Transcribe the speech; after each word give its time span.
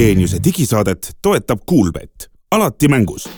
Geeniuse 0.00 0.38
digisaadet 0.44 1.10
toetab 1.22 1.60
Kuulbett, 1.66 2.30
alati 2.50 2.88
mängus 2.88 3.28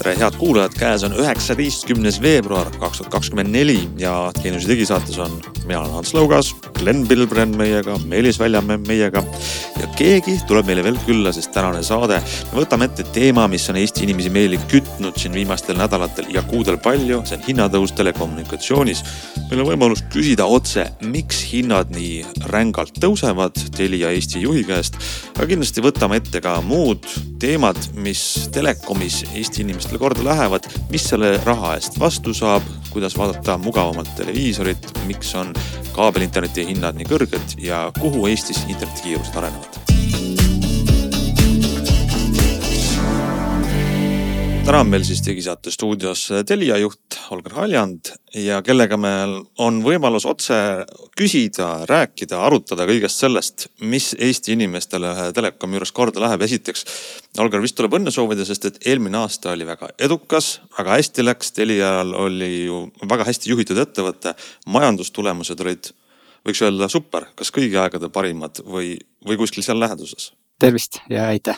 tere, 0.00 0.14
head 0.16 0.36
kuulajad, 0.40 0.72
käes 0.80 1.02
on 1.04 1.12
üheksateistkümnes 1.20 2.20
veebruar 2.24 2.70
kaks 2.80 3.02
tuhat 3.02 3.10
kakskümmend 3.12 3.52
neli 3.52 3.82
ja 4.00 4.30
Geeniuse 4.38 4.68
digisaates 4.70 5.18
on, 5.20 5.34
mina 5.68 5.82
olen 5.82 5.98
Ants 5.98 6.14
Lõugas, 6.16 6.54
Glen 6.78 7.02
Pilbren 7.08 7.52
meiega, 7.58 7.98
Meelis 8.08 8.38
Väljamäe 8.40 8.80
meiega 8.86 9.20
ja 9.76 9.88
keegi 9.98 10.38
tuleb 10.48 10.70
meile 10.70 10.84
veel 10.86 10.96
külla, 11.04 11.32
sest 11.36 11.52
tänane 11.52 11.82
saade, 11.84 12.16
me 12.48 12.62
võtame 12.62 12.88
ette 12.88 13.04
teema, 13.12 13.44
mis 13.52 13.68
on 13.68 13.76
Eesti 13.80 14.06
inimesi 14.06 14.32
meeli 14.32 14.60
kütnud 14.70 15.20
siin 15.20 15.36
viimastel 15.36 15.76
nädalatel 15.76 16.30
ja 16.32 16.44
kuudel 16.48 16.80
palju, 16.80 17.20
see 17.28 17.36
on 17.36 17.44
hinnatõus 17.44 17.92
telekommunikatsioonis. 17.98 19.04
meil 19.50 19.64
on 19.64 19.68
võimalus 19.68 20.04
küsida 20.12 20.48
otse, 20.48 20.86
miks 21.04 21.42
hinnad 21.52 21.92
nii 21.92 22.24
rängalt 22.48 22.96
tõusevad 23.04 23.60
Telia 23.76 24.14
Eesti 24.16 24.46
juhi 24.46 24.64
käest, 24.64 24.96
aga 25.36 25.50
kindlasti 25.52 25.84
võtame 25.84 26.22
ette 26.22 26.40
ka 26.40 26.56
muud 26.64 27.04
teemad, 27.40 27.76
mis 28.00 28.48
telekomis 28.52 29.26
Eesti 29.34 29.68
inimestele 29.90 29.98
korda 29.98 30.24
lähevad, 30.24 30.66
mis 30.90 31.04
selle 31.08 31.40
raha 31.44 31.74
eest 31.74 31.98
vastu 31.98 32.34
saab, 32.34 32.62
kuidas 32.90 33.16
vaadata 33.18 33.58
mugavamat 33.58 34.14
televiisorit, 34.16 34.86
miks 35.06 35.34
on 35.34 35.52
kaabelinterneti 35.92 36.66
hinnad 36.70 36.98
nii 36.98 37.08
kõrged 37.10 37.58
ja 37.58 37.90
kuhu 37.98 38.28
Eestis 38.30 38.62
internetikiirused 38.68 39.36
arenevad. 39.36 40.39
Täna 44.64 44.80
on 44.84 44.90
meil 44.92 45.04
siis 45.06 45.20
digisaate 45.24 45.70
stuudios 45.72 46.26
Telia 46.46 46.76
juht 46.80 47.16
Holger 47.30 47.54
Haljand 47.56 48.10
ja 48.36 48.60
kellega 48.64 48.96
meil 49.00 49.36
on 49.62 49.78
võimalus 49.84 50.26
otse 50.28 50.56
küsida, 51.16 51.86
rääkida, 51.88 52.38
arutada 52.44 52.84
kõigest 52.88 53.22
sellest, 53.22 53.66
mis 53.80 54.10
Eesti 54.18 54.54
inimestele 54.56 55.12
ühe 55.14 55.28
telekomi 55.36 55.78
juures 55.78 55.92
korda 55.96 56.22
läheb. 56.24 56.42
esiteks, 56.42 56.84
Holger 57.38 57.62
vist 57.64 57.78
tuleb 57.78 57.96
õnne 57.98 58.12
soovida, 58.14 58.44
sest 58.44 58.68
et 58.68 58.82
eelmine 58.86 59.22
aasta 59.22 59.54
oli 59.54 59.66
väga 59.66 59.92
edukas, 59.98 60.60
väga 60.78 60.98
hästi 60.98 61.24
läks. 61.24 61.52
Telial 61.56 62.14
oli 62.14 62.50
ju 62.66 62.82
väga 63.08 63.26
hästi 63.30 63.50
juhitud 63.50 63.80
ettevõte, 63.80 64.34
majandustulemused 64.66 65.64
olid, 65.64 65.90
võiks 66.46 66.62
öelda 66.66 66.88
super, 66.92 67.30
kas 67.34 67.52
kõigi 67.54 67.80
aegade 67.80 68.12
parimad 68.12 68.62
või, 68.66 68.94
või 69.26 69.40
kuskil 69.40 69.66
seal 69.66 69.80
läheduses? 69.80 70.32
tervist 70.60 70.98
ja 71.08 71.30
aitäh 71.32 71.56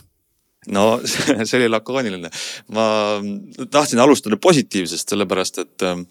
no 0.71 1.01
see 1.07 1.59
oli 1.59 1.69
lakooniline. 1.69 2.31
ma 2.75 2.87
tahtsin 3.71 4.03
alustada 4.03 4.37
positiivsest, 4.37 5.09
sellepärast 5.09 5.59
et 5.65 5.87
ähm, 5.89 6.07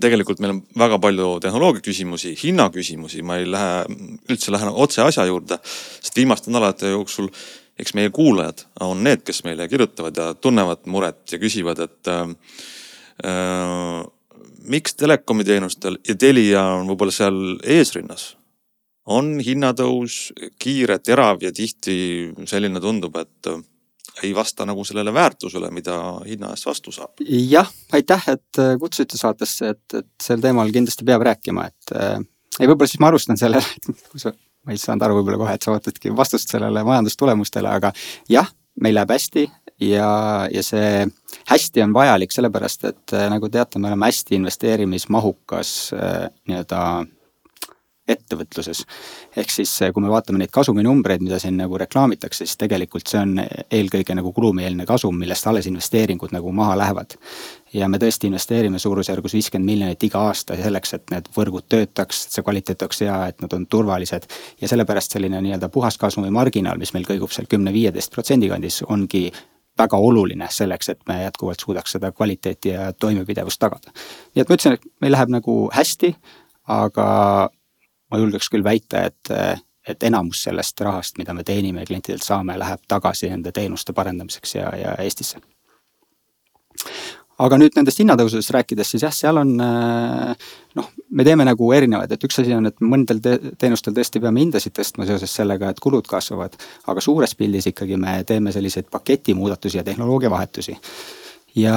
tegelikult 0.00 0.40
meil 0.42 0.56
on 0.56 0.62
väga 0.78 0.98
palju 1.02 1.36
tehnoloogia 1.42 1.84
küsimusi, 1.84 2.34
hinna 2.42 2.68
küsimusi, 2.74 3.22
ma 3.26 3.38
ei 3.40 3.46
lähe, 3.50 3.84
üldse 4.30 4.54
lähen 4.54 4.72
otse 4.72 5.02
asja 5.02 5.26
juurde, 5.26 5.58
sest 6.00 6.18
viimaste 6.18 6.54
nädalate 6.54 6.94
jooksul 6.94 7.30
eks 7.76 7.92
meie 7.94 8.10
kuulajad 8.14 8.64
on 8.80 9.02
need, 9.04 9.22
kes 9.26 9.42
meile 9.44 9.68
kirjutavad 9.68 10.16
ja 10.16 10.30
tunnevad 10.34 10.86
muret 10.90 11.32
ja 11.32 11.40
küsivad, 11.42 11.82
et 11.84 12.10
äh, 12.12 12.24
äh, 13.26 14.00
miks 14.66 14.96
telekomi 14.98 15.44
teenustel 15.46 16.00
ja 16.08 16.16
Telia 16.18 16.64
on 16.78 16.88
võib-olla 16.90 17.14
seal 17.14 17.40
eesrinnas 17.62 18.34
on 19.06 19.36
hinnatõus 19.44 20.32
kiire, 20.58 20.98
terav 20.98 21.42
ja 21.44 21.52
tihti 21.54 22.32
selline 22.50 22.82
tundub, 22.82 23.14
et 23.20 23.50
ei 24.22 24.34
vasta 24.34 24.66
nagu 24.68 24.84
sellele 24.84 25.12
väärtusele, 25.14 25.70
mida 25.74 25.96
hinna 26.26 26.52
eest 26.54 26.66
vastu 26.66 26.92
saab. 26.94 27.20
jah, 27.28 27.68
aitäh, 27.92 28.28
et 28.32 28.62
äh, 28.62 28.74
kutsusite 28.80 29.18
saatesse, 29.20 29.74
et, 29.74 29.98
et 30.00 30.08
sel 30.22 30.40
teemal 30.40 30.72
kindlasti 30.72 31.06
peab 31.08 31.24
rääkima, 31.26 31.66
et 31.68 31.96
äh, 31.96 32.18
ei, 32.60 32.66
võib-olla 32.66 32.90
siis 32.90 33.02
ma 33.02 33.12
alustan 33.12 33.40
sellele, 33.40 33.76
et 33.76 33.90
kui 34.12 34.22
sa, 34.22 34.32
ma 34.66 34.74
ei 34.74 34.80
saanud 34.80 35.06
aru 35.06 35.20
võib-olla 35.20 35.42
kohe, 35.44 35.58
et 35.58 35.66
sa 35.66 35.74
ootadki 35.74 36.14
vastust 36.16 36.52
sellele 36.52 36.84
majandustulemustele, 36.86 37.70
aga 37.80 37.92
jah, 38.32 38.48
meil 38.80 38.96
läheb 38.98 39.12
hästi 39.14 39.46
ja, 39.84 40.10
ja 40.52 40.62
see 40.64 41.06
hästi 41.50 41.84
on 41.84 41.94
vajalik 41.96 42.32
sellepärast, 42.34 42.88
et 42.88 43.16
äh, 43.16 43.28
nagu 43.32 43.50
teate, 43.52 43.80
me 43.80 43.92
oleme 43.92 44.08
hästi 44.08 44.40
investeerimismahukas 44.40 45.76
äh, 45.96 46.24
nii-öelda 46.48 46.80
ettevõtluses. 48.08 48.84
ehk 49.36 49.50
siis 49.50 49.82
eh, 49.82 49.92
kui 49.92 50.02
me 50.02 50.10
vaatame 50.10 50.38
neid 50.38 50.52
kasuminumbreid, 50.54 51.22
mida 51.24 51.38
siin 51.42 51.56
nagu 51.58 51.78
reklaamitakse, 51.78 52.44
siis 52.44 52.56
tegelikult 52.56 53.10
see 53.10 53.20
on 53.20 53.40
eelkõige 53.70 54.14
nagu 54.14 54.32
kulumeelne 54.32 54.86
kasum, 54.86 55.18
millest 55.18 55.46
alles 55.46 55.66
investeeringud 55.66 56.34
nagu 56.36 56.52
maha 56.52 56.76
lähevad. 56.78 57.16
ja 57.72 57.88
me 57.88 57.98
tõesti 57.98 58.30
investeerime 58.30 58.78
suurusjärgus 58.78 59.34
viiskümmend 59.34 59.66
miljonit 59.66 60.02
iga 60.02 60.22
aasta 60.28 60.56
selleks, 60.56 60.94
et 60.94 61.10
need 61.10 61.28
võrgud 61.36 61.66
töötaks, 61.68 62.22
see 62.30 62.42
kvaliteet 62.42 62.82
oleks 62.82 63.00
hea, 63.00 63.18
et 63.26 63.42
nad 63.42 63.52
on 63.52 63.66
turvalised. 63.66 64.30
ja 64.60 64.68
sellepärast 64.68 65.12
selline 65.12 65.40
nii-öelda 65.40 65.68
puhaskasumi 65.68 66.30
marginaal, 66.30 66.78
mis 66.78 66.94
meil 66.94 67.04
kõigub 67.04 67.34
seal 67.34 67.50
kümne-viieteist 67.50 68.14
protsendi 68.14 68.48
kandis, 68.48 68.82
ongi 68.88 69.30
väga 69.78 69.98
oluline 69.98 70.46
selleks, 70.50 70.88
et 70.88 71.00
me 71.08 71.20
jätkuvalt 71.22 71.60
suudaks 71.60 71.92
seda 71.98 72.12
kvaliteeti 72.12 72.68
ja 72.68 72.92
toimepidevust 72.92 73.60
tagada. 73.60 73.92
nii 74.34 74.42
et 74.42 74.48
ma 74.48 74.54
ütlesin, 74.54 74.78
et 74.78 74.90
meil 75.00 75.12
läheb 75.12 75.32
nagu 75.32 75.56
hästi, 75.74 76.14
aga 76.66 77.50
ma 78.10 78.20
julgeks 78.20 78.50
küll 78.52 78.64
väita, 78.64 79.06
et, 79.10 79.32
et 79.86 80.08
enamus 80.08 80.44
sellest 80.46 80.80
rahast, 80.84 81.18
mida 81.18 81.34
me 81.34 81.44
teenime 81.46 81.84
ja 81.84 81.90
klientidelt 81.90 82.24
saame, 82.26 82.58
läheb 82.58 82.82
tagasi 82.88 83.30
nende 83.32 83.52
teenuste 83.54 83.94
parendamiseks 83.96 84.58
ja, 84.58 84.72
ja 84.78 84.96
Eestisse. 85.02 85.42
aga 87.38 87.58
nüüd 87.60 87.74
nendest 87.76 87.98
hinnatõusudest 88.00 88.52
rääkides, 88.56 88.90
siis 88.94 89.02
jah, 89.04 89.12
seal 89.12 89.42
on 89.42 89.52
noh, 89.56 90.88
me 91.10 91.26
teeme 91.26 91.44
nagu 91.44 91.68
erinevaid, 91.76 92.12
et 92.12 92.24
üks 92.24 92.40
asi 92.40 92.54
on, 92.56 92.70
et 92.70 92.80
mõndel 92.80 93.20
te 93.24 93.36
teenustel 93.58 93.94
tõesti 93.96 94.22
peame 94.22 94.40
hindasid 94.44 94.76
tõstma 94.76 95.08
seoses 95.08 95.34
sellega, 95.40 95.70
et 95.70 95.82
kulud 95.82 96.08
kasvavad. 96.08 96.56
aga 96.86 97.04
suures 97.04 97.34
pildis 97.34 97.68
ikkagi 97.72 98.00
me 98.00 98.22
teeme 98.24 98.52
selliseid 98.52 98.88
paketimuudatusi 98.90 99.82
ja 99.82 99.84
tehnoloogiavahetusi 99.84 100.78
ja 101.56 101.74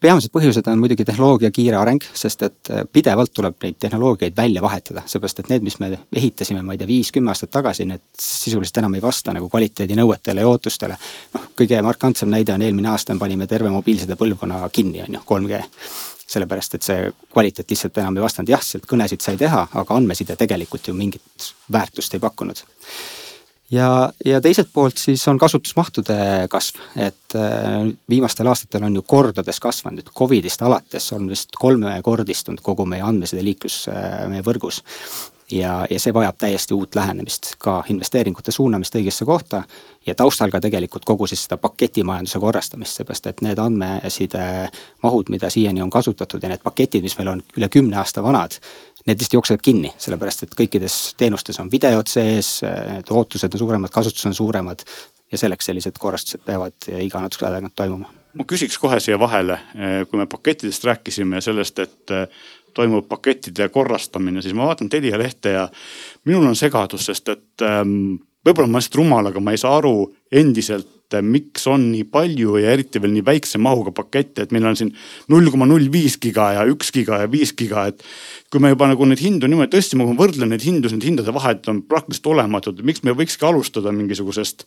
peamised 0.00 0.32
põhjused 0.32 0.66
on 0.70 0.80
muidugi 0.80 1.04
tehnoloogia 1.04 1.50
kiire 1.54 1.76
areng, 1.76 2.04
sest 2.16 2.42
et 2.46 2.70
äh, 2.72 2.84
pidevalt 2.92 3.32
tuleb 3.34 3.58
neid 3.62 3.78
tehnoloogiaid 3.80 4.36
välja 4.36 4.62
vahetada, 4.64 5.04
seepärast 5.06 5.42
et 5.42 5.50
need, 5.52 5.66
mis 5.66 5.78
me 5.82 5.90
ehitasime, 6.16 6.62
ma 6.64 6.74
ei 6.74 6.80
tea, 6.80 6.88
viis-kümme 6.88 7.32
aastat 7.32 7.52
tagasi, 7.58 7.86
need 7.88 8.04
sisuliselt 8.18 8.80
enam 8.82 8.96
ei 8.96 9.04
vasta 9.04 9.34
nagu 9.36 9.50
kvaliteedinõuetele 9.52 10.44
ja 10.44 10.48
ootustele. 10.48 10.96
noh, 11.34 11.48
kõige 11.58 11.82
markantsem 11.84 12.32
näide 12.32 12.56
on 12.56 12.64
eelmine 12.64 12.92
aasta 12.92 13.14
me 13.14 13.24
panime 13.24 13.46
terve 13.46 13.70
mobiilside 13.74 14.16
põlvkonna 14.16 14.68
kinni, 14.72 15.04
on 15.04 15.20
ju, 15.20 15.24
3G 15.28 15.62
sellepärast, 16.28 16.74
et 16.74 16.84
see 16.84 17.12
kvaliteet 17.32 17.70
lihtsalt 17.70 17.98
enam 18.02 18.18
ei 18.18 18.22
vastanud, 18.24 18.50
jah, 18.52 18.64
sealt 18.64 18.84
kõnesid 18.88 19.24
sai 19.24 19.38
teha, 19.40 19.62
aga 19.80 19.96
andmeside 19.96 20.36
tegelikult 20.36 20.88
ju 20.88 20.96
mingit 20.96 21.52
väärtust 21.72 22.14
ei 22.14 22.20
pakkunud 22.20 22.64
ja, 23.70 24.12
ja 24.24 24.40
teiselt 24.40 24.68
poolt 24.72 24.98
siis 24.98 25.28
on 25.28 25.38
kasutusmahtude 25.38 26.18
kasv, 26.50 26.80
et 26.96 27.36
äh, 27.36 27.88
viimastel 28.08 28.46
aastatel 28.46 28.86
on 28.88 28.96
ju 28.96 29.02
kordades 29.06 29.60
kasvanud, 29.60 30.02
nüüd 30.02 30.12
Covidist 30.18 30.62
alates 30.62 31.12
on 31.16 31.28
vist 31.30 31.56
kolmekordistunud 31.58 32.62
kogu 32.64 32.86
meie 32.88 33.04
andmesideliiklus 33.06 33.82
äh, 33.92 34.22
meie 34.30 34.46
võrgus. 34.46 34.82
ja, 35.50 35.86
ja 35.90 36.00
see 36.00 36.14
vajab 36.14 36.36
täiesti 36.38 36.74
uut 36.74 36.94
lähenemist, 36.94 37.54
ka 37.58 37.82
investeeringute 37.88 38.52
suunamist 38.52 38.94
õigesse 38.94 39.24
kohta 39.24 39.62
ja 40.06 40.14
taustal 40.14 40.50
ka 40.50 40.60
tegelikult 40.60 41.04
kogu 41.04 41.26
siis 41.26 41.44
seda 41.44 41.56
paketimajanduse 41.56 42.38
korrastamist, 42.38 42.96
seepärast 42.96 43.26
et 43.26 43.40
need 43.44 43.58
andmeside 43.58 44.44
mahud, 45.02 45.32
mida 45.32 45.50
siiani 45.50 45.82
on 45.82 45.90
kasutatud 45.90 46.42
ja 46.42 46.52
need 46.52 46.64
paketid, 46.64 47.02
mis 47.04 47.16
meil 47.18 47.32
on 47.34 47.42
üle 47.56 47.68
kümne 47.72 47.96
aasta 48.00 48.22
vanad, 48.22 48.60
need 49.08 49.20
lihtsalt 49.20 49.38
jooksevad 49.38 49.64
kinni, 49.64 49.92
sellepärast 50.00 50.44
et 50.44 50.56
kõikides 50.58 50.96
teenustes 51.18 51.58
on 51.62 51.70
videod 51.72 52.10
sees, 52.10 52.58
need 52.62 53.10
ootused 53.10 53.54
on 53.56 53.62
suuremad, 53.64 53.92
kasutus 53.94 54.28
on 54.28 54.36
suuremad 54.36 54.84
ja 55.32 55.40
selleks 55.40 55.68
sellised 55.68 55.98
korrastused 56.00 56.44
peavad 56.44 56.88
iga 57.00 57.22
natukese 57.22 57.48
aja 57.48 57.58
tagant 57.58 57.76
toimuma. 57.76 58.12
ma 58.38 58.44
küsiks 58.48 58.78
kohe 58.78 59.00
siia 59.00 59.18
vahele, 59.18 59.58
kui 60.10 60.20
me 60.20 60.26
pakettidest 60.30 60.84
rääkisime 60.84 61.40
sellest, 61.44 61.78
et 61.78 62.14
eh, 62.14 62.28
toimub 62.76 63.08
pakettide 63.08 63.68
korrastamine, 63.74 64.42
siis 64.42 64.54
ma 64.54 64.68
vaatan 64.68 64.88
Telia 64.88 65.18
lehte 65.18 65.56
ja 65.56 65.68
minul 66.28 66.46
on 66.46 66.56
segadus, 66.56 67.08
sest 67.08 67.32
et 67.34 67.66
ähm, 67.66 68.20
võib-olla 68.46 68.70
ma 68.70 68.82
lihtsalt 68.82 69.00
rumal, 69.00 69.32
aga 69.32 69.40
ma 69.42 69.56
ei 69.56 69.60
saa 69.60 69.76
aru 69.80 70.12
endiselt 70.32 70.97
et 71.16 71.24
miks 71.24 71.64
on 71.70 71.86
nii 71.92 72.04
palju 72.12 72.58
ja 72.60 72.74
eriti 72.76 73.00
veel 73.00 73.14
nii 73.16 73.24
väikse 73.24 73.60
mahuga 73.62 73.94
pakette, 73.96 74.44
et 74.44 74.52
meil 74.52 74.66
on 74.68 74.76
siin 74.76 74.92
null 75.32 75.48
koma 75.52 75.68
null 75.68 75.88
viis 75.92 76.18
giga 76.20 76.50
ja 76.58 76.66
üks 76.68 76.92
giga 76.94 77.22
ja 77.22 77.30
viis 77.30 77.54
giga, 77.56 77.88
et. 77.88 78.04
kui 78.52 78.60
me 78.64 78.72
juba 78.72 78.88
nagu 78.88 79.08
neid 79.08 79.20
hindu 79.20 79.48
niimoodi 79.48 79.74
tõstsime, 79.76 80.04
kui 80.04 80.16
ma 80.16 80.22
võrdlen 80.22 80.52
neid 80.52 80.64
hindu, 80.64 80.88
siis 80.88 80.98
need 80.98 81.08
hindade 81.10 81.34
vahed 81.36 81.66
on 81.68 81.82
praktiliselt 81.88 82.30
olematud, 82.32 82.84
miks 82.84 83.04
me 83.04 83.16
võikski 83.16 83.48
alustada 83.48 83.92
mingisugusest, 83.92 84.64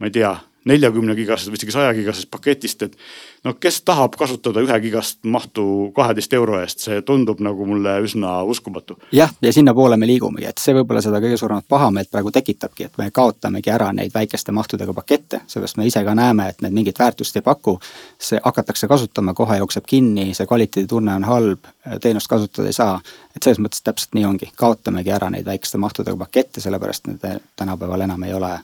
ma 0.00 0.10
ei 0.10 0.14
tea 0.14 0.36
neljakümne 0.66 1.14
gigasest 1.14 1.50
või 1.50 1.60
isegi 1.60 1.74
saja 1.74 1.94
gigasest 1.94 2.30
paketist, 2.30 2.82
et 2.82 2.96
no 3.44 3.54
kes 3.60 3.80
tahab 3.86 4.16
kasutada 4.18 4.62
ühe 4.64 4.78
gigast 4.82 5.22
mahtu 5.24 5.92
kaheteist 5.96 6.34
euro 6.38 6.58
eest, 6.60 6.82
see 6.86 7.02
tundub 7.06 7.40
nagu 7.44 7.66
mulle 7.68 7.96
üsna 8.04 8.40
uskumatu. 8.42 8.98
jah, 9.12 9.32
ja 9.42 9.52
sinnapoole 9.52 9.96
me 9.96 10.08
liigumegi, 10.10 10.48
et 10.50 10.62
see 10.62 10.74
võib-olla 10.76 11.02
seda 11.04 11.20
kõige 11.22 11.38
suuremat 11.40 11.68
pahameelt 11.68 12.10
praegu 12.10 12.34
tekitabki, 12.34 12.88
et 12.90 12.98
me 12.98 13.10
kaotamegi 13.14 13.70
ära 13.70 13.92
neid 13.92 14.14
väikeste 14.14 14.52
mahtudega 14.52 14.94
pakette, 14.96 15.42
seepärast 15.46 15.78
me 15.78 15.86
ise 15.86 16.04
ka 16.04 16.14
näeme, 16.18 16.50
et 16.50 16.62
need 16.66 16.74
mingit 16.74 16.98
väärtust 16.98 17.36
ei 17.36 17.46
paku. 17.46 17.78
see 18.18 18.40
hakatakse 18.44 18.88
kasutama, 18.88 19.34
kohe 19.34 19.58
jookseb 19.58 19.84
kinni, 19.86 20.34
see 20.34 20.46
kvaliteeditunne 20.46 21.14
on 21.14 21.24
halb, 21.24 21.66
teenust 22.00 22.28
kasutada 22.28 22.68
ei 22.68 22.72
saa. 22.72 23.00
et 23.36 23.42
selles 23.42 23.60
mõttes 23.60 23.82
täpselt 23.82 24.14
nii 24.14 24.24
ongi, 24.24 24.50
kaotamegi 24.56 25.10
ära 25.10 25.30
neid 25.30 25.46
väikeste 25.46 25.78
mahtudega 25.78 26.16
pakette, 26.16 26.60
sellepärast 26.60 27.06
need 27.06 27.44
tänapäeval 27.56 28.00
enam 28.00 28.22
ei 28.22 28.34
ole 28.34 28.56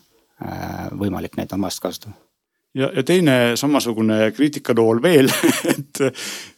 võimalik 0.99 1.37
neid 1.39 1.53
omast 1.57 1.83
kasutada. 1.83 2.15
Ja, 2.73 2.89
ja 2.97 3.03
teine 3.05 3.53
samasugune 3.61 4.31
kriitikanool 4.33 5.03
veel 5.05 5.27
et, 5.73 5.99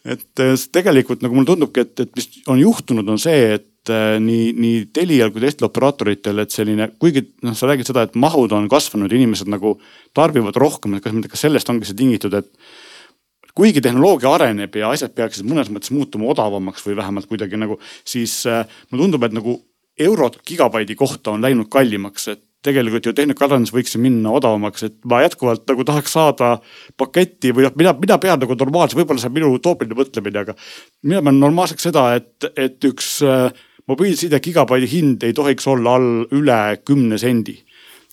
et 0.06 0.42
tegelikult 0.72 1.24
nagu 1.24 1.34
mulle 1.34 1.48
tundubki, 1.48 1.82
et, 1.82 2.04
et 2.04 2.12
mis 2.14 2.28
on 2.46 2.60
juhtunud, 2.60 3.08
on 3.10 3.18
see, 3.18 3.56
et 3.56 3.90
äh, 3.90 4.14
nii, 4.22 4.52
nii 4.54 4.84
Telial 4.94 5.32
kui 5.34 5.42
teistel 5.42 5.66
operaatoritel, 5.66 6.38
et 6.44 6.54
selline, 6.54 6.86
kuigi 7.02 7.24
noh, 7.42 7.56
sa 7.58 7.66
räägid 7.66 7.90
seda, 7.90 8.06
et 8.06 8.14
mahud 8.14 8.54
on 8.54 8.70
kasvanud, 8.70 9.10
inimesed 9.10 9.50
nagu 9.50 9.74
tarbivad 10.14 10.54
rohkem, 10.62 10.94
et 10.94 11.02
kas, 11.02 11.18
kas 11.34 11.46
sellest 11.48 11.74
ongi 11.74 11.90
see 11.90 11.98
tingitud, 11.98 12.38
et 12.38 13.50
kuigi 13.58 13.82
tehnoloogia 13.82 14.36
areneb 14.38 14.78
ja 14.78 14.94
asjad 14.94 15.18
peaksid 15.18 15.50
mõnes 15.50 15.66
mõttes 15.74 15.90
muutuma 15.94 16.30
odavamaks 16.30 16.86
või 16.86 16.94
vähemalt 17.02 17.26
kuidagi 17.26 17.58
nagu, 17.58 17.82
siis 18.06 18.44
äh, 18.46 18.62
mulle 18.92 19.08
tundub, 19.08 19.26
et 19.26 19.34
nagu 19.34 19.58
eurod 19.98 20.38
gigabaidi 20.46 20.94
kohta 20.94 21.34
on 21.34 21.42
läinud 21.42 21.66
kallimaks, 21.74 22.30
et 22.30 22.43
tegelikult 22.64 23.08
ju 23.08 23.14
tehnikaarendus 23.16 23.72
võiks 23.74 23.94
ju 23.94 24.00
minna 24.02 24.32
odavamaks, 24.34 24.86
et 24.88 24.96
ma 25.10 25.20
jätkuvalt 25.24 25.66
nagu 25.70 25.86
tahaks 25.86 26.14
saada 26.16 26.54
paketti 27.00 27.52
või 27.54 27.68
noh, 27.68 27.74
mina, 27.78 27.94
mina 28.00 28.18
pean 28.22 28.40
nagu 28.42 28.56
normaalse, 28.58 28.98
võib-olla 28.98 29.22
see 29.22 29.30
on 29.32 29.36
minu 29.36 29.52
utoopiline 29.58 29.98
mõtlemine, 29.98 30.44
aga 30.46 30.56
mina 31.04 31.22
pean 31.26 31.40
normaalseks 31.42 31.90
seda, 31.90 32.06
et, 32.18 32.48
et 32.56 32.88
üks 32.88 33.16
äh, 33.26 33.50
mobiilside 33.90 34.40
gigabaidi 34.44 34.88
hind 34.90 35.26
ei 35.26 35.36
tohiks 35.36 35.68
olla 35.70 35.98
all 35.98 36.24
üle 36.34 36.62
kümne 36.86 37.20
sendi 37.20 37.58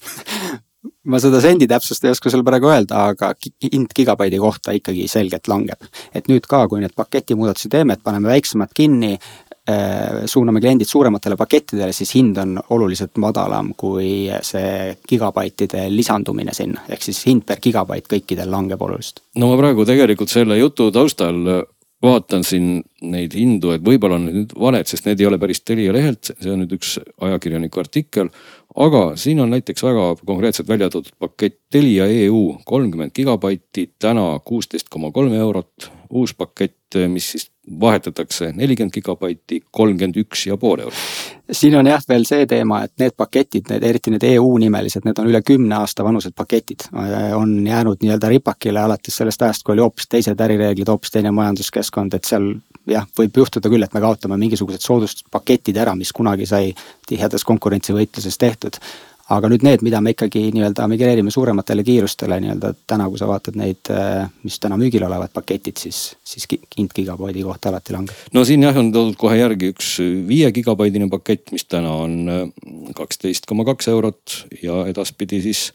ma 1.12 1.20
seda 1.22 1.42
sendi 1.42 1.68
täpsust 1.70 2.06
ei 2.06 2.14
oska 2.14 2.32
sulle 2.32 2.46
praegu 2.46 2.70
öelda, 2.72 3.06
aga 3.14 3.32
hind 3.66 3.94
gigabaidi 3.96 4.40
kohta 4.42 4.76
ikkagi 4.78 5.08
selgelt 5.12 5.50
langeb. 5.52 5.90
et 6.14 6.28
nüüd 6.30 6.46
ka, 6.50 6.68
kui 6.70 6.82
need 6.84 6.96
paketimuudatusi 6.98 7.72
teeme, 7.74 7.98
et 7.98 8.04
paneme 8.04 8.30
väiksemad 8.32 8.74
kinni, 8.78 9.16
suuname 10.26 10.62
kliendid 10.64 10.90
suurematele 10.90 11.38
pakettidele, 11.40 11.92
siis 11.96 12.16
hind 12.16 12.38
on 12.42 12.58
oluliselt 12.70 13.18
madalam 13.22 13.74
kui 13.78 14.30
see 14.46 14.96
gigabaitide 15.10 15.88
lisandumine 15.94 16.56
sinna, 16.56 16.86
ehk 16.90 17.04
siis 17.06 17.22
hind 17.28 17.46
per 17.48 17.62
gigabait 17.64 18.08
kõikidel 18.08 18.52
langeb 18.52 18.82
oluliselt. 18.82 19.24
no 19.36 19.52
ma 19.52 19.60
praegu 19.60 19.86
tegelikult 19.88 20.34
selle 20.34 20.58
jutu 20.60 20.92
taustal 20.92 21.66
vaatan 22.02 22.44
siin 22.46 22.82
neid 23.06 23.36
hindu, 23.38 23.76
et 23.76 23.84
võib-olla 23.86 24.18
on 24.18 24.28
need 24.30 24.56
valed, 24.58 24.90
sest 24.90 25.06
need 25.08 25.22
ei 25.22 25.28
ole 25.30 25.38
päris 25.42 25.62
Telia 25.66 25.94
lehelt, 25.94 26.34
see 26.34 26.52
on 26.52 26.64
nüüd 26.64 26.74
üks 26.78 26.98
ajakirjaniku 27.22 27.82
artikkel. 27.84 28.32
aga 28.76 29.02
siin 29.20 29.42
on 29.44 29.52
näiteks 29.52 29.84
väga 29.84 30.06
konkreetselt 30.26 30.68
välja 30.68 30.90
toodud 30.90 31.14
pakett 31.20 31.60
Telia 31.70 32.08
EU 32.26 32.58
kolmkümmend 32.66 33.12
gigabaiti, 33.14 33.92
täna 34.00 34.40
kuusteist 34.46 34.90
koma 34.90 35.12
kolm 35.12 35.34
eurot. 35.34 35.92
Uus 36.12 36.34
pakett, 36.36 36.98
mis 37.08 37.32
siis 37.32 37.48
vahetatakse 37.80 38.52
nelikümmend 38.56 38.94
gigabaiti, 38.94 39.62
kolmkümmend 39.72 40.18
üks 40.24 40.48
ja 40.48 40.58
pool 40.58 40.82
eurot. 40.84 41.04
siin 41.52 41.76
on 41.78 41.88
jah 41.88 42.02
veel 42.10 42.26
see 42.28 42.46
teema, 42.50 42.82
et 42.84 42.94
need 43.00 43.14
paketid, 43.18 43.70
need 43.70 43.84
eriti 43.86 44.12
need 44.12 44.26
EU 44.32 44.50
nimelised, 44.64 45.06
need 45.06 45.20
on 45.22 45.30
üle 45.30 45.42
kümne 45.46 45.76
aasta 45.78 46.04
vanused 46.04 46.34
paketid. 46.36 46.88
on 47.36 47.68
jäänud 47.68 48.02
nii-öelda 48.02 48.30
ripakile 48.30 48.80
alates 48.80 49.16
sellest 49.22 49.42
ajast, 49.42 49.64
kui 49.64 49.74
oli 49.74 49.86
hoopis 49.86 50.10
teised 50.10 50.42
ärireeglid, 50.42 50.90
hoopis 50.90 51.12
teine 51.12 51.32
majanduskeskkond, 51.32 52.18
et 52.18 52.26
seal 52.26 52.54
jah, 52.88 53.08
võib 53.18 53.38
juhtuda 53.38 53.70
küll, 53.70 53.84
et 53.84 53.94
me 53.94 54.02
kaotame 54.02 54.38
mingisugused 54.42 54.82
soodustuspaketid 54.82 55.78
ära, 55.78 55.96
mis 55.96 56.12
kunagi 56.12 56.50
sai 56.50 56.74
tihedas 57.08 57.46
konkurentsivõitluses 57.48 58.38
tehtud 58.42 58.82
aga 59.32 59.50
nüüd 59.52 59.64
need, 59.66 59.84
mida 59.86 60.02
me 60.04 60.14
ikkagi 60.16 60.50
nii-öelda 60.56 60.88
migreerime 60.92 61.32
suurematele 61.34 61.84
kiirustele 61.88 62.40
nii-öelda 62.44 62.74
täna, 62.90 63.08
kui 63.12 63.20
sa 63.22 63.30
vaatad 63.30 63.58
neid, 63.60 63.92
äh, 63.94 64.26
mis 64.46 64.60
täna 64.62 64.78
müügil 64.80 65.06
olevad 65.08 65.32
paketid, 65.36 65.80
siis, 65.80 66.02
siis 66.28 66.48
hind 66.52 66.94
gigabaidi 66.96 67.46
kohta 67.48 67.72
alati 67.72 67.96
langeb. 67.96 68.28
no 68.36 68.44
siin 68.48 68.66
jah, 68.66 68.78
on 68.82 68.92
toodud 68.96 69.18
kohe 69.22 69.40
järgi 69.40 69.72
üks 69.76 69.96
viie 70.28 70.52
gigabaidine 70.56 71.10
pakett, 71.12 71.54
mis 71.56 71.68
täna 71.70 71.96
on 72.04 72.20
äh, 72.32 72.46
kaksteist 72.98 73.48
koma 73.50 73.66
kaks 73.68 73.92
eurot 73.92 74.38
ja 74.64 74.84
edaspidi 74.92 75.42
siis 75.46 75.70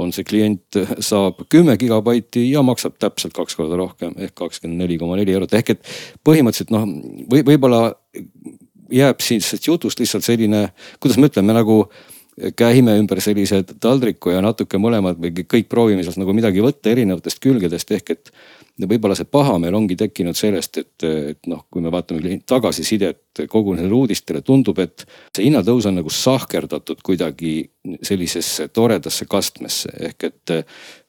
on 0.00 0.12
see 0.14 0.24
klient 0.24 0.78
saab 1.04 1.42
kümme 1.52 1.74
gigabaiti 1.76 2.46
ja 2.48 2.62
maksab 2.64 2.96
täpselt 3.02 3.34
kaks 3.36 3.58
korda 3.58 3.76
rohkem 3.76 4.14
ehk 4.16 4.34
kakskümmend 4.40 4.80
neli 4.80 4.96
koma 5.00 5.18
neli 5.20 5.34
eurot 5.34 5.52
ehk 5.58 5.74
et 5.74 5.90
põhimõtteliselt 6.24 6.72
noh, 6.72 6.86
või 7.28 7.44
võib-olla 7.50 7.90
jääb 8.92 9.20
sellest 9.24 9.68
jutust 9.68 10.00
lihtsalt 10.00 10.24
selline, 10.24 10.66
kuidas 11.00 11.20
ma 11.20 11.28
ütlen, 11.28 11.48
me 11.48 11.56
nagu 11.56 11.76
käime 12.56 12.96
ümber 12.96 13.20
sellise 13.20 13.60
taldriku 13.62 14.32
ja 14.32 14.40
natuke 14.44 14.80
mõlemad 14.80 15.18
või 15.20 15.44
kõik 15.44 15.68
proovime 15.68 16.04
sealt 16.04 16.20
nagu 16.20 16.32
midagi 16.36 16.64
võtta 16.64 16.92
erinevatest 16.92 17.42
külgedest 17.44 17.92
ehk 17.92 18.14
et 18.14 18.32
võib-olla 18.80 19.14
see 19.18 19.28
pahameel 19.28 19.74
ongi 19.76 19.96
tekkinud 20.00 20.36
sellest, 20.36 20.78
et, 20.80 21.04
et 21.04 21.50
noh, 21.50 21.66
kui 21.70 21.84
me 21.84 21.92
vaatame 21.92 22.38
tagasisidet 22.48 23.44
kogu 23.52 23.76
nendele 23.76 23.94
uudistele, 23.94 24.40
tundub, 24.44 24.80
et 24.82 25.04
see 25.36 25.46
hinnatõus 25.46 25.86
on 25.90 26.00
nagu 26.00 26.12
sahkerdatud 26.12 27.04
kuidagi 27.04 27.52
sellisesse 28.02 28.68
toredasse 28.68 29.26
kastmesse 29.30 29.90
ehk 30.08 30.28
et 30.28 30.52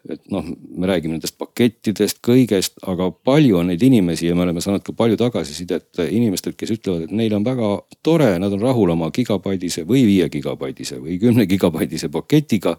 et 0.09 0.19
noh, 0.31 0.43
me 0.75 0.87
räägime 0.87 1.15
nendest 1.15 1.37
pakettidest, 1.39 2.17
kõigest, 2.25 2.75
aga 2.91 3.07
palju 3.23 3.55
on 3.61 3.69
neid 3.71 3.83
inimesi 3.87 4.27
ja 4.27 4.35
me 4.35 4.43
oleme 4.43 4.59
saanud 4.63 4.83
ka 4.83 4.91
palju 4.97 5.15
tagasisidet 5.19 6.01
inimestelt, 6.03 6.57
kes 6.59 6.73
ütlevad, 6.75 7.05
et 7.05 7.13
neil 7.15 7.35
on 7.37 7.45
väga 7.45 7.69
tore, 8.03 8.27
nad 8.43 8.51
on 8.51 8.65
rahul 8.65 8.91
oma 8.91 9.07
gigabaidise 9.15 9.85
või 9.87 10.03
viie 10.09 10.27
gigabaidise 10.33 10.99
või 10.99 11.15
kümne 11.21 11.47
gigabaidise 11.47 12.11
paketiga. 12.11 12.75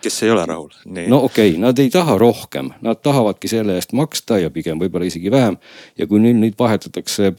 kes 0.00 0.22
ei 0.24 0.32
ole 0.32 0.46
rahul. 0.48 0.72
no 0.88 1.22
okei 1.28 1.52
okay,, 1.52 1.60
nad 1.60 1.78
ei 1.78 1.92
taha 1.92 2.16
rohkem, 2.20 2.72
nad 2.80 3.04
tahavadki 3.04 3.52
selle 3.52 3.76
eest 3.76 3.92
maksta 3.92 4.40
ja 4.40 4.50
pigem 4.50 4.80
võib-olla 4.80 5.12
isegi 5.12 5.30
vähem. 5.30 5.60
ja 5.98 6.08
kui 6.08 6.24
nüüd 6.24 6.40
neid 6.40 6.56
vahetatakse 6.58 7.34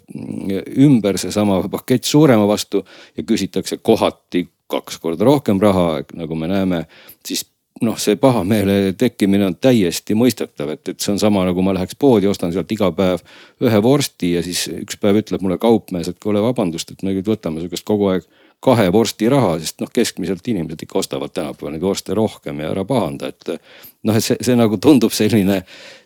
ümber 0.77 1.17
seesama 1.17 1.63
pakett 1.73 2.05
suurema 2.05 2.45
vastu 2.47 2.85
ja 3.17 3.25
küsitakse 3.25 3.81
kohati 3.81 4.45
kaks 4.71 5.00
korda 5.03 5.27
rohkem 5.27 5.59
raha, 5.62 6.01
nagu 6.18 6.38
me 6.39 6.50
näeme, 6.51 6.85
siis 7.27 7.45
noh, 7.81 7.97
see 8.01 8.18
pahameele 8.21 8.94
tekkimine 8.97 9.47
on 9.47 9.56
täiesti 9.57 10.15
mõistetav, 10.18 10.75
et, 10.75 10.83
et 10.94 11.01
see 11.01 11.13
on 11.15 11.21
sama 11.21 11.44
nagu 11.47 11.63
ma 11.65 11.73
läheks 11.75 11.97
poodi, 12.00 12.29
ostan 12.29 12.53
sealt 12.53 12.71
iga 12.73 12.91
päev 12.95 13.23
ühe 13.63 13.81
vorsti 13.83 14.35
ja 14.35 14.44
siis 14.45 14.68
üks 14.75 15.00
päev 15.01 15.21
ütleb 15.23 15.44
mulle 15.44 15.57
kaupmees, 15.62 16.12
et 16.12 16.19
kuule, 16.21 16.44
vabandust, 16.44 16.94
et 16.94 17.01
me 17.03 17.15
nüüd 17.15 17.27
võtame 17.27 17.63
sihukest 17.63 17.88
kogu 17.88 18.12
aeg 18.13 18.27
kahe 18.62 18.91
vorsti 18.94 19.29
raha, 19.29 19.56
sest 19.62 19.79
noh, 19.81 19.89
keskmiselt 19.89 20.45
inimesed 20.51 20.83
ikka 20.85 21.00
ostavad 21.01 21.33
tänapäeval 21.33 21.73
neid 21.73 21.81
vorste 21.81 22.13
rohkem 22.18 22.59
ja 22.62 22.69
ära 22.75 22.83
pahanda, 22.85 23.31
et. 23.31 23.56
noh, 24.06 24.18
et 24.18 24.25
see, 24.25 24.38
see 24.45 24.57
nagu 24.57 24.77
tundub 24.81 25.13
selline, 25.13 25.59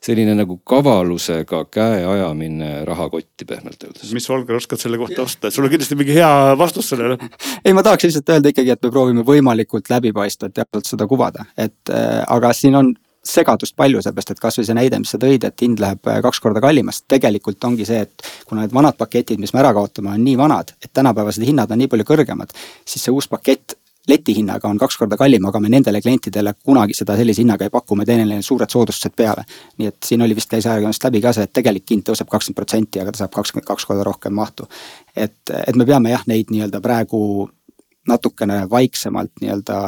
selline 0.04 0.38
nagu 0.38 0.58
kavalusega 0.68 1.62
käe 1.72 2.06
ajamine 2.08 2.70
rahakotti 2.88 3.48
pehmelt 3.48 3.84
öeldes. 3.84 4.14
mis 4.16 4.30
Volker 4.32 4.56
oskad 4.56 4.80
selle 4.80 5.00
kohta 5.00 5.26
osta, 5.28 5.52
sul 5.52 5.68
on 5.68 5.74
kindlasti 5.74 6.00
mingi 6.00 6.16
hea 6.16 6.32
vastus 6.60 6.94
sellele. 6.94 7.20
Ei, 7.66 7.74
ma 7.74 7.84
tahaks 7.84 8.06
lihtsalt 8.08 8.30
öelda 8.30 8.52
ikkagi, 8.54 8.76
et 8.76 8.84
me 8.86 8.92
proovime 8.94 9.26
võimalikult 9.26 9.90
läbipaistvalt 9.90 10.54
täpselt 10.56 10.92
seda 10.92 11.08
kuvada, 11.10 11.48
et 11.58 11.94
äh, 11.94 12.22
aga 12.28 12.54
siin 12.54 12.78
on 12.78 12.94
segadust 13.26 13.74
palju, 13.78 14.04
sellepärast 14.06 14.36
et 14.36 14.42
kasvõi 14.42 14.68
see 14.68 14.78
näide, 14.78 15.00
mis 15.02 15.10
sa 15.16 15.20
tõid, 15.22 15.48
et 15.48 15.64
hind 15.66 15.82
läheb 15.82 16.12
äh, 16.12 16.20
kaks 16.26 16.42
korda 16.44 16.62
kallimaks, 16.64 17.04
tegelikult 17.10 17.64
ongi 17.66 17.88
see, 17.88 18.04
et 18.06 18.28
kuna 18.46 18.66
need 18.66 18.76
vanad 18.76 18.98
paketid, 19.00 19.42
mis 19.42 19.54
me 19.56 19.64
ära 19.64 19.74
kaotame, 19.76 20.14
on 20.14 20.22
nii 20.26 20.38
vanad, 20.40 20.76
et 20.84 20.94
tänapäevased 20.94 21.46
hinnad 21.48 21.74
on 21.74 21.82
nii 21.82 21.90
palju 21.92 22.08
kõrgemad, 22.12 22.54
siis 22.86 23.08
see 23.08 23.16
uus 23.16 23.30
pakett 23.32 23.80
letihinnaga 24.08 24.70
on 24.70 24.78
kaks 24.78 24.98
korda 24.98 25.18
kallim, 25.18 25.46
aga 25.46 25.60
me 25.60 25.70
nendele 25.70 26.02
klientidele 26.02 26.54
kunagi 26.64 26.94
seda 26.98 27.16
sellise 27.18 27.42
hinnaga 27.42 27.66
ei 27.68 27.74
paku, 27.74 27.96
me 27.96 28.06
teeme 28.06 28.26
neile 28.26 28.46
suured 28.46 28.70
soodustused 28.70 29.16
peale. 29.16 29.46
nii 29.78 29.88
et 29.88 29.98
siin 30.06 30.22
oli 30.22 30.36
vist 30.36 30.50
käis 30.50 30.66
ajakirjandusest 30.66 31.10
läbi 31.10 31.22
ka 31.22 31.34
see, 31.34 31.48
et 31.48 31.54
tegelik 31.54 31.92
hind 31.92 32.06
tõuseb 32.10 32.30
kakskümmend 32.32 32.60
protsenti, 32.62 33.02
aga 33.02 33.12
ta 33.12 33.24
saab 33.24 33.34
kakskümmend 33.36 33.68
kaks 33.68 33.86
korda 33.86 34.04
rohkem 34.04 34.34
mahtu. 34.34 34.68
et, 35.16 35.38
et 35.68 35.76
me 35.76 35.86
peame 35.86 36.14
jah, 36.14 36.24
neid 36.28 36.52
nii-öelda 36.52 36.82
praegu 36.82 37.50
natukene 38.08 38.66
vaiksemalt 38.70 39.42
nii-öelda 39.42 39.80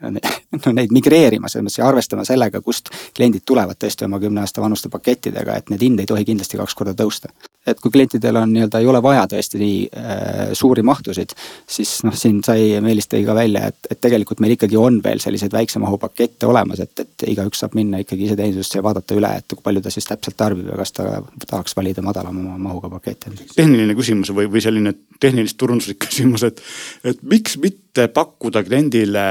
no 0.66 0.72
neid 0.76 0.92
migreerima, 0.94 1.48
selles 1.48 1.66
mõttes 1.66 1.80
ja 1.80 1.88
arvestama 1.88 2.24
sellega, 2.28 2.60
kust 2.64 2.90
kliendid 3.16 3.46
tulevad 3.48 3.78
tõesti 3.80 4.04
oma 4.06 4.20
kümne 4.20 4.42
aasta 4.42 4.62
vanuste 4.62 4.90
pakettidega, 4.92 5.56
et 5.56 5.70
need 5.72 5.84
hind 5.86 6.02
ei 6.02 6.08
tohi 6.08 6.26
kindlasti 6.28 6.60
kaks 6.60 6.76
korda 6.76 6.92
tõusta. 6.98 7.32
et 7.66 7.80
kui 7.82 7.90
klientidel 7.90 8.36
on 8.38 8.52
nii-öelda, 8.54 8.78
ei 8.78 8.86
ole 8.86 9.00
vaja 9.02 9.24
tõesti 9.26 9.58
nii 9.58 9.78
äh, 9.90 10.52
suuri 10.54 10.84
mahtusid, 10.86 11.32
siis 11.66 11.96
noh, 12.06 12.14
siin 12.14 12.38
sai, 12.46 12.76
Meelis 12.84 13.08
tõi 13.10 13.24
ka 13.26 13.34
välja, 13.34 13.64
et, 13.72 13.88
et 13.90 14.00
tegelikult 14.00 14.38
meil 14.44 14.54
ikkagi 14.54 14.78
on 14.78 15.00
veel 15.02 15.18
selliseid 15.22 15.52
väikse 15.52 15.82
mahu 15.82 15.98
pakette 15.98 16.46
olemas, 16.46 16.84
et, 16.84 17.02
et 17.02 17.26
igaüks 17.32 17.64
saab 17.64 17.74
minna 17.74 17.98
ikkagi 18.04 18.28
iseteenindusse 18.28 18.78
ja 18.78 18.84
vaadata 18.86 19.18
üle, 19.18 19.32
et 19.40 19.50
kui 19.50 19.64
palju 19.64 19.82
ta 19.82 19.90
siis 19.90 20.06
täpselt 20.06 20.38
tarbib 20.38 20.70
ja 20.70 20.78
kas 20.78 20.94
ta 20.94 21.08
tahaks 21.46 21.74
valida 21.76 22.04
madalama 22.06 22.54
mahuga 22.68 22.92
pakette. 22.92 23.34
tehniline 23.56 23.98
küsimus 23.98 24.30
või, 24.36 24.46
või 24.52 24.62
selline 24.62 24.94
tehnilist 25.18 25.58
turunduslik 25.58 25.98
küsimus, 26.06 26.46
et, 26.46 26.62
et 27.02 27.26
miks 27.26 27.58
mitte 27.58 28.06
pakkuda 28.14 28.62
kliendile 28.62 29.26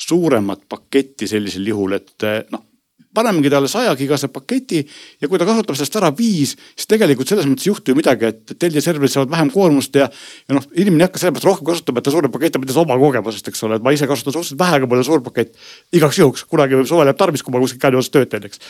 suuremat 0.00 0.66
paketti 0.68 1.28
sellisel 1.28 1.66
juhul, 1.72 1.98
et 1.98 2.28
eh, 2.28 2.42
noh 2.52 2.66
panemegi 3.14 3.50
talle 3.50 3.68
saja 3.68 3.94
gigase 3.98 4.28
paketi 4.30 4.80
ja 5.20 5.28
kui 5.28 5.38
ta 5.38 5.46
kasutab 5.48 5.74
sellest 5.78 5.96
ära 5.98 6.10
viis, 6.16 6.52
siis 6.78 6.88
tegelikult 6.90 7.30
selles 7.30 7.48
mõttes 7.48 7.66
ei 7.66 7.72
juhtu 7.72 7.92
ju 7.92 7.98
midagi, 7.98 8.30
et 8.30 8.52
Telia 8.60 8.82
serverid 8.84 9.12
saavad 9.12 9.32
vähem 9.32 9.50
koormust 9.54 9.96
ja. 9.98 10.06
ja 10.46 10.56
noh, 10.56 10.66
inimene 10.78 11.04
ei 11.04 11.08
hakka 11.08 11.22
sellepärast 11.22 11.48
rohkem 11.48 11.70
kasutama, 11.72 12.00
et 12.00 12.06
ta 12.06 12.14
suurem 12.14 12.34
pakett 12.34 12.58
on 12.58 12.64
mitte 12.64 12.76
oma 12.78 12.98
kogemusest, 13.00 13.50
eks 13.50 13.66
ole, 13.66 13.80
et 13.80 13.86
ma 13.86 13.94
ise 13.96 14.06
kasutan 14.10 14.36
suhteliselt 14.36 14.60
vähe, 14.62 14.78
aga 14.78 14.90
mul 14.90 15.02
on 15.02 15.08
suur 15.08 15.24
pakett. 15.26 15.58
igaks 15.96 16.20
juhuks, 16.22 16.46
kunagi 16.50 16.78
võib 16.78 16.90
suvel 16.90 17.10
jääb 17.10 17.18
tarvis, 17.18 17.42
kui 17.46 17.54
ma 17.54 17.62
kuskil 17.64 17.82
käin 17.82 17.98
juures 17.98 18.12
tööd 18.14 18.30
teen, 18.30 18.46
eks. 18.46 18.62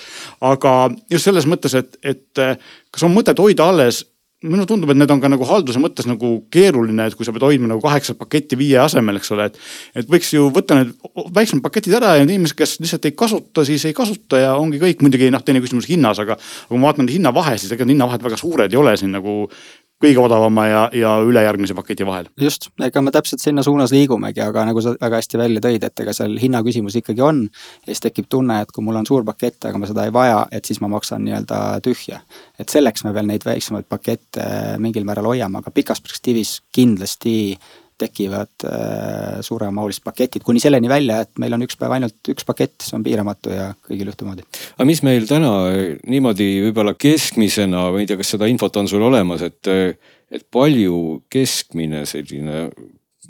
aga 0.53 0.75
just 1.13 1.29
selles 1.29 1.49
mõttes, 1.51 1.77
et, 1.77 2.01
et 2.01 2.45
kas 2.91 3.05
on 3.05 3.13
mõtet 3.13 3.45
hoida 3.45 3.69
alles 3.69 4.07
mulle 4.41 4.65
tundub, 4.65 4.89
et 4.89 4.97
need 4.97 5.11
on 5.13 5.21
ka 5.21 5.29
nagu 5.29 5.45
halduse 5.45 5.81
mõttes 5.83 6.07
nagu 6.09 6.31
keeruline, 6.53 7.05
et 7.11 7.17
kui 7.17 7.27
sa 7.29 7.33
pead 7.35 7.45
hoidma 7.45 7.69
nagu 7.69 7.83
kaheksat 7.85 8.17
paketti 8.17 8.57
viie 8.57 8.79
asemel, 8.81 9.19
eks 9.21 9.33
ole, 9.37 9.51
et. 9.51 9.59
et 10.01 10.09
võiks 10.09 10.31
ju 10.33 10.47
võtta 10.55 10.79
need 10.79 10.95
väiksemad 11.37 11.65
paketid 11.67 11.99
ära 11.99 12.15
ja 12.17 12.25
need 12.25 12.39
inimesed, 12.39 12.57
kes 12.57 12.79
lihtsalt 12.81 13.11
ei 13.11 13.13
kasuta, 13.13 13.67
siis 13.69 13.85
ei 13.91 13.97
kasuta 13.97 14.41
ja 14.41 14.55
ongi 14.57 14.81
kõik. 14.81 15.05
muidugi 15.05 15.29
noh, 15.35 15.45
teine 15.45 15.61
küsimus 15.61 15.91
hinnas, 15.91 16.23
aga 16.25 16.39
kui 16.41 16.81
ma 16.81 16.89
vaatan 16.89 17.11
hinnavahe, 17.13 17.59
siis 17.61 17.75
ega 17.77 17.85
hinnavahed 17.85 18.25
väga 18.25 18.41
suured 18.41 18.73
ei 18.73 18.81
ole 18.81 18.97
siin 18.97 19.13
nagu 19.13 19.43
kõige 20.01 20.21
odavama 20.23 20.67
ja, 20.69 20.83
ja 20.97 21.13
ülejärgmise 21.25 21.75
paketi 21.77 22.07
vahel. 22.07 22.31
just, 22.41 22.71
ega 22.83 23.03
me 23.05 23.13
täpselt 23.15 23.43
sinna 23.43 23.63
suunas 23.67 23.93
liigumegi, 23.95 24.43
aga 24.45 24.65
nagu 24.69 24.83
sa 24.85 24.95
väga 25.01 25.21
hästi 25.21 25.41
välja 25.41 25.65
tõid, 25.65 25.85
et 25.87 26.05
ega 26.05 26.15
seal 26.17 26.37
hinna 26.41 26.63
küsimus 26.67 26.97
ikkagi 27.01 27.25
on. 27.25 27.43
ja 27.85 27.93
siis 27.93 28.05
tekib 28.07 28.31
tunne, 28.33 28.61
et 28.63 28.73
kui 28.73 28.85
mul 28.85 29.01
on 29.01 29.09
suur 29.09 29.27
pakett, 29.27 29.61
aga 29.69 29.81
ma 29.81 29.91
seda 29.91 30.07
ei 30.09 30.15
vaja, 30.15 30.47
et 30.53 30.65
siis 30.65 30.81
ma 30.81 30.89
maksan 30.93 31.25
nii-öelda 31.27 31.61
tühja. 31.85 32.23
et 32.59 32.69
selleks 32.69 33.05
me 33.05 33.15
veel 33.15 33.29
neid 33.29 33.45
väiksemaid 33.47 33.89
pakette 33.89 34.49
mingil 34.79 35.05
määral 35.09 35.31
hoiame, 35.33 35.61
aga 35.61 35.71
pikas 35.75 36.01
perspektiivis 36.01 36.61
kindlasti 36.73 37.59
tekivad 38.01 38.67
äh, 38.69 39.41
suuremahulised 39.47 40.05
paketid 40.07 40.45
kuni 40.47 40.63
selleni 40.63 40.91
välja, 40.91 41.21
et 41.25 41.43
meil 41.43 41.57
on 41.57 41.65
üks 41.67 41.79
päev 41.81 41.97
ainult 41.97 42.33
üks 42.33 42.47
pakett, 42.49 42.79
see 42.85 42.97
on 42.99 43.07
piiramatu 43.07 43.53
ja 43.55 43.71
kõigil 43.89 44.13
ühtemoodi. 44.13 44.47
aga 44.77 44.89
mis 44.89 45.05
meil 45.07 45.29
täna 45.31 45.53
niimoodi 46.09 46.53
võib-olla 46.69 46.97
keskmisena, 46.99 47.89
ma 47.93 48.03
ei 48.03 48.09
tea, 48.11 48.21
kas 48.21 48.35
seda 48.37 48.49
infot 48.51 48.81
on 48.81 48.89
sul 48.91 49.05
olemas, 49.07 49.45
et, 49.47 49.75
et 50.31 50.49
palju 50.53 51.21
keskmine 51.33 52.07
selline 52.09 52.69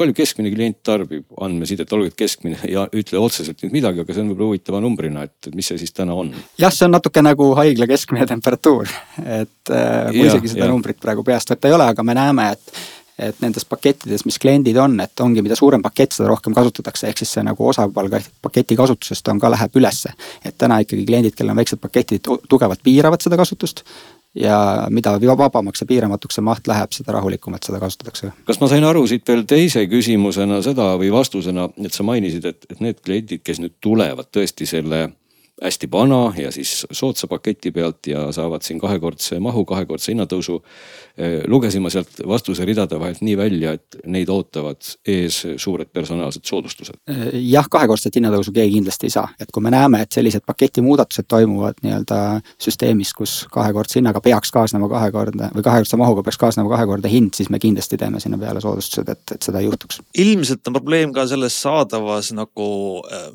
palju 0.01 0.15
keskmine 0.17 0.51
klient 0.55 0.79
tarbib 0.87 1.41
andmesidet, 1.45 1.91
olgu 1.95 2.11
et 2.11 2.17
keskmine 2.19 2.59
ja 2.75 2.87
ütle 2.97 3.21
otseselt 3.21 3.61
nüüd 3.65 3.75
midagi, 3.77 4.05
aga 4.05 4.15
see 4.15 4.25
on 4.25 4.33
võib-olla 4.33 4.53
huvitava 4.53 4.83
numbrina, 4.85 5.27
et 5.29 5.51
mis 5.57 5.71
see 5.71 5.81
siis 5.83 5.95
täna 5.97 6.17
on? 6.17 6.33
jah, 6.61 6.73
see 6.75 6.87
on 6.89 6.97
natuke 6.97 7.25
nagu 7.25 7.51
haigla 7.59 7.89
keskmine 7.91 8.29
temperatuur, 8.31 8.91
et 9.21 9.75
äh, 9.75 10.11
mul 10.15 10.31
isegi 10.31 10.55
seda 10.55 10.67
ja. 10.67 10.71
numbrit 10.73 11.01
praegu 11.03 11.25
peast 11.27 11.53
võtta 11.53 11.71
ei 11.71 11.77
ole, 11.77 11.91
aga 11.93 12.07
me 12.07 12.17
näeme, 12.17 12.49
et 12.57 12.80
et 13.21 13.43
nendes 13.45 13.67
pakettides, 13.69 14.25
mis 14.27 14.39
kliendid 14.41 14.77
on, 14.81 14.99
et 15.05 15.21
ongi, 15.21 15.43
mida 15.45 15.57
suurem 15.59 15.83
pakett, 15.83 16.15
seda 16.17 16.29
rohkem 16.31 16.55
kasutatakse, 16.57 17.09
ehk 17.11 17.21
siis 17.23 17.35
see 17.37 17.45
nagu 17.47 17.69
osakaal 17.69 18.09
paketi 18.43 18.79
kasutusest 18.79 19.29
on 19.33 19.41
ka, 19.43 19.51
läheb 19.53 19.77
ülesse. 19.77 20.15
et 20.45 20.57
täna 20.59 20.81
ikkagi 20.85 21.05
kliendid, 21.07 21.37
kellel 21.37 21.55
on 21.55 21.61
väiksed 21.63 21.83
paketid, 21.83 22.27
tugevalt 22.49 22.83
piiravad 22.83 23.23
seda 23.23 23.37
kasutust 23.41 23.85
ja 24.35 24.87
mida 24.91 25.15
vabamaks 25.21 25.83
ja 25.83 25.87
piiramatuks 25.87 26.39
see 26.39 26.45
maht 26.47 26.69
läheb, 26.71 26.93
seda 26.95 27.13
rahulikumalt 27.17 27.67
seda 27.67 27.81
kasutatakse. 27.83 28.33
kas 28.47 28.61
ma 28.61 28.69
sain 28.71 28.85
aru 28.85 29.07
siit 29.11 29.27
veel 29.29 29.43
teise 29.49 29.87
küsimusena 29.91 30.61
seda 30.63 30.93
või 31.01 31.11
vastusena, 31.13 31.69
et 31.85 31.97
sa 31.97 32.07
mainisid, 32.07 32.47
et, 32.47 32.67
et 32.71 32.81
need 32.81 33.01
kliendid, 33.05 33.43
kes 33.45 33.61
nüüd 33.63 33.79
tulevad 33.83 34.31
tõesti 34.31 34.69
selle 34.71 35.09
hästi 35.63 35.89
vana 35.93 36.33
ja 36.37 36.53
siis 36.53 36.87
soodsa 36.93 37.27
paketi 37.27 37.71
pealt 37.71 38.07
ja 38.07 38.33
saavad 38.33 38.63
siin 38.65 38.81
kahekordse 38.81 39.41
mahu, 39.41 39.65
kahekordse 39.65 40.13
hinnatõusu. 40.13 40.61
Lugesin 41.49 41.83
ma 41.85 41.91
sealt 41.93 42.23
vastuse 42.29 42.65
ridade 42.65 42.97
vahelt 43.01 43.21
nii 43.21 43.37
välja, 43.37 43.75
et 43.77 43.99
neid 44.09 44.31
ootavad 44.33 44.81
ees 45.09 45.43
suured 45.61 45.91
personaalsed 45.93 46.47
soodustused. 46.49 46.97
Jah, 47.35 47.67
kahekordset 47.71 48.17
hinnatõusu 48.17 48.55
keegi 48.57 48.79
kindlasti 48.79 49.11
ei 49.11 49.15
saa, 49.15 49.27
et 49.41 49.53
kui 49.53 49.63
me 49.65 49.73
näeme, 49.75 50.01
et 50.07 50.17
sellised 50.17 50.47
paketi 50.47 50.81
muudatused 50.85 51.29
toimuvad 51.29 51.83
nii-öelda 51.85 52.21
süsteemis, 52.63 53.13
kus 53.17 53.35
kahekordse 53.53 53.99
hinnaga 54.01 54.23
peaks 54.25 54.53
kaasnema 54.55 54.89
kahekordne 54.89 55.51
või 55.57 55.67
kahekordse 55.67 56.01
mahuga 56.01 56.25
peaks 56.25 56.41
kaasnema 56.41 56.73
kahekordne 56.73 57.13
hind, 57.13 57.35
siis 57.37 57.51
me 57.53 57.61
kindlasti 57.61 58.01
teeme 58.01 58.21
sinna 58.23 58.41
peale 58.41 58.65
soodustused, 58.65 59.13
et, 59.13 59.37
et 59.37 59.51
seda 59.51 59.61
ei 59.61 59.69
juhtuks. 59.69 60.01
ilmselt 60.25 60.73
on 60.73 60.79
probleem 60.79 61.13
ka 61.13 61.27
selles 61.29 61.61
saadavas 61.61 62.33
nagu 62.33 62.71
äh, 63.05 63.29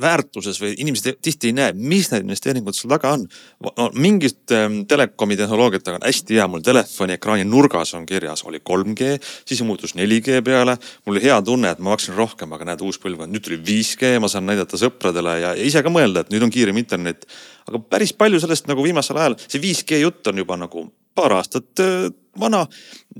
väärtuses 0.00 0.58
või 0.62 0.74
inimesed 0.78 1.22
tihti 1.22 1.52
ei 1.52 1.58
näe 1.59 1.59
näe, 1.60 1.74
mis 1.76 2.08
need 2.10 2.24
investeeringud 2.26 2.76
sul 2.76 2.90
taga 2.90 3.12
on. 3.16 3.26
no 3.64 3.88
mingit 3.94 4.52
ähm, 4.56 4.80
telekomi 4.88 5.36
tehnoloogiat 5.38 5.88
on 5.92 6.04
hästi 6.04 6.38
hea, 6.38 6.46
mul 6.50 6.64
telefoni 6.66 7.16
ekraani 7.18 7.46
nurgas 7.48 7.94
on 7.98 8.06
kirjas, 8.08 8.44
oli 8.48 8.62
3G, 8.70 9.12
siis 9.48 9.62
muutus 9.66 9.94
4G 9.98 10.40
peale. 10.46 10.76
mul 11.06 11.16
oli 11.16 11.24
hea 11.24 11.40
tunne, 11.46 11.70
et 11.70 11.82
ma 11.82 11.94
maksin 11.94 12.16
rohkem, 12.18 12.52
aga 12.56 12.70
näed, 12.70 12.84
uus 12.86 13.00
põlvkond, 13.02 13.32
nüüd 13.34 13.46
tuli 13.46 13.60
5G, 13.66 14.16
ma 14.22 14.30
saan 14.32 14.48
näidata 14.48 14.80
sõpradele 14.80 15.36
ja, 15.40 15.54
ja 15.58 15.68
ise 15.70 15.84
ka 15.86 15.92
mõelda, 15.92 16.24
et 16.24 16.32
nüüd 16.34 16.46
on 16.46 16.54
kiirem 16.54 16.80
internet. 16.80 17.28
aga 17.68 17.82
päris 17.92 18.12
palju 18.16 18.40
sellest 18.42 18.68
nagu 18.70 18.84
viimasel 18.84 19.20
ajal, 19.20 19.38
see 19.46 19.62
5G 19.62 20.02
jutt 20.04 20.32
on 20.32 20.42
juba 20.42 20.58
nagu 20.60 20.88
paar 21.14 21.36
aastat 21.38 21.84
vana. 22.40 22.66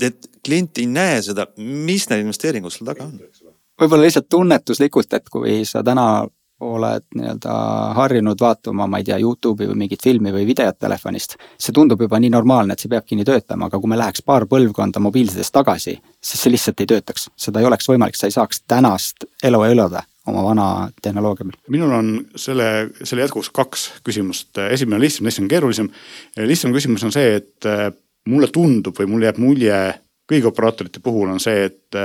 et 0.00 0.30
klient 0.44 0.78
ei 0.78 0.86
näe 0.86 1.22
seda, 1.22 1.46
mis 1.56 2.08
need 2.08 2.24
investeeringud 2.24 2.72
sul 2.72 2.88
taga 2.88 3.04
on 3.04 3.18
võib-olla 3.80 4.06
lihtsalt 4.06 4.28
tunnetuslikult, 4.30 5.12
et 5.16 5.32
kui 5.32 5.62
sa 5.68 5.82
täna 5.86 6.26
oled 6.60 7.06
nii-öelda 7.16 7.54
harjunud 7.96 8.40
vaatama, 8.40 8.86
ma 8.86 9.00
ei 9.00 9.06
tea, 9.08 9.18
Youtube'i 9.22 9.68
või 9.70 9.78
mingit 9.84 10.02
filmi 10.04 10.32
või 10.34 10.44
videot 10.48 10.78
telefonist, 10.78 11.36
see 11.58 11.74
tundub 11.76 12.00
juba 12.00 12.20
nii 12.20 12.32
normaalne, 12.34 12.74
et 12.74 12.82
see 12.82 12.92
peabki 12.92 13.18
nii 13.18 13.28
töötama, 13.28 13.70
aga 13.70 13.80
kui 13.80 13.90
me 13.90 13.98
läheks 14.00 14.24
paar 14.26 14.46
põlvkonda 14.50 15.02
mobiilsidest 15.02 15.54
tagasi, 15.54 15.96
siis 16.20 16.44
see 16.44 16.52
lihtsalt 16.52 16.82
ei 16.84 16.90
töötaks, 16.94 17.28
seda 17.36 17.62
ei 17.62 17.68
oleks 17.68 17.88
võimalik, 17.90 18.18
sa 18.18 18.28
ei 18.28 18.36
saaks 18.36 18.64
tänast 18.68 19.28
elu 19.44 19.62
elada 19.70 20.04
oma 20.30 20.42
vana 20.44 20.66
tehnoloogia 21.02 21.46
peal. 21.48 21.62
minul 21.72 21.94
on 21.96 22.12
selle, 22.36 22.90
selle 23.02 23.24
jätkuks 23.24 23.50
kaks 23.56 23.86
küsimust, 24.06 24.52
esimene 24.70 24.98
on 24.98 25.04
lihtsam, 25.04 25.28
teine 25.28 25.46
on 25.46 25.54
keerulisem. 25.54 25.88
lihtsam 26.36 26.76
küsimus 26.76 27.04
on 27.08 27.14
see, 27.14 27.40
et 27.40 27.70
mulle 28.28 28.50
tundub 28.52 28.98
või 29.00 29.08
mulle 29.10 29.30
jääb 29.30 29.40
mulje 29.40 29.80
kõigi 30.30 30.46
operaatorite 30.46 31.00
puhul 31.02 31.32
on 31.32 31.40
see, 31.42 31.64
et 31.70 31.98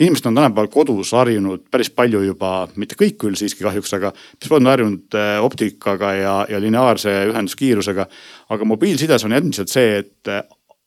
inimesed 0.00 0.26
on 0.26 0.34
tänapäeval 0.34 0.70
kodus 0.72 1.12
harjunud 1.12 1.66
päris 1.70 1.90
palju 1.90 2.22
juba, 2.24 2.68
mitte 2.76 2.96
kõik 2.98 3.18
küll 3.20 3.36
siiski 3.38 3.64
kahjuks, 3.64 3.92
aga 3.98 4.12
päris 4.14 4.48
palju 4.48 4.62
on 4.62 4.72
harjunud 4.72 5.18
äh, 5.18 5.36
optikaga 5.44 6.14
ja, 6.16 6.34
ja 6.48 6.60
lineaarse 6.60 7.12
ühenduskiirusega. 7.32 8.06
aga 8.48 8.64
mobiilsides 8.64 9.24
on 9.28 9.36
endiselt 9.36 9.72
see, 9.72 9.98
et 10.02 10.32
äh, 10.32 10.42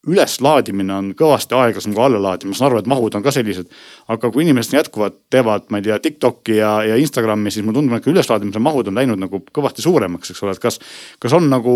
üleslaadimine 0.05 0.93
on 0.93 1.07
kõvasti 1.17 1.55
aeglasem 1.57 1.93
kui 1.95 2.03
allalaadimine, 2.05 2.53
ma 2.53 2.59
saan 2.59 2.69
aru, 2.69 2.81
et 2.81 2.89
mahud 2.89 3.15
on 3.17 3.24
ka 3.25 3.33
sellised. 3.33 3.69
aga 4.07 4.29
kui 4.31 4.45
inimesed 4.45 4.77
jätkuvalt 4.77 5.17
teevad, 5.33 5.69
ma 5.69 5.81
ei 5.81 5.88
tea, 5.88 6.00
Tiktoki 6.00 6.59
ja, 6.59 6.77
ja 6.85 6.97
Instagrami, 7.01 7.51
siis 7.51 7.65
mulle 7.65 7.79
tundub, 7.79 7.97
et 7.97 8.09
üleslaadimise 8.12 8.62
mahud 8.62 8.91
on 8.91 9.00
läinud 9.00 9.21
nagu 9.21 9.41
kõvasti 9.53 9.85
suuremaks, 9.85 10.31
eks 10.31 10.43
ole, 10.45 10.53
et 10.53 10.62
kas, 10.62 10.79
kas 11.19 11.33
on 11.33 11.50
nagu 11.50 11.75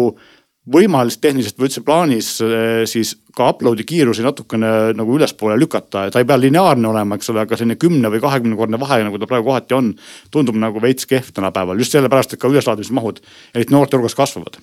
võimalist 0.68 1.22
tehniliselt 1.24 1.60
või 1.60 1.70
üldse 1.70 1.84
plaanis 1.86 2.32
eh, 2.44 2.84
siis 2.90 3.16
ka 3.36 3.52
upload'i 3.54 3.86
kiirusi 3.88 4.26
natukene 4.26 4.92
nagu 4.98 5.16
ülespoole 5.16 5.56
lükata, 5.60 6.10
ta 6.12 6.22
ei 6.22 6.28
pea 6.28 6.40
lineaarne 6.40 6.90
olema, 6.90 7.16
eks 7.18 7.32
ole, 7.34 7.46
aga 7.46 7.58
selline 7.58 7.80
kümne 7.80 8.12
või 8.12 8.22
kahekümnekordne 8.24 8.82
vahe, 8.82 9.00
nagu 9.08 9.22
ta 9.22 9.30
praegu 9.30 9.50
kohati 9.50 9.78
on, 9.78 9.94
tundub 10.34 10.60
nagu 10.60 10.84
veits 10.84 11.08
kehv 11.10 11.32
tänapäeval 11.36 11.80
just 11.80 11.96
sellepärast, 11.96 12.36
et 12.36 12.42
ka 12.42 12.52
üleslaadimismahud, 12.52 13.24
eriti 13.56 13.76
noorte 13.76 13.98
hulgas 13.98 14.18
kasvavad 14.20 14.60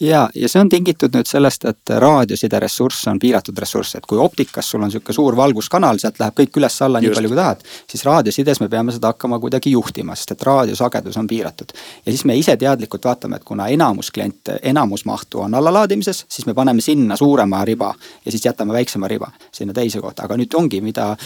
ja, 0.00 0.30
ja 0.34 0.48
see 0.48 0.60
on 0.60 0.68
tingitud 0.68 1.14
nüüd 1.14 1.28
sellest, 1.28 1.64
et 1.68 1.92
raadioside 2.02 2.60
ressurss 2.62 3.08
on 3.10 3.18
piiratud 3.20 3.58
ressurss, 3.58 3.96
et 3.98 4.06
kui 4.08 4.18
optikas 4.18 4.70
sul 4.70 4.82
on 4.82 4.92
sihuke 4.92 5.12
suur 5.12 5.36
valguskanal, 5.36 6.00
sealt 6.00 6.20
läheb 6.22 6.36
kõik 6.40 6.60
üles-alla 6.60 7.02
nii 7.02 7.12
palju 7.14 7.32
kui 7.32 7.38
tahad. 7.38 7.62
siis 7.90 8.04
raadiosides 8.08 8.60
me 8.60 8.68
peame 8.68 8.94
seda 8.96 9.12
hakkama 9.12 9.38
kuidagi 9.42 9.74
juhtima, 9.74 10.16
sest 10.16 10.34
et 10.36 10.42
raadiosagedus 10.48 11.16
on 11.20 11.26
piiratud. 11.26 11.72
ja 12.06 12.12
siis 12.12 12.24
me 12.24 12.36
ise 12.36 12.56
teadlikult 12.56 13.04
vaatame, 13.04 13.36
et 13.36 13.44
kuna 13.44 13.68
enamus 13.68 14.10
kliente, 14.10 14.58
enamus 14.62 15.04
mahtu 15.04 15.44
on 15.46 15.54
allalaadimises, 15.54 16.24
siis 16.28 16.46
me 16.46 16.54
paneme 16.54 16.80
sinna 16.80 17.16
suurema 17.16 17.64
riba 17.64 17.94
ja 18.24 18.30
siis 18.30 18.44
jätame 18.44 18.72
väiksema 18.72 19.08
riba 19.08 19.30
sinna 19.52 19.72
teise 19.72 20.00
kohta, 20.00 20.24
aga 20.24 20.36
nüüd 20.36 20.54
ongi, 20.54 20.80
mida 20.80 21.16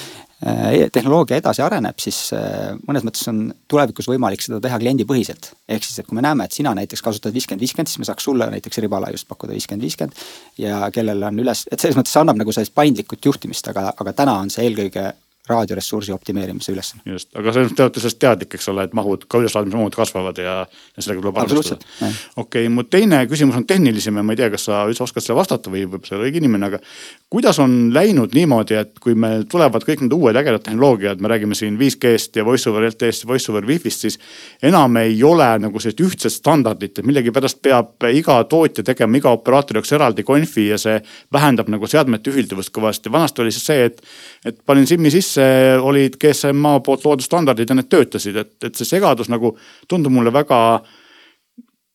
tehnoloogia 0.93 1.39
edasi 1.41 1.63
areneb, 1.65 1.97
siis 2.03 2.19
äh, 2.37 2.75
mõnes 2.85 3.05
mõttes 3.07 3.25
on 3.31 3.47
tulevikus 3.71 4.09
võimalik 4.11 4.43
seda 4.45 4.59
teha 4.61 4.77
kliendipõhiselt. 4.83 5.53
ehk 5.69 5.87
siis, 5.87 5.99
et 5.99 6.09
kui 6.09 6.19
me 6.19 6.25
näeme, 6.25 6.45
et 6.45 6.53
sina 6.53 6.75
näiteks 6.77 7.03
kasutad 7.03 7.33
viiskümmend, 7.33 7.65
viiskümmend, 7.65 7.89
siis 7.89 8.03
me 8.03 8.09
saaks 8.09 8.29
sulle 8.29 8.51
näiteks 8.53 8.83
ribalaiust 8.85 9.29
pakkuda 9.29 9.57
viiskümmend, 9.57 9.87
viiskümmend. 9.87 10.25
ja 10.61 10.91
kellel 10.93 11.23
on 11.31 11.41
üles, 11.41 11.65
et 11.71 11.81
selles 11.81 11.97
mõttes 11.97 12.13
see 12.13 12.21
annab 12.21 12.43
nagu 12.43 12.53
sellist 12.53 12.75
paindlikut 12.77 13.25
juhtimist, 13.25 13.73
aga, 13.73 13.93
aga 13.97 14.13
täna 14.13 14.37
on 14.43 14.53
see 14.53 14.67
eelkõige 14.69 15.13
raadioressursi 15.49 16.13
optimeerimise 16.13 16.73
ülesanne. 16.73 17.03
just, 17.05 17.29
aga 17.37 17.53
selles 17.53 17.73
te 17.77 17.83
olete 17.85 18.01
sellest 18.01 18.19
teadlik, 18.23 18.55
eks 18.57 18.69
ole, 18.73 18.87
et 18.89 18.95
mahud, 18.97 19.27
ka 19.29 19.39
üleslaadimise 19.43 19.77
mahud 19.77 19.97
kasvavad 19.99 20.39
ja, 20.41 20.55
ja 20.65 21.03
sellega 21.05 21.21
tuleb 21.21 21.41
arvestada. 21.43 21.85
okei 22.01 22.65
okay,, 22.65 22.71
mu 22.73 22.87
teine 22.89 23.19
küsimus 23.29 23.59
on 23.61 23.67
tehnilisem 23.69 24.17
ja 24.17 24.25
ma 24.25 24.33
ei 24.33 24.41
tea, 24.41 24.49
kas 24.55 24.65
sa 24.71 24.81
üldse 24.89 25.05
oskad 25.05 25.25
sellele 25.25 25.43
vastata 25.43 25.73
või 25.73 25.83
võib-olla 25.85 26.09
sa 26.09 26.15
ei 26.15 26.21
ole 26.23 26.31
õige 26.31 26.41
inimene, 26.41 26.71
aga. 26.73 26.81
kuidas 27.29 27.61
on 27.61 27.75
läinud 27.93 28.33
niimoodi, 28.39 28.79
et 28.81 28.97
kui 29.05 29.13
meil 29.21 29.45
tulevad 29.51 29.85
kõik 29.85 30.07
need 30.07 30.17
uued 30.17 30.39
ägedad 30.41 30.65
tehnoloogiad, 30.65 31.21
me 31.21 31.33
räägime 31.35 31.59
siin 31.59 31.77
5G-st 31.81 32.41
ja 32.41 32.47
voice 32.49 32.71
over 32.73 32.89
LTE-st 32.89 33.27
ja 33.27 33.33
voice 33.35 33.53
over 33.53 33.69
wifi'st, 33.69 34.09
siis. 34.09 34.19
enam 34.65 34.97
ei 35.03 35.21
ole 35.29 35.51
nagu 35.61 35.83
sellist 35.83 36.01
ühtset 36.01 36.33
standardit, 36.33 37.03
et 37.03 37.05
millegipärast 37.05 37.61
peab 37.61 38.09
iga 38.09 38.39
tootja 38.49 38.87
tegema 38.87 39.21
iga 39.21 39.37
operaatori 39.37 39.83
jaoks 39.83 39.93
eraldi 39.93 40.25
konfi 40.25 40.71
ja 40.71 40.81
see 40.81 40.97
vähendab 41.33 41.69
nagu 41.69 41.85
seadmete 41.91 42.33
ühilduvust 42.33 42.73
kõvasti. 42.73 43.13
vanasti 43.13 43.45
oli 43.45 43.53
siis 43.53 43.69
see, 43.69 43.89
et, 43.93 44.01
et 44.49 44.65
panin 44.65 44.89
SIM-i 44.89 45.13
sisse 45.13 45.34
olid 45.41 46.19
GSMA 46.21 46.79
poolt 46.85 47.07
loodud 47.07 47.25
standardid 47.25 47.71
ja 47.71 47.79
need 47.79 47.89
töötasid, 47.93 48.37
et, 48.41 48.55
et 48.65 48.77
see 48.79 48.89
segadus 48.89 49.31
nagu 49.33 49.55
tundub 49.91 50.15
mulle 50.15 50.33
väga 50.35 50.59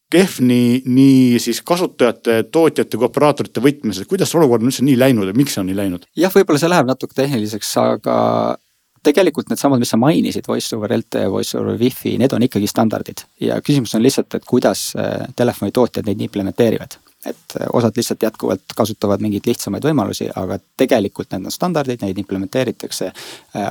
kehv 0.09 0.39
nii, 0.41 0.79
nii 0.89 1.41
siis 1.41 1.61
kasutajate, 1.65 2.41
tootjate 2.51 2.97
kui 2.97 3.05
operaatorite 3.05 3.61
võtmes, 3.61 4.01
et 4.01 4.09
kuidas 4.09 4.31
see 4.31 4.39
olukord 4.39 4.65
on 4.65 4.71
üldse 4.71 4.85
nii 4.85 4.97
läinud 4.97 5.29
ja 5.29 5.35
miks 5.37 5.53
see 5.55 5.61
on 5.61 5.69
nii 5.69 5.77
läinud? 5.77 6.07
jah, 6.17 6.33
võib-olla 6.33 6.61
see 6.61 6.71
läheb 6.71 6.89
natuke 6.89 7.17
tehniliseks, 7.17 7.75
aga 7.83 8.15
tegelikult 9.05 9.51
needsamad, 9.51 9.79
mis 9.79 9.93
sa 9.93 9.99
mainisid, 10.01 10.47
voice 10.49 10.75
over 10.75 10.91
LTE, 10.97 11.27
voice 11.31 11.57
over 11.57 11.77
wifi, 11.79 12.17
need 12.19 12.33
on 12.35 12.43
ikkagi 12.43 12.67
standardid. 12.67 13.23
Ja 13.39 13.61
küsimus 13.63 13.93
on 13.95 14.03
lihtsalt, 14.03 14.33
et 14.35 14.47
kuidas 14.49 14.89
äh, 14.99 15.29
telefonitootjad 15.39 16.09
neid 16.09 16.25
implementeerivad 16.27 16.97
et 17.25 17.55
osad 17.73 17.91
lihtsalt 17.95 18.23
jätkuvalt 18.23 18.73
kasutavad 18.75 19.19
mingeid 19.19 19.47
lihtsamaid 19.49 19.83
võimalusi, 19.83 20.29
aga 20.35 20.55
tegelikult 20.79 21.33
need 21.33 21.49
on 21.49 21.51
standardid, 21.51 21.99
neid 22.01 22.17
implementeeritakse. 22.21 23.11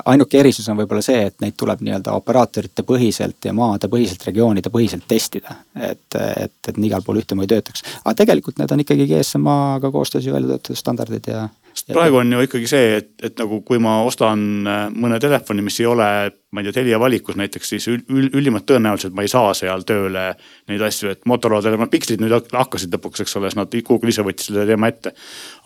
ainuke 0.04 0.40
erisus 0.40 0.68
on 0.68 0.76
võib-olla 0.76 1.02
see, 1.04 1.22
et 1.30 1.40
neid 1.40 1.56
tuleb 1.56 1.80
nii-öelda 1.80 2.12
operaatorite 2.12 2.84
põhiselt 2.88 3.48
ja 3.48 3.54
maade 3.56 3.88
põhiselt, 3.88 4.26
regioonide 4.28 4.70
põhiselt 4.74 5.08
testida. 5.08 5.56
et, 5.80 6.14
et, 6.14 6.58
et 6.68 6.78
igal 6.78 7.02
pool 7.02 7.22
ühtemoodi 7.22 7.54
töötaks, 7.54 7.84
aga 8.04 8.14
tegelikult 8.14 8.58
need 8.58 8.72
on 8.72 8.84
ikkagi 8.84 9.08
GSMA-ga 9.08 9.90
koostöös 9.90 10.26
ju 10.26 10.32
välja 10.32 10.48
töötatud 10.52 10.76
standardid 10.76 11.32
ja 11.32 11.48
sest 11.72 11.92
praegu 11.92 12.20
on 12.20 12.32
ju 12.32 12.44
ikkagi 12.44 12.68
see, 12.68 12.96
et, 13.00 13.10
et 13.22 13.40
nagu 13.40 13.62
kui 13.64 13.80
ma 13.80 14.02
ostan 14.04 14.44
mõne 14.92 15.20
telefoni, 15.22 15.64
mis 15.64 15.80
ei 15.80 15.88
ole 15.88 16.08
ma 16.50 16.60
ei 16.60 16.64
tea, 16.64 16.72
Telia 16.78 17.00
valikus 17.00 17.36
näiteks 17.36 17.68
siis 17.68 17.86
ül, 17.92 18.00
ülimalt 18.08 18.64
tõenäoliselt 18.70 19.12
ma 19.12 19.20
ei 19.24 19.28
saa 19.28 19.50
seal 19.56 19.82
tööle 19.84 20.30
neid 20.70 20.80
asju, 20.80 21.10
et 21.12 21.26
Motorola 21.28 21.60
telefon, 21.64 21.90
pikslid 21.92 22.22
nüüd 22.22 22.32
hakkasid 22.56 22.94
lõpuks, 22.94 23.20
eks 23.20 23.36
ole, 23.36 23.50
siis 23.50 23.58
nad, 23.58 23.74
Google 23.84 24.08
ise 24.08 24.24
võttis 24.24 24.48
selle 24.48 24.64
teema 24.68 24.88
ette. 24.88 25.12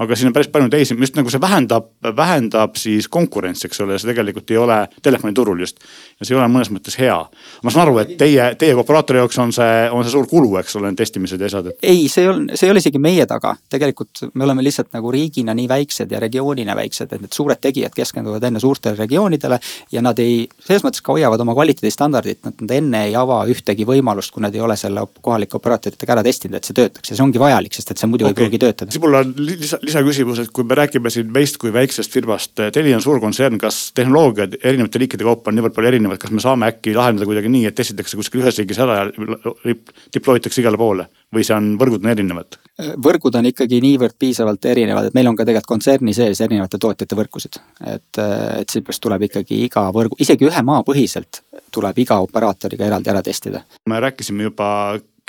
aga 0.03 0.19
siin 0.19 0.33
on 0.33 0.35
päris 0.35 0.51
palju 0.51 0.71
teisi, 0.73 0.97
just 0.99 1.15
nagu 1.15 1.31
see 1.31 1.41
vähendab, 1.41 1.93
vähendab 2.19 2.75
siis 2.81 3.07
konkurentsi, 3.09 3.69
eks 3.69 3.81
ole, 3.85 3.99
see 4.03 4.11
tegelikult 4.11 4.51
ei 4.51 4.59
ole 4.59 4.79
telefoniturul 5.03 5.63
just. 5.63 5.79
ja 6.19 6.27
see 6.27 6.35
ei 6.35 6.41
ole 6.41 6.49
mõnes 6.51 6.73
mõttes 6.75 6.99
hea. 6.99 7.21
ma 7.63 7.71
saan 7.71 7.85
aru, 7.87 8.01
et 8.03 8.17
teie, 8.19 8.49
teie 8.59 8.75
operaatori 8.75 9.23
jaoks 9.23 9.39
on 9.39 9.55
see, 9.55 9.87
on 9.93 10.03
see 10.03 10.17
suur 10.17 10.27
kulu, 10.27 10.57
eks 10.65 10.77
ole, 10.81 10.91
need 10.91 10.99
testimised 10.99 11.41
ja 11.41 11.47
asjad 11.47 11.71
ei, 11.79 12.09
see 12.09 12.27
ei 12.27 12.33
ole, 12.33 12.59
see 12.59 12.67
ei 12.67 12.75
ole 12.75 12.83
isegi 12.83 12.99
meie 12.99 13.29
taga, 13.31 13.55
tegelikult 13.71 14.25
me 14.35 14.49
oleme 14.51 14.67
lihtsalt 14.67 14.91
nagu 14.99 15.15
riigina 15.15 15.55
nii 15.55 15.71
väiksed 15.71 16.11
ja 16.11 16.19
regioonina 16.27 16.75
väiksed, 16.75 17.15
et 17.15 17.23
need 17.23 17.39
suured 17.39 17.63
tegijad 17.63 17.95
keskenduvad 17.95 18.51
enne 18.51 18.61
suurtele 18.61 18.99
regioonidele 18.99 19.63
ja 19.95 20.03
nad 20.03 20.19
ei 20.19 20.43
selles 20.73 20.87
mõttes 20.87 21.05
ka 21.05 21.15
hoiavad 21.15 21.41
oma 21.45 21.55
kvaliteedistandardit, 21.57 22.41
nad 22.47 22.75
enne 22.77 23.05
ei 23.09 23.17
ava 23.19 23.43
ühtegi 23.51 23.87
võimalust, 23.89 24.33
kui 24.35 24.45
nad 24.45 24.55
ei 24.57 24.63
ole 24.65 24.77
selle 24.81 25.05
kohalike 25.21 25.59
operaatoritega 25.59 26.17
ära 26.17 26.25
testinud, 26.27 26.59
et 26.59 26.69
see 26.69 26.77
töötaks 26.79 27.13
ja 27.13 27.19
see 27.19 27.25
ongi 27.25 27.43
vajalik, 27.43 27.77
sest 27.77 27.93
et 27.93 28.03
see 28.03 28.11
muidu 28.11 28.27
okay. 28.27 28.35
ei 28.35 28.41
pruugi 28.41 28.63
töötada. 28.63 28.95
siis 28.95 29.03
mul 29.03 29.19
on 29.21 29.35
lisa, 29.39 29.81
lisaküsimus, 29.85 30.43
et 30.45 30.53
kui 30.55 30.67
me 30.69 30.79
räägime 30.79 31.13
siin 31.13 31.33
meist 31.35 31.61
kui 31.63 31.73
väiksest 31.75 32.13
firmast, 32.13 32.55
Telia 32.73 32.97
on 32.97 33.05
suur 33.05 33.21
kontsern, 33.23 33.61
kas 33.61 33.81
tehnoloogiad 33.97 34.59
erinevate 34.63 35.03
riikide 35.03 35.29
kaupa 35.29 35.53
on 35.53 35.59
niivõrd 35.59 35.77
palju 35.77 35.93
erinevad, 35.93 36.21
kas 36.23 36.33
me 36.35 36.45
saame 36.45 36.71
äkki 36.73 36.97
lahendada 36.97 37.29
kuidagi 37.29 37.53
nii, 37.53 37.67
et 37.69 37.79
testitakse 37.79 38.19
kuskil 38.21 38.45
ühes 38.45 38.61
riigis 38.61 38.81
ära 38.83 39.03
ja 39.03 39.77
deploy 40.15 40.41
takse 40.43 40.63
igale 40.65 40.81
poole 40.81 41.09
või 41.33 41.45
see 41.47 41.57
on, 41.57 41.73
võrgud 41.81 42.05
on 42.05 42.13
erinevad? 42.13 42.59
võrgud 43.05 43.37
on 43.37 43.47
ikkagi 43.51 43.79
niivõrd 43.85 44.17
piisavalt 44.19 44.65
erinevad, 44.69 45.09
et 45.09 45.17
meil 45.17 45.29
on 45.29 45.37
ka 45.37 45.45
tegelikult 45.45 45.75
kontserni 45.75 46.15
sees 46.17 46.41
erinevate 46.45 46.81
tootjate 46.81 47.17
võrkusid. 47.17 47.59
et, 47.87 48.19
et 48.19 48.73
seepärast 48.73 49.03
tuleb 49.05 49.27
ikkagi 49.29 49.63
iga 49.67 49.85
võrgu, 49.95 50.17
isegi 50.25 50.49
ühe 50.49 50.62
maa 50.67 50.83
põhiselt 50.87 51.43
tuleb 51.73 51.99
iga 52.05 52.21
operaatoriga 52.25 52.87
eraldi 52.87 53.11
ära 53.11 53.23
testida. 53.23 53.63
me 53.87 54.01
rääkisime 54.01 54.51
juba 54.51 54.69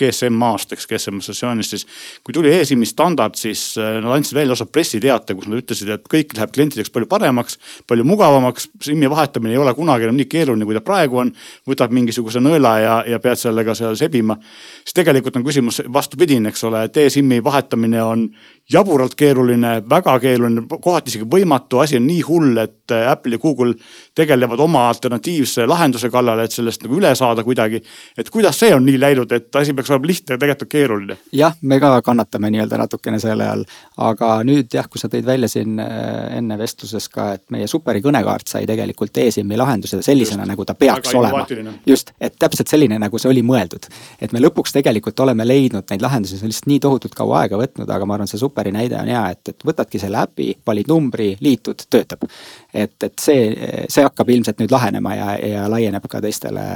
GSM-aast, 0.01 0.73
eks 0.73 0.87
GSM 0.89 1.19
assossioonist, 1.21 1.75
siis 1.75 1.83
kui 2.25 2.33
tuli 2.33 2.49
e-SIM-i 2.55 2.87
standard, 2.89 3.35
siis 3.37 3.75
äh, 3.77 3.99
nad 4.01 4.15
andsid 4.15 4.37
välja 4.39 4.49
lausa 4.49 4.65
pressiteate, 4.65 5.35
kus 5.37 5.49
nad 5.49 5.61
ütlesid, 5.61 5.91
et 5.93 6.07
kõik 6.09 6.33
läheb 6.33 6.53
klientideks 6.55 6.89
palju 6.93 7.09
paremaks, 7.11 7.59
palju 7.89 8.05
mugavamaks. 8.09 8.71
SIM-i 8.87 9.09
vahetamine 9.11 9.53
ei 9.53 9.61
ole 9.61 9.75
kunagi 9.77 10.07
enam 10.07 10.17
nii 10.17 10.29
keeruline, 10.31 10.65
kui 10.65 10.77
ta 10.77 10.81
praegu 10.85 11.21
on. 11.21 11.33
võtad 11.69 11.93
mingisuguse 11.93 12.41
nõela 12.41 12.73
ja, 12.81 12.95
ja 13.07 13.19
pead 13.21 13.37
sellega 13.39 13.75
seal 13.77 13.95
sebima. 13.99 14.37
siis 14.81 14.97
tegelikult 14.97 15.37
on 15.37 15.45
küsimus 15.45 15.83
vastupidine, 15.93 16.49
eks 16.49 16.65
ole, 16.69 16.87
et 16.89 16.97
e-SIM-i 16.97 17.43
vahetamine 17.43 18.01
on 18.03 18.27
jaburalt 18.72 19.15
keeruline, 19.20 19.74
väga 19.89 20.13
keeruline, 20.24 20.63
kohati 20.82 21.12
isegi 21.12 21.25
võimatu, 21.29 21.82
asi 21.84 21.98
on 22.00 22.05
nii 22.08 22.22
hull, 22.24 22.55
et 22.62 22.93
äh, 22.96 23.10
Apple 23.12 23.36
ja 23.36 23.41
Google 23.41 23.75
tegelevad 24.15 24.62
oma 24.63 24.86
alternatiivse 24.88 25.65
lahenduse 25.67 26.08
kallal, 26.13 26.39
et 26.39 26.55
sellest 26.55 26.86
nagu 26.86 26.96
üle 26.96 27.12
saada 27.15 27.43
kuidagi. 27.43 27.82
et 28.17 28.29
kuidas 28.32 28.60
see 28.60 28.72
on 28.75 28.86
nii 28.86 29.00
läinud, 29.00 29.32
et 29.36 29.55
asi 29.55 29.74
peaks 29.74 29.91
olema 29.91 30.08
lihtne 30.08 30.38
ja 30.38 30.39
tegelikult 30.39 30.67
on 30.67 30.72
keeruline? 30.72 31.17
jah, 31.36 31.58
me 31.62 31.79
ka 31.84 32.01
kannatame 32.05 32.51
nii-öelda 32.53 32.79
natukene 32.79 33.20
selle 33.20 33.50
all, 33.50 33.65
aga 33.98 34.32
nüüd 34.48 34.72
jah, 34.74 34.88
kui 34.88 35.01
sa 35.01 35.12
tõid 35.12 35.27
välja 35.27 35.51
siin 35.51 35.75
äh, 35.84 36.38
enne 36.38 36.58
vestluses 36.60 37.10
ka, 37.12 37.34
et 37.36 37.43
meie 37.51 37.67
superi 37.67 38.00
kõnekaart 38.05 38.55
sai 38.55 38.64
tegelikult 38.70 39.18
eSIM-i 39.25 39.59
lahenduse 39.59 40.00
sellisena, 40.05 40.48
nagu 40.48 40.64
ta 40.66 40.77
peaks 40.79 41.11
olema. 41.20 41.44
just, 41.85 42.16
et 42.22 42.40
täpselt 42.40 42.72
selline, 42.72 42.96
nagu 43.00 43.20
see 43.20 43.31
oli 43.33 43.44
mõeldud. 43.44 43.92
et 44.22 44.31
me 44.31 44.40
lõpuks 44.40 44.72
tegelikult 44.79 45.20
oleme 45.20 45.48
leidnud 45.48 45.92
neid 45.92 46.01
lahendusi, 46.01 46.40
see 46.40 46.48
on 46.48 46.55
lihtsalt 46.55 46.72
nii 46.72 46.79
tohutult 46.87 47.20
kaua 47.20 47.44
aega 47.44 47.59
võtnud, 47.59 47.92
aga 47.92 48.07
ma 48.07 48.16
arvan, 48.16 48.31
see 48.31 48.40
superi 48.53 48.74
näide 48.75 49.00
on 49.01 49.09
hea, 49.09 49.24
et, 49.33 49.53
et 49.53 49.66
võtadki 49.66 50.01
selle 50.01 50.22
äpi, 50.24 50.51
valid 50.66 50.89
numbri, 50.92 51.33
liitud, 51.42 51.87
töötab. 51.89 52.27
et, 52.74 52.96
et 53.03 53.16
see, 53.20 53.50
see 53.89 54.05
hakkab 54.05 54.29
ilmselt 54.29 54.61
nüüd 54.61 54.74
lahenema 54.74 55.16
ja, 55.18 55.31
ja 55.42 55.66
laieneb 55.72 56.05
ka 56.09 56.22
teistele 56.22 56.68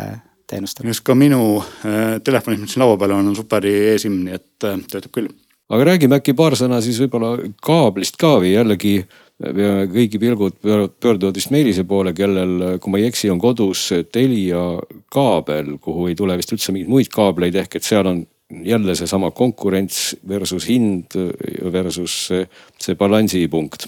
teenustele. 0.50 0.90
just 0.90 1.06
ka 1.06 1.16
minu 1.16 1.60
äh, 1.62 2.18
telefonis, 2.24 2.64
mis 2.64 2.74
siin 2.76 2.86
laua 2.86 2.98
peal 2.98 3.18
on, 3.18 3.34
on 3.34 3.38
superi 3.38 3.76
e-SIM, 3.94 4.24
nii 4.26 4.40
et 4.40 4.68
äh, 4.68 4.82
töötab 4.90 5.14
küll. 5.16 5.30
aga 5.70 5.88
räägime 5.92 6.20
äkki 6.22 6.36
paar 6.38 6.56
sõna 6.60 6.82
siis 6.82 7.00
võib-olla 7.04 7.36
kaablist 7.64 8.20
ka 8.20 8.38
või 8.42 8.56
jällegi 8.56 8.98
kõigi 9.38 10.18
pilgud 10.18 10.56
pöörduvad 10.64 11.36
vist 11.38 11.52
Meelise 11.54 11.84
poole, 11.86 12.10
kellel, 12.18 12.80
kui 12.82 12.90
ma 12.90 12.98
ei 12.98 13.06
eksi, 13.12 13.30
on 13.30 13.38
kodus 13.38 13.84
Telia 14.12 14.64
kaabel, 15.14 15.76
kuhu 15.78 16.08
ei 16.10 16.16
tule 16.18 16.38
vist 16.40 16.56
üldse 16.56 16.74
mingeid 16.74 16.90
muid 16.90 17.12
kaableid, 17.14 17.60
ehk 17.62 17.78
et 17.78 17.86
seal 17.86 18.10
on 18.10 18.24
jälle 18.50 18.96
seesama 18.96 19.32
konkurents 19.32 20.16
versus 20.28 20.68
hind 20.68 21.16
versus 21.72 22.28
see, 22.28 22.50
see 22.80 22.96
balansipunkt 22.96 23.88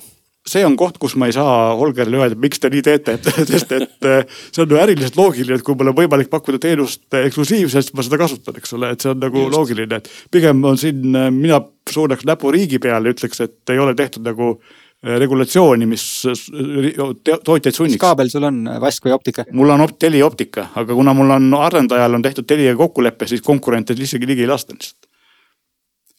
see 0.50 0.65
on 0.65 0.76
koht, 0.80 0.98
kus 0.98 1.15
ma 1.19 1.28
ei 1.30 1.36
saa 1.36 1.76
Holgerile 1.78 2.19
öelda, 2.19 2.38
miks 2.39 2.62
te 2.62 2.72
nii 2.74 2.82
teete, 2.86 3.17
et 3.19 3.28
sest 3.52 3.72
et 3.76 4.08
eh, 4.08 4.24
see 4.50 4.63
on 4.63 4.74
ju 4.74 4.80
äriliselt 4.82 5.19
loogiline, 5.19 5.60
et 5.60 5.65
kui 5.65 5.78
mul 5.78 5.91
on 5.91 5.98
võimalik 5.98 6.32
pakkuda 6.32 6.62
teenust 6.63 7.06
eksklusiivselt, 7.22 7.93
ma 7.93 8.06
seda 8.06 8.19
kasutan, 8.22 8.58
eks 8.60 8.74
ole, 8.78 8.93
et 8.95 9.04
see 9.04 9.12
on 9.13 9.22
nagu 9.22 9.45
Just. 9.45 9.56
loogiline, 9.56 10.00
et 10.00 10.10
pigem 10.34 10.63
on 10.65 10.80
siin, 10.82 11.06
eh, 11.13 11.30
mina 11.36 11.62
suunaks 11.89 12.26
näpu 12.28 12.54
riigi 12.56 12.82
peale, 12.82 13.13
ütleks, 13.13 13.43
et 13.45 13.76
ei 13.76 13.84
ole 13.84 13.95
tehtud 14.00 14.26
nagu 14.26 14.56
Äh, 14.56 14.79
regulatsiooni, 15.03 15.85
mis 15.88 16.05
tootjaid 16.25 17.75
sunniks. 17.75 17.95
mis 17.95 18.01
kaabel 18.01 18.29
sul 18.31 18.43
on, 18.49 18.65
vask 18.83 19.05
või 19.05 19.13
optika? 19.15 19.45
mul 19.55 19.71
on 19.71 19.85
opt-, 19.85 19.99
Telia 19.99 20.25
optika, 20.27 20.67
aga 20.75 20.95
kuna 20.95 21.13
mul 21.15 21.31
on 21.38 21.53
arendajal 21.55 22.17
on 22.17 22.25
tehtud 22.25 22.47
Teliaga 22.47 22.77
kokkulepe, 22.83 23.27
siis 23.27 23.43
konkurente 23.45 23.95
isegi 23.95 24.27
ligi 24.27 24.43
ei 24.43 24.51
lasta 24.51 24.75
lihtsalt. 24.75 25.07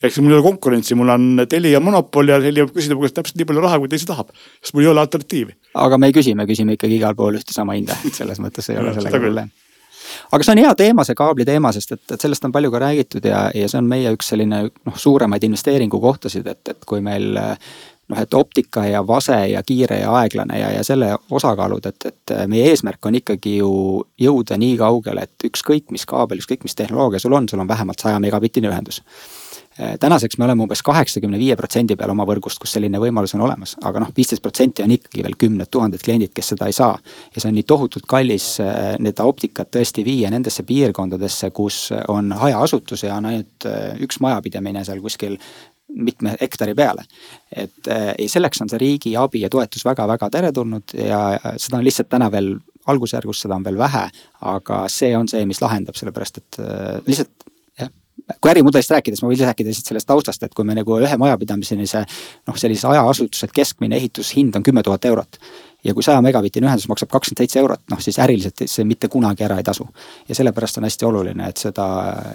ehk 0.02 0.14
siis 0.14 0.24
mul 0.24 0.32
ei 0.32 0.38
ole 0.38 0.48
konkurentsi, 0.48 0.96
mul 0.96 1.12
on 1.12 1.46
Telia 1.48 1.80
monopol 1.80 2.32
ja 2.32 2.40
Telia 2.40 2.64
küsida 2.72 2.96
mu 2.96 3.04
käest 3.04 3.18
täpselt 3.20 3.36
nii 3.36 3.50
palju 3.52 3.66
raha, 3.68 3.78
kui 3.82 3.92
ta 3.92 4.00
ise 4.00 4.08
tahab, 4.08 4.32
sest 4.62 4.74
mul 4.74 4.88
ei 4.88 4.92
ole 4.94 5.04
alternatiivi. 5.04 5.56
aga 5.74 5.98
me 5.98 6.08
ei 6.08 6.16
küsi, 6.16 6.34
me 6.34 6.48
küsime 6.48 6.78
ikkagi 6.78 6.96
igal 7.02 7.18
pool 7.18 7.36
ühte 7.36 7.52
sama 7.52 7.76
hinda, 7.76 8.00
et 8.06 8.16
selles 8.16 8.40
mõttes 8.40 8.72
ei 8.72 8.80
ole 8.80 8.94
sellega 8.96 9.20
probleem 9.20 9.52
aga 10.32 10.44
see 10.44 10.56
on 10.56 10.64
hea 10.64 10.72
teema, 10.74 11.04
see 11.06 11.14
kaabli 11.18 11.44
teema, 11.46 11.70
sest 11.76 11.92
et, 11.94 12.04
et 12.14 12.20
sellest 12.20 12.44
on 12.48 12.52
palju 12.54 12.72
ka 12.72 12.80
räägitud 12.82 13.28
ja, 13.28 13.44
ja 13.54 13.68
see 13.68 13.78
on 13.78 13.88
meie 13.90 14.10
üks 14.16 14.32
selline 14.32 14.62
noh, 14.70 14.96
suuremaid 14.96 15.44
investeeringukohtasid, 15.46 16.48
et, 16.50 16.72
et 16.72 16.88
kui 16.88 17.04
meil 17.04 17.36
noh, 18.10 18.20
et 18.20 18.34
optika 18.34 18.84
ja 18.86 19.02
vase 19.06 19.38
ja 19.52 19.62
kiire 19.66 20.00
ja 20.02 20.12
aeglane 20.20 20.58
ja, 20.60 20.70
ja 20.76 20.84
selle 20.86 21.12
osakaalud, 21.30 21.86
et, 21.86 22.08
et 22.10 22.34
meie 22.50 22.70
eesmärk 22.70 23.06
on 23.06 23.18
ikkagi 23.20 23.56
ju 23.60 23.72
jõuda 24.20 24.58
nii 24.60 24.76
kaugele, 24.80 25.26
et 25.28 25.50
ükskõik 25.50 25.90
mis 25.94 26.06
kaabel, 26.08 26.42
ükskõik 26.42 26.66
mis 26.66 26.76
tehnoloogia 26.78 27.22
sul 27.22 27.36
on, 27.38 27.48
sul 27.48 27.62
on 27.62 27.70
vähemalt 27.70 28.02
saja 28.02 28.20
megabittine 28.22 28.70
ühendus 28.70 29.02
tänaseks 30.00 30.38
me 30.38 30.44
oleme 30.44 30.62
umbes 30.62 30.82
kaheksakümne 30.82 31.38
viie 31.38 31.56
protsendi 31.56 31.96
peal 31.96 32.10
oma 32.12 32.26
võrgust, 32.28 32.58
kus 32.60 32.74
selline 32.74 32.98
võimalus 33.00 33.34
on 33.36 33.44
olemas, 33.46 33.76
aga 33.86 34.02
noh, 34.02 34.10
viisteist 34.16 34.42
protsenti 34.42 34.84
on 34.84 34.92
ikkagi 34.92 35.24
veel 35.24 35.36
kümned 35.40 35.70
tuhanded 35.70 36.02
kliendid, 36.04 36.32
kes 36.36 36.52
seda 36.52 36.68
ei 36.68 36.76
saa. 36.76 36.98
ja 37.34 37.40
see 37.40 37.48
on 37.48 37.56
nii 37.56 37.66
tohutult 37.68 38.06
kallis 38.10 38.48
seda 38.58 39.26
optikat 39.26 39.70
tõesti 39.76 40.04
viia 40.04 40.30
nendesse 40.30 40.66
piirkondadesse, 40.68 41.50
kus 41.56 41.90
on 42.08 42.32
hajaasutus 42.42 43.06
ja 43.06 43.16
on 43.16 43.30
ainult 43.30 43.68
üks 44.04 44.20
majapidamine 44.20 44.84
seal 44.84 45.00
kuskil 45.00 45.38
mitme 45.94 46.36
hektari 46.40 46.74
peale. 46.74 47.04
et 47.56 47.88
äh, 47.88 48.14
selleks 48.26 48.62
on 48.62 48.68
see 48.70 48.78
riigi 48.78 49.16
abi 49.16 49.44
ja 49.44 49.50
toetus 49.50 49.84
väga-väga 49.84 50.30
teretulnud 50.30 50.94
ja 50.94 51.20
seda 51.56 51.78
on 51.78 51.84
lihtsalt 51.84 52.08
täna 52.08 52.30
veel 52.32 52.56
algusjärgus, 52.86 53.42
seda 53.44 53.56
on 53.56 53.64
veel 53.64 53.78
vähe, 53.78 54.08
aga 54.40 54.82
see 54.88 55.14
on 55.16 55.28
see, 55.28 55.44
mis 55.46 55.60
lahendab, 55.62 55.98
sellepärast 55.98 56.42
et 56.42 56.60
äh, 56.62 57.00
lihtsalt 57.06 57.48
jah, 57.78 57.90
kui 58.40 58.52
ärimudelist 58.52 58.94
rääkides, 58.94 59.22
ma 59.22 59.32
võin 59.32 59.42
rääkida 59.42 59.72
lihtsalt 59.72 59.92
sellest 59.92 60.10
taustast, 60.10 60.46
et 60.46 60.54
kui 60.54 60.66
me 60.68 60.76
nagu 60.78 61.00
ühe 61.00 61.18
majapidamiseni 61.24 61.88
see 61.90 62.04
noh, 62.04 62.60
sellise 62.60 62.88
hajaasutuse 62.90 63.50
keskmine 63.54 63.98
ehitushind 64.00 64.56
on 64.56 64.66
kümme 64.66 64.84
tuhat 64.86 65.10
eurot 65.10 65.40
ja 65.84 65.94
kui 65.94 66.04
saja 66.04 66.20
megabittine 66.24 66.68
ühendus 66.68 66.88
maksab 66.90 67.10
kakskümmend 67.12 67.42
seitse 67.44 67.60
eurot, 67.60 67.82
noh 67.90 68.00
siis 68.02 68.18
äriliselt 68.20 68.64
see 68.68 68.84
mitte 68.88 69.08
kunagi 69.08 69.44
ära 69.46 69.58
ei 69.60 69.66
tasu. 69.66 69.86
ja 70.28 70.34
sellepärast 70.34 70.78
on 70.78 70.84
hästi 70.84 71.06
oluline, 71.06 71.48
et 71.48 71.56
seda 71.56 71.86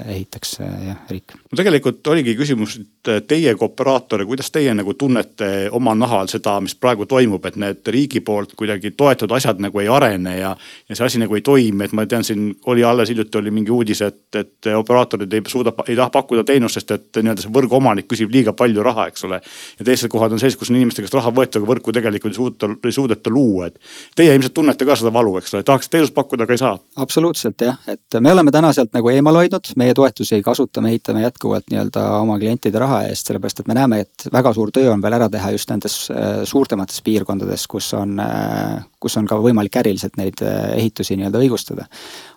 ehitaks 0.06 0.58
jah, 0.60 1.02
riik. 1.10 1.36
no 1.52 1.60
tegelikult 1.60 2.08
oligi 2.08 2.36
küsimus 2.36 2.80
teie 3.28 3.56
kui 3.56 3.68
operaator, 3.70 4.26
kuidas 4.26 4.52
teie 4.52 4.74
nagu 4.74 4.94
tunnete 4.94 5.70
oma 5.72 5.96
nahal 5.96 6.30
seda, 6.32 6.58
mis 6.62 6.76
praegu 6.76 7.06
toimub, 7.06 7.46
et 7.46 7.60
need 7.62 7.94
riigi 7.94 8.22
poolt 8.26 8.56
kuidagi 8.58 8.92
toetatud 8.98 9.36
asjad 9.38 9.62
nagu 9.62 9.80
ei 9.82 9.90
arene 9.92 10.38
ja. 10.40 10.56
ja 10.90 10.98
see 10.98 11.06
asi 11.06 11.22
nagu 11.22 11.36
ei 11.38 11.46
toimi, 11.46 11.86
et 11.86 11.94
ma 11.94 12.06
tean, 12.10 12.24
siin 12.24 12.50
oli 12.72 12.84
alles 12.84 13.10
hiljuti 13.14 13.38
oli 13.38 13.54
mingi 13.54 13.72
uudis, 13.72 14.02
et, 14.06 14.24
et 14.36 14.72
operaatorid 14.76 15.34
ei 15.34 15.46
suuda, 15.48 15.74
ei 15.88 15.96
taha 15.96 16.10
pakkuda 16.14 16.44
teenust, 16.48 16.80
sest 16.80 16.96
et 16.96 17.22
nii-öelda 17.22 17.46
see 17.46 17.54
võrgu 17.54 17.78
omanik 17.78 18.10
küsib 18.10 18.34
liiga 18.34 18.56
palju 18.58 18.84
raha, 18.86 19.08
eks 19.12 19.28
ole. 19.28 19.42
ja 19.80 19.86
teised 19.86 20.12
kohad 20.12 20.34
on 20.34 20.42
sellised, 20.42 20.60
kus 20.60 20.72
on 20.74 20.80
inimeste 20.80 21.06
käest 21.06 21.18
raha 21.18 21.34
võetud, 21.36 21.62
aga 21.62 21.72
võrku 21.72 21.94
tegelikult 21.96 22.34
ei 22.34 22.40
suudeta, 22.40 22.72
ei 22.86 22.96
suudeta 22.96 23.34
luua, 23.36 23.70
et. 23.70 23.80
Teie 24.16 24.36
ilmselt 24.36 24.56
tunnete 24.56 24.88
ka 24.88 24.96
seda 25.00 25.12
valu, 25.14 25.36
eks 25.40 25.54
ole, 25.56 25.66
tahaks 25.68 25.92
teenust 25.92 26.16
pakkuda, 26.16 26.48
aga 26.48 26.56
ei 26.56 26.62
saa. 26.62 26.74
absoluutselt 27.04 27.62
jah, 27.62 27.78
et 27.92 28.20
me 28.20 28.32
oleme 28.32 28.54
täna 28.56 28.72
sealt 28.76 28.94
nagu 28.96 29.12
eemal 29.12 29.40
hoidnud, 29.42 29.74
meie 29.80 29.94
toetusi 29.98 30.38
ei 30.40 30.46
kasuta, 30.46 30.82
me 30.82 30.94
ehitame 30.94 31.26
jätkuvalt 31.26 31.70
nii-öelda 31.72 32.06
oma 32.22 32.40
klientide 32.42 32.82
raha 32.82 33.04
eest, 33.10 33.28
sellepärast 33.30 33.62
et 33.64 33.72
me 33.72 33.78
näeme, 33.78 34.02
et 34.06 34.28
väga 34.34 34.54
suur 34.56 34.72
töö 34.76 34.92
on 34.94 35.04
veel 35.04 35.18
ära 35.20 35.30
teha 35.32 35.52
just 35.56 35.72
nendes 35.72 36.00
äh, 36.14 36.44
suurtemates 36.48 37.02
piirkondades, 37.06 37.68
kus 37.72 37.92
on, 37.98 38.20
äh, 38.20 38.84
kus 39.06 39.18
on 39.22 39.30
ka 39.30 39.38
võimalik 39.42 39.78
äriliselt 39.82 40.18
neid 40.18 40.42
ehitusi 40.42 41.18
nii-öelda 41.20 41.44
õigustada 41.46 41.86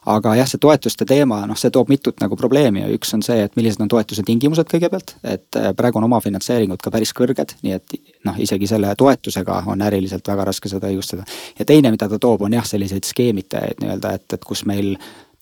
aga 0.08 0.34
jah, 0.38 0.48
see 0.48 0.60
toetuste 0.62 1.06
teema, 1.08 1.40
noh, 1.48 1.58
see 1.58 1.72
toob 1.74 1.90
mitut 1.92 2.20
nagu 2.22 2.36
probleemi 2.38 2.82
ja 2.82 2.88
üks 2.94 3.12
on 3.16 3.22
see, 3.24 3.42
et 3.44 3.54
millised 3.58 3.82
on 3.84 3.90
toetuse 3.92 4.24
tingimused 4.26 4.68
kõigepealt, 4.70 5.14
et 5.22 5.58
äh, 5.58 5.70
praegu 5.76 6.00
on 6.00 6.08
omafinantseeringud 6.08 6.82
ka 6.82 6.92
päris 6.94 7.12
kõrged, 7.16 7.56
nii 7.64 7.76
et 7.76 7.96
noh, 8.28 8.38
isegi 8.40 8.68
selle 8.70 8.94
toetusega 8.98 9.62
on 9.68 9.84
äriliselt 9.84 10.28
väga 10.28 10.48
raske 10.48 10.70
seda 10.70 10.90
õigustada. 10.90 11.26
ja 11.58 11.68
teine, 11.68 11.92
mida 11.94 12.08
ta 12.08 12.20
toob, 12.22 12.46
on 12.46 12.56
jah, 12.56 12.66
selliseid 12.68 13.08
skeemitajaid 13.08 13.82
nii-öelda, 13.82 14.14
et, 14.20 14.38
et 14.38 14.44
kus 14.44 14.64
meil 14.68 14.94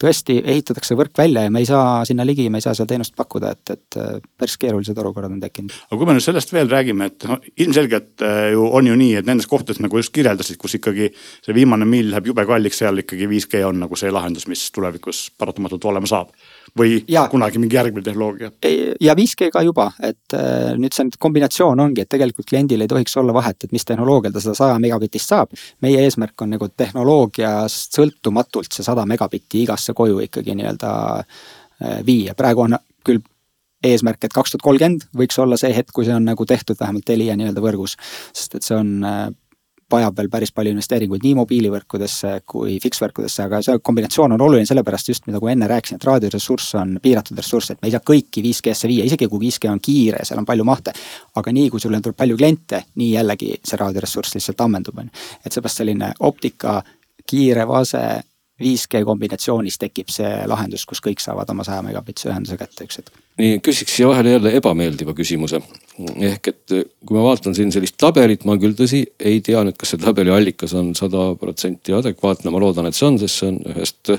tõesti 0.02 0.36
ehitatakse 0.44 0.96
võrk 0.98 1.16
välja 1.18 1.46
ja 1.46 1.52
me 1.52 1.62
ei 1.62 1.68
saa 1.68 2.04
sinna 2.08 2.26
ligi, 2.26 2.48
me 2.52 2.60
ei 2.60 2.64
saa 2.64 2.74
seda 2.76 2.90
teenust 2.92 3.14
pakkuda, 3.16 3.52
et, 3.56 3.72
et 3.72 3.98
äh, 4.00 4.18
päris 4.38 4.56
keerulised 4.60 4.98
olukorrad 5.02 5.32
on 5.32 5.40
tekkinud. 5.40 5.74
aga 5.88 6.00
kui 6.00 6.08
me 6.08 6.16
nüüd 6.16 6.26
sellest 6.26 6.52
veel 6.52 6.70
räägime, 6.72 7.08
et 7.12 7.28
noh, 7.30 7.40
ilmselgelt 7.64 8.26
äh, 8.26 8.50
ju 8.52 8.68
on 8.78 8.90
ju 8.90 8.98
nii, 8.98 9.14
et 9.20 9.28
nendes 9.28 9.48
kohtades 9.50 9.80
nagu 9.82 10.00
just 10.00 10.12
kirjeldasid, 10.16 10.60
kus 10.60 10.76
ikkagi 10.80 11.10
see 11.14 11.56
viimane 11.56 11.88
mill 11.88 12.12
läheb 12.12 12.32
jube 12.32 12.46
kalliks, 12.48 12.82
seal 12.82 13.04
ikkagi 13.04 13.28
5G 13.30 13.64
on 13.68 13.80
nagu 13.86 13.98
see 13.98 14.12
lahendus, 14.12 14.48
mis 14.52 14.68
tulevikus 14.74 15.26
paratamatult 15.38 15.88
olema 15.92 16.10
saab 16.10 16.34
või 16.78 16.98
ja, 17.08 17.26
kunagi 17.32 17.60
mingi 17.62 17.76
järgmine 17.76 18.04
tehnoloogia? 18.04 18.50
ja 19.00 19.14
5G 19.18 19.50
ka 19.52 19.62
juba, 19.66 19.90
et 20.02 20.36
äh, 20.36 20.74
nüüd 20.78 20.96
see 20.96 21.08
kombinatsioon 21.18 21.80
ongi, 21.80 22.04
et 22.04 22.10
tegelikult 22.12 22.48
kliendil 22.48 22.84
ei 22.84 22.90
tohiks 22.90 23.16
olla 23.20 23.34
vahet, 23.36 23.64
et 23.64 23.72
mis 23.72 23.84
tehnoloogial 23.84 24.34
ta 24.34 24.42
seda 24.44 24.56
saja 24.58 24.80
megabitist 24.82 25.32
saab. 25.32 25.54
meie 25.84 26.02
eesmärk 26.04 26.42
on 26.42 26.52
nagu 26.56 26.68
tehnoloogiast 26.68 27.96
sõltumatult 27.96 28.72
see 28.72 28.86
sada 28.86 29.06
megabitti 29.06 29.62
igasse 29.64 29.94
koju 29.96 30.20
ikkagi 30.26 30.56
nii-öelda 30.58 30.92
äh, 31.20 31.98
viia, 32.06 32.34
praegu 32.34 32.66
on 32.66 32.78
küll 33.06 33.24
eesmärk, 33.86 34.24
et 34.24 34.34
kaks 34.34 34.54
tuhat 34.54 34.64
kolmkümmend 34.64 35.08
võiks 35.16 35.38
olla 35.38 35.58
see 35.60 35.72
hetk, 35.74 35.92
kui 35.94 36.06
see 36.06 36.14
on 36.16 36.24
nagu 36.26 36.46
tehtud 36.48 36.78
vähemalt 36.80 37.06
Telia 37.06 37.36
nii-öelda 37.38 37.62
võrgus. 37.62 37.96
sest 38.34 38.58
et 38.58 38.66
see 38.66 38.76
on 38.78 38.96
äh, 39.04 39.28
vajab 39.92 40.16
veel 40.18 40.28
päris 40.30 40.52
palju 40.54 40.72
investeeringuid 40.74 41.22
nii 41.22 41.34
mobiilivõrkudesse 41.38 42.32
kui 42.48 42.76
fiksvõrkudesse, 42.82 43.44
aga 43.46 43.60
see 43.62 43.78
kombinatsioon 43.86 44.34
on 44.34 44.44
oluline 44.48 44.66
sellepärast 44.66 45.10
just, 45.12 45.26
nagu 45.30 45.50
enne 45.50 45.68
rääkisin, 45.70 46.00
et 46.00 46.06
raadioressurss 46.08 46.74
on 46.80 46.96
piiratud 47.02 47.38
ressurss, 47.38 47.70
et 47.70 47.82
me 47.82 47.90
ei 47.90 47.94
saa 47.94 48.02
kõiki 48.10 48.42
5G-sse 48.42 48.90
viia, 48.90 49.06
isegi 49.06 49.28
kui 49.30 49.44
5G 49.46 49.70
on 49.70 49.82
kiire, 49.82 50.24
seal 50.26 50.42
on 50.42 50.48
palju 50.48 50.66
mahte. 50.66 50.94
aga 51.36 51.52
nii, 51.52 51.70
kui 51.70 51.80
sulle 51.80 52.00
tuleb 52.02 52.16
palju 52.16 52.36
kliente, 52.36 52.82
nii 52.96 53.12
jällegi 53.12 53.52
see 53.62 53.78
raadioressurss 53.78 54.34
lihtsalt 54.34 54.64
ammendub, 54.66 54.98
on 54.98 55.10
ju. 55.10 55.26
et 55.44 55.52
seepärast 55.52 55.82
selline 55.82 56.12
optika, 56.20 56.80
kiire 57.26 57.68
vase 57.68 58.02
5G 58.62 59.04
kombinatsioonis 59.04 59.78
tekib 59.78 60.10
see 60.10 60.32
lahendus, 60.48 60.86
kus 60.86 61.02
kõik 61.04 61.22
saavad 61.22 61.50
oma 61.52 61.64
saja 61.64 61.84
megabitse 61.86 62.30
ühenduse 62.32 62.58
kätte 62.58 62.88
üks 62.88 63.02
hetk. 63.02 63.25
Nii, 63.40 63.60
küsiks 63.64 63.96
siia 63.96 64.10
vahele 64.10 64.36
jälle 64.36 64.52
ebameeldiva 64.58 65.14
küsimuse. 65.16 65.60
ehk 66.20 66.48
et 66.48 66.74
kui 66.76 67.16
ma 67.16 67.24
vaatan 67.24 67.54
siin 67.56 67.72
sellist 67.72 67.96
tabelit, 68.00 68.44
ma 68.44 68.56
küll 68.60 68.76
tõsi 68.76 69.02
ei 69.20 69.40
tea 69.44 69.62
nüüd, 69.64 69.76
kas 69.80 69.94
see 69.94 70.02
tabeli 70.02 70.32
allikas 70.32 70.74
on 70.76 70.94
sada 70.98 71.30
protsenti 71.40 71.94
adekvaatne, 71.96 72.52
ma 72.52 72.60
loodan, 72.62 72.88
et 72.88 72.96
see 72.96 73.08
on, 73.08 73.18
sest 73.20 73.40
see 73.40 73.50
on 73.52 73.60
ühest 73.72 74.12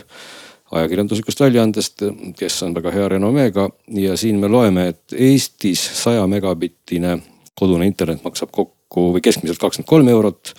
ajakirjanduslikust 0.77 1.41
väljaandest, 1.45 2.03
kes 2.37 2.59
on 2.65 2.73
väga 2.75 2.91
hea 2.91 3.07
renomeega. 3.15 3.69
Ja 3.95 4.17
siin 4.19 4.41
me 4.41 4.49
loeme, 4.51 4.89
et 4.91 5.15
Eestis 5.15 5.83
saja 6.01 6.25
megabittine 6.27 7.17
kodune 7.57 7.87
internet 7.87 8.25
maksab 8.25 8.51
kokku 8.51 9.11
või 9.15 9.23
keskmiselt 9.23 9.61
kakskümmend 9.61 9.89
kolm 9.89 10.11
eurot 10.11 10.53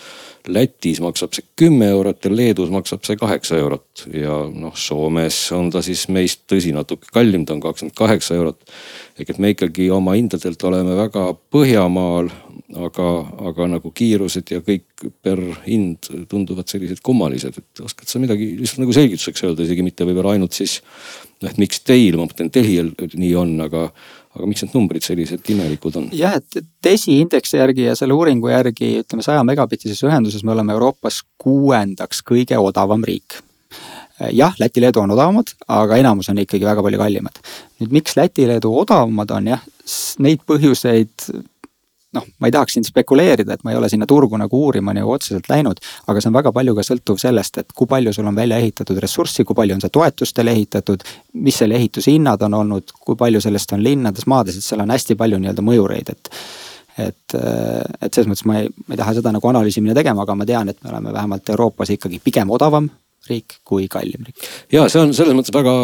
Lätis 0.49 1.01
maksab 1.05 1.35
see 1.37 1.45
kümme 1.59 1.91
eurot 1.93 2.25
ja 2.25 2.31
Leedus 2.33 2.71
maksab 2.73 3.05
see 3.07 3.19
kaheksa 3.21 3.59
eurot 3.61 4.07
ja 4.15 4.41
noh, 4.49 4.75
Soomes 4.79 5.37
on 5.57 5.69
ta 5.75 5.83
siis 5.85 6.07
meist 6.13 6.47
tõsi 6.51 6.73
natuke 6.75 7.11
kallim, 7.13 7.45
ta 7.47 7.57
on 7.57 7.63
kakskümmend 7.65 7.97
kaheksa 7.99 8.37
eurot. 8.39 8.63
ehk 9.19 9.31
et 9.35 9.41
me 9.43 9.53
ikkagi 9.53 9.91
oma 9.91 10.15
hindadelt 10.17 10.63
oleme 10.65 10.97
väga 10.97 11.27
Põhjamaal, 11.53 12.31
aga, 12.77 13.09
aga 13.51 13.69
nagu 13.75 13.93
kiirused 13.95 14.51
ja 14.53 14.61
kõik 14.65 15.09
per 15.23 15.41
hind 15.67 16.11
tunduvad 16.29 16.69
sellised 16.69 17.03
kummalised, 17.05 17.59
et 17.59 17.83
oskad 17.85 18.09
sa 18.09 18.21
midagi 18.23 18.53
lihtsalt 18.59 18.85
nagu 18.85 18.95
selgituseks 18.97 19.45
öelda, 19.47 19.65
isegi 19.65 19.85
mitte 19.87 20.07
võib-olla 20.09 20.37
ainult 20.37 20.57
siis 20.57 20.81
noh, 21.43 21.51
et 21.51 21.61
miks 21.61 21.83
teil, 21.87 22.17
ma 22.19 22.27
mõtlen 22.27 22.53
Telial 22.53 22.93
nii 22.97 23.35
on, 23.39 23.55
aga 23.65 23.89
aga 24.39 24.49
miks 24.49 24.65
need 24.65 24.77
numbrid 24.77 25.05
sellised 25.05 25.51
imelikud 25.53 25.99
on? 26.01 26.09
jah, 26.17 26.39
et 26.39 26.63
DESI 26.85 27.21
indeksi 27.25 27.59
järgi 27.61 27.89
ja 27.91 27.97
selle 27.99 28.17
uuringu 28.17 28.53
järgi 28.53 28.95
ütleme 29.03 29.27
saja 29.27 29.45
megabitises 29.47 30.01
ühenduses 30.07 30.47
me 30.47 30.55
oleme 30.55 30.75
Euroopas 30.77 31.23
kuuendaks 31.43 32.23
kõige 32.27 32.59
odavam 32.63 33.05
riik 33.07 33.41
jah, 34.35 34.55
Läti, 34.59 34.83
Leedu 34.83 35.01
on 35.03 35.13
odavamad, 35.15 35.53
aga 35.71 35.99
enamus 36.01 36.31
on 36.33 36.41
ikkagi 36.43 36.67
väga 36.67 36.83
palju 36.83 36.99
kallimad. 36.99 37.39
nüüd 37.81 37.95
miks 37.95 38.17
Läti, 38.19 38.49
Leedu 38.49 38.73
odavamad 38.81 39.31
on 39.37 39.53
jah, 39.53 39.63
neid 40.19 40.43
põhjuseid 40.49 41.29
noh, 42.17 42.25
ma 42.41 42.49
ei 42.49 42.55
tahaks 42.55 42.77
siin 42.77 42.87
spekuleerida, 42.87 43.55
et 43.55 43.65
ma 43.67 43.73
ei 43.73 43.79
ole 43.79 43.89
sinna 43.93 44.07
turgu 44.09 44.39
nagu 44.41 44.63
uurima 44.65 44.95
nagu 44.97 45.13
otseselt 45.13 45.49
läinud, 45.51 45.81
aga 46.09 46.23
see 46.23 46.31
on 46.31 46.39
väga 46.39 46.53
palju 46.57 46.75
ka 46.79 46.85
sõltuv 46.87 47.21
sellest, 47.21 47.61
et 47.61 47.75
kui 47.77 47.89
palju 47.91 48.15
sul 48.17 48.31
on 48.31 48.39
välja 48.39 48.61
ehitatud 48.63 49.01
ressurssi, 49.05 49.45
kui 49.45 49.57
palju 49.59 49.77
on 49.77 49.85
see 49.85 49.93
toetustele 49.93 50.55
ehitatud, 50.57 51.05
mis 51.45 51.59
selle 51.61 51.77
ehituse 51.77 52.15
hinnad 52.15 52.43
on 52.49 52.57
olnud, 52.63 52.95
kui 53.05 53.19
palju 53.19 53.43
sellest 53.45 53.77
on 53.77 53.85
linnades, 53.85 54.29
maades, 54.31 54.57
et 54.57 54.65
seal 54.65 54.85
on 54.85 54.95
hästi 54.95 55.19
palju 55.21 55.41
nii-öelda 55.43 55.67
mõjureid, 55.71 56.17
et 56.17 56.35
et, 56.99 57.35
et 58.03 58.11
selles 58.11 58.27
mõttes 58.27 58.43
ma 58.51 58.57
ei, 58.59 58.71
ma 58.89 58.97
ei 58.97 58.99
taha 58.99 59.13
seda 59.21 59.31
nagu 59.31 59.47
analüüsi 59.47 59.79
minna 59.79 59.95
tegema, 59.95 60.25
aga 60.25 60.35
ma 60.35 60.47
tean, 60.49 60.73
et 60.73 60.81
me 60.83 60.91
oleme 60.91 61.13
vähemalt 61.15 61.53
Euroopas 61.55 61.93
ikkagi 61.95 62.19
pigem 62.25 62.51
odavam 62.51 62.89
riik 63.29 63.59
kui 63.67 63.89
kallim 63.91 64.25
riik. 64.27 64.47
ja 64.73 64.87
see 64.89 65.03
on 65.03 65.13
selles 65.17 65.37
mõttes 65.37 65.55
väga 65.55 65.75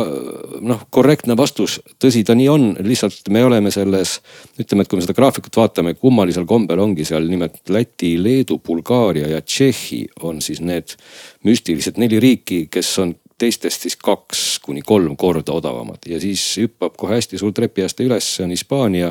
noh, 0.65 0.85
korrektne 0.95 1.37
vastus, 1.37 1.79
tõsi 2.01 2.25
ta 2.27 2.37
nii 2.39 2.49
on, 2.53 2.69
lihtsalt 2.85 3.29
me 3.35 3.45
oleme 3.45 3.73
selles, 3.75 4.19
ütleme, 4.61 4.85
et 4.85 4.91
kui 4.91 5.01
me 5.01 5.05
seda 5.05 5.17
graafikut 5.17 5.59
vaatame, 5.61 5.97
kummalisel 5.99 6.47
kombel 6.49 6.81
ongi 6.85 7.07
seal 7.09 7.29
nimelt 7.29 7.61
Läti, 7.69 8.15
Leedu, 8.23 8.61
Bulgaaria 8.65 9.29
ja 9.35 9.43
Tšehhi 9.43 10.05
on 10.23 10.41
siis 10.45 10.63
need 10.65 10.97
müstilised 11.45 12.01
neli 12.01 12.21
riiki, 12.23 12.67
kes 12.73 12.95
on 13.03 13.15
teistest 13.39 13.85
siis 13.85 13.97
kaks 13.99 14.45
kuni 14.65 14.83
kolm 14.87 15.17
korda 15.19 15.57
odavamad. 15.57 16.07
Ja 16.07 16.21
siis 16.23 16.43
hüppab 16.61 16.95
kohe 16.99 17.19
hästi 17.19 17.41
suur 17.41 17.53
trepiaste 17.53 18.07
üles, 18.07 18.29
see 18.37 18.47
on 18.47 18.55
Hispaania 18.55 19.11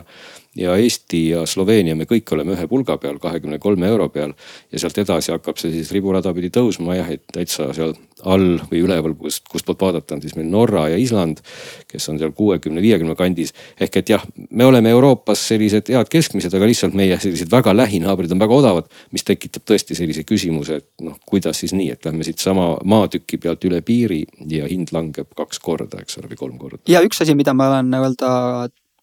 ja 0.56 0.76
Eesti 0.78 1.22
ja 1.30 1.46
Sloveenia, 1.50 1.96
me 1.98 2.06
kõik 2.10 2.30
oleme 2.36 2.54
ühe 2.54 2.68
pulga 2.70 2.98
peal, 3.02 3.18
kahekümne 3.22 3.60
kolme 3.60 3.88
euro 3.90 4.10
peal. 4.14 4.34
ja 4.72 4.80
sealt 4.80 4.98
edasi 4.98 5.32
hakkab 5.34 5.58
see 5.58 5.72
siis 5.74 5.92
riburada 5.92 6.34
pidi 6.34 6.52
tõusma 6.54 6.98
jah, 6.98 7.10
et 7.10 7.24
täitsa 7.34 7.72
seal 7.74 7.96
all 8.24 8.60
või 8.70 8.84
üleval, 8.86 9.16
kust, 9.20 9.48
kustpoolt 9.52 9.82
vaadata 9.82 10.16
on 10.16 10.22
siis 10.24 10.36
meil 10.38 10.48
Norra 10.52 10.86
ja 10.92 10.98
Island, 11.00 11.42
kes 11.90 12.08
on 12.10 12.20
seal 12.22 12.32
kuuekümne, 12.38 12.82
viiekümne 12.82 13.16
kandis. 13.20 13.54
ehk 13.80 13.98
et 13.98 14.10
jah, 14.10 14.26
me 14.50 14.66
oleme 14.66 14.94
Euroopas 14.94 15.48
sellised 15.48 15.90
head 15.90 16.12
keskmised, 16.12 16.54
aga 16.54 16.70
lihtsalt 16.70 16.94
meie 16.94 17.18
sellised 17.20 17.52
väga 17.52 17.76
lähinaabrid 17.76 18.32
on 18.32 18.40
väga 18.40 18.60
odavad, 18.62 18.92
mis 19.12 19.26
tekitab 19.28 19.66
tõesti 19.66 19.98
sellise 19.98 20.24
küsimuse, 20.24 20.80
et 20.84 20.90
noh, 21.02 21.18
kuidas 21.26 21.60
siis 21.64 21.74
nii, 21.74 21.90
et 21.92 22.06
lähme 22.06 22.24
siitsama 22.24 22.78
maatüki 22.86 23.42
pealt 23.42 23.66
üle 23.66 23.82
piiri 23.82 24.24
ja 24.50 24.70
hind 24.70 24.94
langeb 24.94 25.34
kaks 25.36 25.60
korda, 25.60 26.02
eks 26.04 26.22
ole, 26.22 26.30
või 26.32 26.40
kolm 26.46 26.58
korda. 26.62 26.84
ja 26.88 27.04
üks 27.04 27.22
asi, 27.26 27.36
mida 27.36 27.54
ma 27.58 27.72
olen 27.74 27.92
nii-öelda 27.92 28.32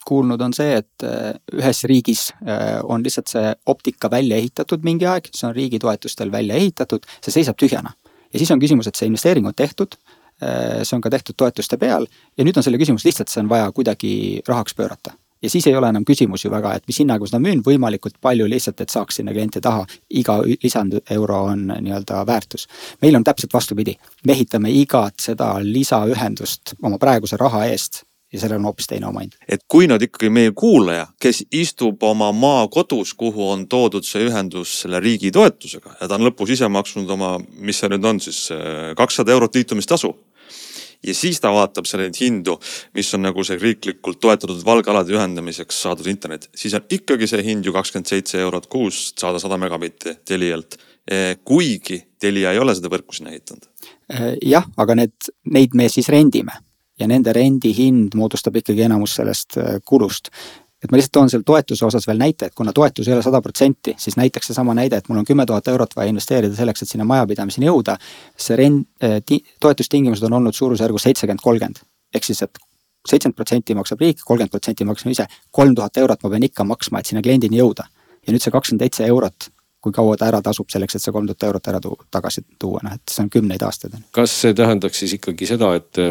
kuulnud, 0.05 0.41
on 0.41 0.53
see, 0.53 0.75
et 0.81 1.05
äh, 1.05 1.33
ühes 1.57 1.83
riigis 1.89 2.29
äh, 2.41 2.79
on 2.83 3.03
lihtsalt 3.03 3.31
see 3.31 3.53
optika 3.71 4.11
välja 4.11 4.37
ehitatud 4.37 4.85
mingi 4.87 5.07
aeg, 5.09 5.29
see 5.35 5.47
on 5.49 5.55
riigi 5.55 5.79
toetustel 5.81 6.31
välja 6.31 6.57
ehitatud, 6.59 7.05
see 7.21 7.39
seisab 7.39 7.59
tühjana. 7.61 7.93
ja 8.33 8.39
siis 8.39 8.51
on 8.51 8.59
küsimus, 8.59 8.87
et 8.87 8.95
see 8.95 9.09
investeering 9.09 9.47
on 9.47 9.55
tehtud, 9.55 9.97
äh, 10.43 10.81
see 10.83 10.95
on 10.97 11.01
ka 11.01 11.09
tehtud 11.13 11.37
toetuste 11.37 11.77
peal 11.77 12.07
ja 12.37 12.45
nüüd 12.47 12.57
on 12.57 12.65
selle 12.65 12.81
küsimus 12.81 13.05
lihtsalt, 13.05 13.29
see 13.29 13.43
on 13.43 13.49
vaja 13.49 13.71
kuidagi 13.71 14.13
rahaks 14.47 14.75
pöörata. 14.75 15.13
ja 15.41 15.49
siis 15.49 15.67
ei 15.67 15.75
ole 15.75 15.89
enam 15.89 16.05
küsimus 16.05 16.45
ju 16.45 16.51
väga, 16.51 16.75
et 16.75 16.87
mis 16.87 16.99
hinnaga 17.01 17.25
ma 17.25 17.29
seda 17.29 17.41
müün, 17.41 17.63
võimalikult 17.65 18.17
palju 18.21 18.49
lihtsalt, 18.49 18.81
et 18.81 18.89
saaks 18.89 19.21
sinna 19.21 19.33
kliente 19.33 19.61
taha. 19.61 19.85
iga 20.09 20.41
lisandeuro 20.63 21.43
on 21.53 21.67
nii-öelda 21.79 22.25
väärtus. 22.27 22.67
meil 23.01 23.15
on 23.15 23.23
täpselt 23.23 23.53
vastupidi, 23.53 23.97
me 24.25 24.33
ehitame 24.33 24.71
igat 24.71 25.19
seda 25.19 25.57
lisaühendust 25.61 26.79
oma 26.81 26.97
praeguse 26.97 27.37
raha 27.37 27.65
eest 27.65 28.03
ja 28.31 28.39
sellel 28.39 28.59
on 28.59 28.69
hoopis 28.69 28.87
teine 28.87 29.07
omahind. 29.07 29.35
et 29.49 29.63
kui 29.67 29.87
nüüd 29.89 30.05
ikkagi 30.07 30.31
meie 30.33 30.51
kuulaja, 30.55 31.07
kes 31.21 31.43
istub 31.51 32.03
oma 32.03 32.31
maakodus, 32.31 33.13
kuhu 33.13 33.49
on 33.51 33.67
toodud 33.67 34.07
see 34.07 34.25
ühendus 34.27 34.81
selle 34.83 35.01
riigi 35.03 35.31
toetusega 35.35 35.97
ja 35.99 36.07
ta 36.07 36.17
on 36.17 36.27
lõpus 36.29 36.53
ise 36.55 36.67
maksnud 36.71 37.09
oma, 37.09 37.37
mis 37.59 37.81
see 37.81 37.91
nüüd 37.91 38.07
on 38.07 38.21
siis, 38.23 38.47
kakssada 38.97 39.35
eurot 39.35 39.55
liitumistasu 39.55 40.13
ja 41.03 41.15
siis 41.17 41.41
ta 41.41 41.51
vaatab 41.53 41.87
seal 41.89 42.05
neid 42.05 42.17
hindu, 42.21 42.57
mis 42.95 43.09
on 43.17 43.25
nagu 43.25 43.43
see 43.47 43.57
riiklikult 43.59 44.21
toetatud 44.21 44.63
valgalade 44.65 45.15
ühendamiseks 45.15 45.81
saadud 45.87 46.07
internet, 46.11 46.49
siis 46.55 46.75
on 46.77 46.87
ikkagi 46.89 47.27
see 47.27 47.43
hind 47.45 47.65
ju 47.65 47.75
kakskümmend 47.75 48.09
seitse 48.11 48.39
eurot 48.39 48.69
kuus 48.71 49.09
saada 49.19 49.41
sada 49.41 49.57
megabitti 49.57 50.17
Telialt. 50.25 50.77
kuigi 51.43 52.03
Telia 52.19 52.51
ei 52.53 52.59
ole 52.61 52.75
seda 52.77 52.91
võrku 52.93 53.15
sinna 53.17 53.31
ehitanud. 53.33 53.65
jah, 54.45 54.67
aga 54.77 54.95
need, 54.95 55.31
neid 55.49 55.73
me 55.73 55.89
siis 55.89 56.09
rendime 56.13 56.53
ja 57.01 57.07
nende 57.09 57.33
rendihind 57.33 58.15
moodustab 58.17 58.59
ikkagi 58.61 58.85
enamus 58.87 59.17
sellest 59.19 59.57
äh, 59.57 59.79
kulust. 59.85 60.29
et 60.81 60.89
ma 60.89 60.97
lihtsalt 60.97 61.13
toon 61.13 61.29
selle 61.29 61.45
toetuse 61.45 61.85
osas 61.85 62.07
veel 62.09 62.17
näite, 62.17 62.47
et 62.49 62.55
kuna 62.57 62.73
toetus 62.73 63.07
ei 63.07 63.13
ole 63.13 63.21
sada 63.21 63.41
protsenti, 63.41 63.93
siis 64.01 64.17
näiteks 64.17 64.49
seesama 64.49 64.73
näide, 64.73 64.97
et 64.97 65.09
mul 65.09 65.19
on 65.21 65.27
kümme 65.27 65.45
tuhat 65.45 65.67
eurot 65.69 65.93
vaja 65.95 66.09
investeerida 66.09 66.57
selleks, 66.57 66.81
et 66.81 66.89
sinna 66.89 67.05
majapidamiseni 67.05 67.69
jõuda. 67.69 67.97
see 68.37 68.57
rent, 68.57 68.87
toetustingimused 69.61 70.25
on 70.25 70.39
olnud 70.39 70.57
suurusjärgus 70.57 71.05
seitsekümmend, 71.05 71.43
kolmkümmend. 71.43 71.83
ehk 72.15 72.25
siis, 72.25 72.41
et 72.41 72.57
seitsekümmend 73.07 73.37
protsenti 73.37 73.75
maksab 73.77 74.01
riik, 74.01 74.25
kolmkümmend 74.25 74.51
protsenti 74.51 74.85
maksan 74.85 75.11
ise. 75.11 75.27
kolm 75.51 75.75
tuhat 75.75 75.97
eurot 75.97 76.23
ma 76.23 76.29
pean 76.29 76.49
ikka 76.49 76.63
maksma, 76.63 76.99
et 76.99 77.05
sinna 77.05 77.21
kliendini 77.21 77.61
jõuda. 77.61 77.85
ja 78.27 78.33
nüüd 78.33 78.41
see 78.41 78.51
kakskümmend 78.53 78.85
seitse 78.87 79.05
eurot, 79.05 79.49
kui 79.81 79.93
kaua 79.93 80.17
ta 80.17 80.27
ära 80.29 80.41
tasub 80.41 80.69
selleks, 80.69 80.95
et 80.95 81.03
see 81.03 81.13
kolm 81.13 81.29
tuhat 81.29 81.43
eurot 81.49 81.67
ära 81.67 81.79
tuua, 81.81 82.05
tagasi 82.11 82.43
tuua, 82.59 82.81
noh 82.83 82.97
et 82.97 83.05
see 83.09 83.23
on 83.23 83.29
kümneid 83.29 83.61
aastaid. 83.65 83.97
kas 84.11 84.33
see 84.45 84.53
tähendaks 84.57 84.99
siis 85.03 85.13
ikkagi 85.17 85.49
seda, 85.49 85.73
et 85.75 86.01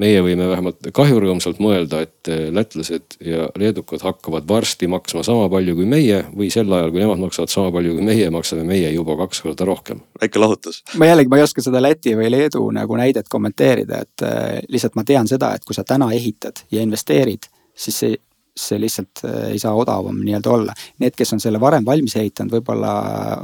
meie 0.00 0.22
võime 0.24 0.46
vähemalt 0.48 0.88
kahjurõõmsalt 0.94 1.60
mõelda, 1.62 2.02
et 2.06 2.30
eh, 2.32 2.46
lätlased 2.54 3.18
ja 3.24 3.48
leedukad 3.58 4.04
hakkavad 4.04 4.48
varsti 4.48 4.88
maksma 4.90 5.24
sama 5.26 5.48
palju 5.52 5.76
kui 5.76 5.86
meie 5.88 6.22
või 6.32 6.48
sel 6.54 6.72
ajal, 6.72 6.92
kui 6.94 7.02
nemad 7.02 7.20
maksavad 7.20 7.52
sama 7.52 7.72
palju 7.74 7.96
kui 7.98 8.06
meie, 8.06 8.30
maksame 8.32 8.64
meie 8.68 8.92
juba 8.94 9.16
kaks 9.24 9.42
korda 9.44 9.68
rohkem. 9.68 10.02
väike 10.20 10.40
lahutus. 10.40 10.82
ma 10.96 11.10
jällegi, 11.10 11.32
ma 11.32 11.40
ei 11.40 11.46
oska 11.46 11.64
seda 11.64 11.82
Läti 11.82 12.16
või 12.16 12.30
Leedu 12.32 12.64
nagu 12.72 12.96
näidet 12.96 13.28
kommenteerida, 13.28 14.02
et 14.06 14.26
äh, 14.26 14.60
lihtsalt 14.72 14.96
ma 14.96 15.04
tean 15.04 15.28
seda, 15.28 15.54
et 15.56 15.64
kui 15.68 15.76
sa 15.76 15.84
täna 15.84 16.12
ehitad 16.16 16.64
ja 16.70 16.84
investeerid, 16.84 17.50
siis 17.74 18.04
see 18.04 18.20
see 18.52 18.76
lihtsalt 18.76 19.22
äh, 19.24 19.52
ei 19.54 19.58
saa 19.58 19.72
odavam 19.72 20.18
nii-öelda 20.20 20.50
olla. 20.52 20.74
Need, 21.00 21.14
kes 21.16 21.32
on 21.32 21.40
selle 21.40 21.60
varem 21.60 21.86
valmis 21.88 22.18
ehitanud, 22.20 22.52
võib-olla 22.52 22.90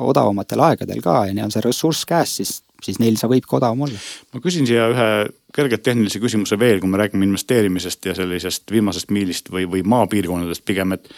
odavamatel 0.05 0.61
aegadel 0.67 1.01
ka 1.01 1.23
ja 1.31 1.33
neil 1.33 1.47
on 1.47 1.55
see 1.55 1.65
ressurss 1.65 2.05
käes, 2.09 2.35
siis 2.41 2.51
siis 2.85 3.01
neil 3.03 3.19
see 3.19 3.31
võibki 3.31 3.59
odavam 3.59 3.87
olla. 3.89 4.01
ma 4.35 4.43
küsin 4.45 4.69
siia 4.69 4.89
ühe 4.93 5.11
kergelt 5.55 5.83
tehnilise 5.83 6.21
küsimuse 6.21 6.59
veel, 6.61 6.79
kui 6.81 6.91
me 6.93 7.01
räägime 7.01 7.25
investeerimisest 7.25 8.05
ja 8.11 8.15
sellisest 8.15 8.71
viimasest 8.71 9.11
miilist 9.15 9.49
või, 9.51 9.65
või 9.71 9.81
maapiirkondadest 9.89 10.65
pigem, 10.69 10.93
et 10.93 11.09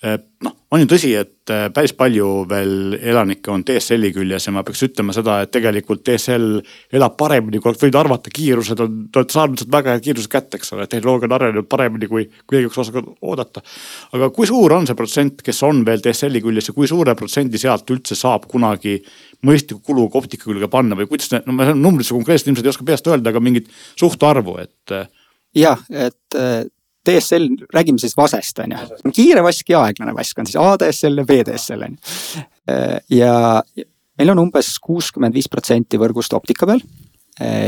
Eh, 0.00 0.14
noh, 0.40 0.54
on 0.72 0.80
ju 0.80 0.86
tõsi, 0.88 1.10
et 1.12 1.50
eh, 1.52 1.66
päris 1.76 1.92
palju 1.92 2.46
veel 2.48 2.94
elanikke 2.96 3.50
on 3.52 3.60
DSL-i 3.68 4.08
küljes 4.16 4.46
ja 4.46 4.52
ma 4.56 4.62
peaks 4.64 4.80
ütlema 4.86 5.12
seda, 5.12 5.34
et 5.44 5.50
tegelikult 5.52 6.00
DSL 6.08 6.62
elab 6.96 7.18
paremini, 7.20 7.60
kui 7.60 7.68
oleks 7.68 7.82
võinud 7.84 7.98
arvata, 8.00 8.32
kiirused 8.32 8.80
on, 8.80 8.94
te 9.12 9.20
olete 9.20 9.36
saanud 9.36 9.60
sealt 9.60 9.74
väga 9.74 9.98
head 9.98 10.06
kiirused 10.06 10.32
kätte, 10.32 10.56
eks 10.56 10.72
ole, 10.72 10.86
tehnoloogia 10.88 11.28
on 11.28 11.34
arenenud 11.36 11.68
paremini, 11.68 12.08
kui, 12.08 12.24
kui 12.46 12.54
keegi 12.54 12.70
oleks 12.70 12.80
osanud 12.80 13.10
oodata. 13.20 13.60
aga 14.16 14.30
kui 14.38 14.48
suur 14.48 14.72
on 14.78 14.88
see 14.88 14.96
protsent, 14.96 15.44
kes 15.44 15.60
on 15.68 15.84
veel 15.84 16.00
DSL-i 16.00 16.40
küljes 16.46 16.72
ja 16.72 16.76
kui 16.78 16.88
suure 16.88 17.12
protsendi 17.18 17.60
sealt 17.60 17.92
üldse 17.92 18.16
saab 18.16 18.48
kunagi 18.48 18.96
mõistliku 19.46 19.80
kuluga 19.90 20.20
optika 20.20 20.44
külge 20.46 20.68
panna 20.72 20.98
või 20.98 21.08
kuidas 21.10 21.32
no 21.46 21.54
ma 21.56 21.70
numbritesse 21.72 22.16
konkreetselt 22.16 22.52
ilmselt 22.52 22.68
ei 22.68 22.74
oska 22.74 22.86
peast 22.88 23.08
öelda, 23.10 23.32
aga 23.32 23.42
mingit 23.44 23.70
suhtarvu, 24.00 24.58
et. 24.62 24.94
Eh, 24.96 25.08
jah, 25.64 25.80
et 25.90 26.38
DSL, 27.08 27.46
räägime 27.72 27.98
siis 27.98 28.16
vasest, 28.16 28.58
on 28.60 28.74
ju. 28.76 29.12
kiire 29.16 29.42
vask 29.44 29.72
ja 29.72 29.84
aeglane 29.86 30.12
vask 30.14 30.38
on 30.38 30.48
siis 30.48 30.58
ADSL 30.60 31.22
ja 31.22 31.28
VDSL 31.30 31.86
on 31.86 31.96
ju. 31.96 33.16
ja 33.16 33.34
meil 34.20 34.34
on 34.34 34.42
umbes 34.44 34.74
kuuskümmend 34.84 35.34
viis 35.34 35.48
protsenti 35.48 35.98
võrgust 36.00 36.36
optika 36.36 36.68
peal. 36.68 36.84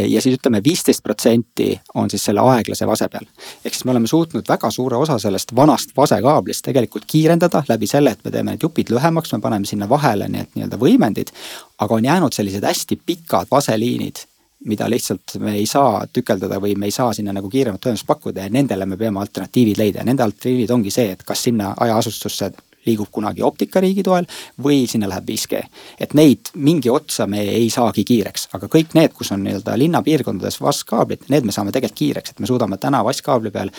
Ja 0.08 0.20
siis 0.20 0.37
ütleme, 0.37 0.61
viisteist 0.64 1.02
protsenti 1.02 1.70
on 1.94 2.11
siis 2.11 2.24
selle 2.28 2.40
aeglase 2.44 2.87
vase 2.87 3.08
peal. 3.08 3.24
ehk 3.64 3.74
siis 3.74 3.85
me 3.85 3.94
oleme 3.94 4.06
suutnud 4.06 4.48
väga 4.48 4.70
suure 4.70 4.96
osa 4.96 5.18
sellest 5.18 5.54
vanast 5.56 5.96
vasekaablist 5.96 6.64
tegelikult 6.64 7.04
kiirendada 7.06 7.62
läbi 7.68 7.87
selle, 7.87 8.11
et 8.11 8.24
me 8.24 8.30
teeme 8.30 8.52
need 8.52 8.62
jupid 8.62 8.92
lühemaks, 8.92 9.32
me 9.32 9.40
paneme 9.40 9.66
sinna 9.66 9.88
vahele 9.88 10.28
need 10.28 10.52
nii-öelda 10.54 10.80
võimendid. 10.80 11.32
aga 11.78 11.94
on 11.94 12.04
jäänud 12.04 12.32
sellised 12.32 12.64
hästi 12.64 13.00
pikad 13.06 13.50
vaseliinid 13.50 14.26
mida 14.64 14.90
lihtsalt 14.90 15.38
me 15.38 15.54
ei 15.58 15.66
saa 15.66 16.04
tükeldada 16.12 16.61
või 16.62 16.76
me 16.78 16.87
ei 16.87 16.94
saa 16.94 17.12
sinna 17.12 17.32
nagu 17.32 17.50
kiiremat 17.50 17.87
ühendust 17.87 18.06
pakkuda 18.06 18.46
ja 18.46 18.50
nendele 18.52 18.87
me 18.87 18.96
peame 18.96 19.20
alternatiivid 19.20 19.78
leida 19.78 20.02
ja 20.02 20.06
nende 20.06 20.22
alternatiivid 20.22 20.70
ongi 20.70 20.90
see, 20.94 21.11
et 21.16 21.24
kas 21.26 21.42
sinna 21.48 21.74
hajaasustusse 21.80 22.52
liigub 22.86 23.10
kunagi 23.12 23.42
optika 23.42 23.80
riigi 23.80 24.04
toel 24.06 24.26
või 24.62 24.84
sinna 24.90 25.08
läheb 25.10 25.28
5G. 25.30 25.62
et 26.00 26.14
neid 26.14 26.52
mingi 26.54 26.90
otsa 26.90 27.26
me 27.26 27.40
ei 27.40 27.70
saagi 27.70 28.04
kiireks, 28.04 28.48
aga 28.52 28.68
kõik 28.72 28.96
need, 28.98 29.12
kus 29.16 29.32
on 29.32 29.44
nii-öelda 29.44 29.76
linnapiirkondades 29.78 30.60
vaskkaablid, 30.60 31.28
need 31.28 31.48
me 31.48 31.52
saame 31.52 31.72
tegelikult 31.72 31.98
kiireks, 31.98 32.30
et 32.30 32.40
me 32.40 32.50
suudame 32.50 32.78
täna 32.78 33.04
vasskaabli 33.04 33.50
peal 33.50 33.70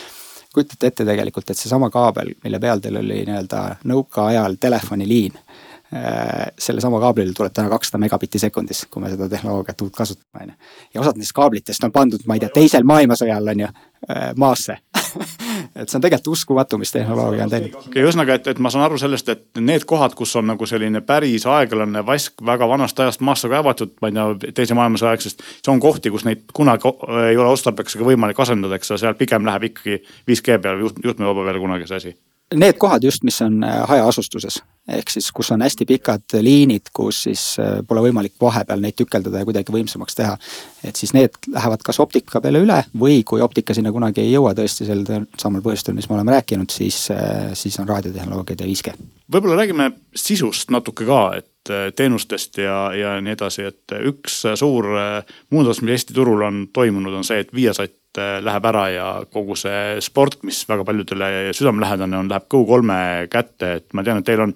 kujutate 0.53 0.87
ette 0.87 1.05
tegelikult, 1.05 1.49
et 1.49 1.57
seesama 1.57 1.89
kaabel, 1.89 2.35
mille 2.43 2.59
peal 2.61 2.81
teil 2.81 2.99
oli 3.01 3.23
nii-öelda 3.25 3.63
nõukaajal 3.89 4.59
telefoniliin 4.61 5.39
Äh, 5.95 6.47
sellesama 6.59 6.97
kaablile 6.99 7.33
tuleb 7.37 7.53
täna 7.53 7.69
kakssada 7.69 7.99
megabitti 8.01 8.39
sekundis, 8.41 8.79
kui 8.89 9.01
me 9.03 9.11
seda 9.11 9.27
tehnoloogiat 9.29 9.81
uut 9.85 9.93
kasutame, 9.93 10.41
on 10.41 10.49
ju. 10.49 10.55
ja 10.93 11.01
osad 11.01 11.19
nendest 11.19 11.35
kaablitest 11.37 11.83
on 11.85 11.91
pandud, 11.93 12.23
ma 12.25 12.33
ei 12.33 12.41
tea, 12.41 12.49
teisel 12.55 12.87
maailmasõjal 12.89 13.51
on 13.53 13.61
ju, 13.61 13.67
äh, 14.07 14.23
maasse 14.41 14.79
et 15.75 15.89
see 15.89 15.97
on 15.97 16.03
tegelikult 16.03 16.33
uskumatu, 16.37 16.77
mis 16.81 16.91
tehnoloogia 16.93 17.47
on 17.47 17.53
teinud. 17.53 17.75
okei 17.75 17.89
okay,, 17.89 18.03
ühesõnaga, 18.05 18.37
et, 18.39 18.49
et 18.53 18.59
ma 18.63 18.71
saan 18.73 18.85
aru 18.85 18.99
sellest, 19.01 19.29
et 19.33 19.61
need 19.61 19.85
kohad, 19.89 20.15
kus 20.17 20.35
on 20.39 20.47
nagu 20.51 20.67
selline 20.69 21.01
päris 21.05 21.47
aeglane 21.49 22.05
vask 22.05 22.43
väga 22.45 22.67
vanast 22.69 22.99
ajast 22.99 23.23
maasse 23.25 23.49
kaevatud, 23.51 23.95
ma 24.01 24.11
ei 24.11 24.17
tea, 24.17 24.53
teise 24.61 24.77
maailmasõja 24.77 25.15
aegsest. 25.15 25.41
see 25.59 25.73
on 25.73 25.81
kohti, 25.83 26.13
kus 26.13 26.27
neid 26.29 26.45
kunagi 26.53 26.93
ei 27.29 27.37
ole 27.37 27.49
otstarbekas 27.49 27.97
ega 27.97 28.11
võimalik 28.11 28.39
asendada, 28.39 28.77
eks 28.77 28.93
ole, 28.93 29.01
seal 29.01 29.17
pigem 29.19 29.49
läheb 29.49 29.71
ikkagi 29.71 30.01
5G 30.29 30.61
peale, 30.61 30.93
juhtmevaba 31.03 31.49
peale 31.49 31.63
kunagi 31.63 31.89
see 31.89 32.01
asi 32.01 32.15
need 32.55 32.77
kohad 32.79 33.03
just, 33.03 33.23
mis 33.23 33.41
on 33.41 33.63
äh, 33.63 33.81
hajaasustuses, 33.87 34.59
ehk 34.87 35.09
siis 35.09 35.29
kus 35.31 35.51
on 35.51 35.61
hästi 35.63 35.85
pikad 35.87 36.35
liinid, 36.41 36.91
kus 36.93 37.23
siis 37.27 37.43
äh, 37.61 37.79
pole 37.87 38.03
võimalik 38.05 38.35
vahepeal 38.41 38.81
neid 38.83 38.97
tükeldada 38.99 39.41
ja 39.41 39.47
kuidagi 39.47 39.73
võimsamaks 39.73 40.17
teha. 40.17 40.35
et 40.83 40.99
siis 40.99 41.13
need 41.13 41.37
lähevad 41.53 41.83
kas 41.85 41.99
optika 42.03 42.41
peale 42.41 42.63
üle 42.63 42.81
või 42.99 43.21
kui 43.23 43.41
optika 43.41 43.73
sinna 43.73 43.91
kunagi 43.91 44.21
ei 44.21 44.33
jõua 44.33 44.53
tõesti 44.57 44.87
sel 44.87 45.05
samal 45.39 45.63
põhjustel, 45.63 45.95
mis 45.95 46.09
me 46.09 46.17
oleme 46.17 46.35
rääkinud, 46.35 46.69
siis, 46.71 47.07
äh, 47.11 47.53
siis 47.53 47.79
on 47.79 47.89
raadiotehnoloogiad 47.89 48.61
ja 48.61 48.67
5G. 48.67 48.95
võib-olla 49.33 49.61
räägime 49.63 49.91
sisust 50.15 50.71
natuke 50.71 51.05
ka, 51.05 51.23
et 51.37 51.49
teenustest 51.95 52.57
ja, 52.59 52.91
ja 52.91 53.17
nii 53.23 53.37
edasi, 53.37 53.63
et 53.63 53.93
üks 54.11 54.41
suur 54.59 54.89
muudatus, 55.49 55.79
mis 55.81 55.93
Eesti 55.93 56.13
turul 56.13 56.41
on 56.43 56.65
toimunud, 56.73 57.13
on 57.15 57.23
see, 57.23 57.39
et 57.39 57.53
Viasat 57.55 57.93
läheb 58.17 58.65
ära 58.69 58.87
ja 58.93 59.05
kogu 59.33 59.55
see 59.57 60.01
sport, 60.05 60.39
mis 60.45 60.63
väga 60.69 60.85
paljudele 60.85 61.53
südamelähedane 61.55 62.17
on, 62.17 62.29
läheb 62.29 62.49
Go3 62.51 62.97
kätte, 63.31 63.71
et 63.79 63.93
ma 63.93 64.03
tean, 64.05 64.21
et 64.21 64.27
teil 64.27 64.43
on 64.45 64.53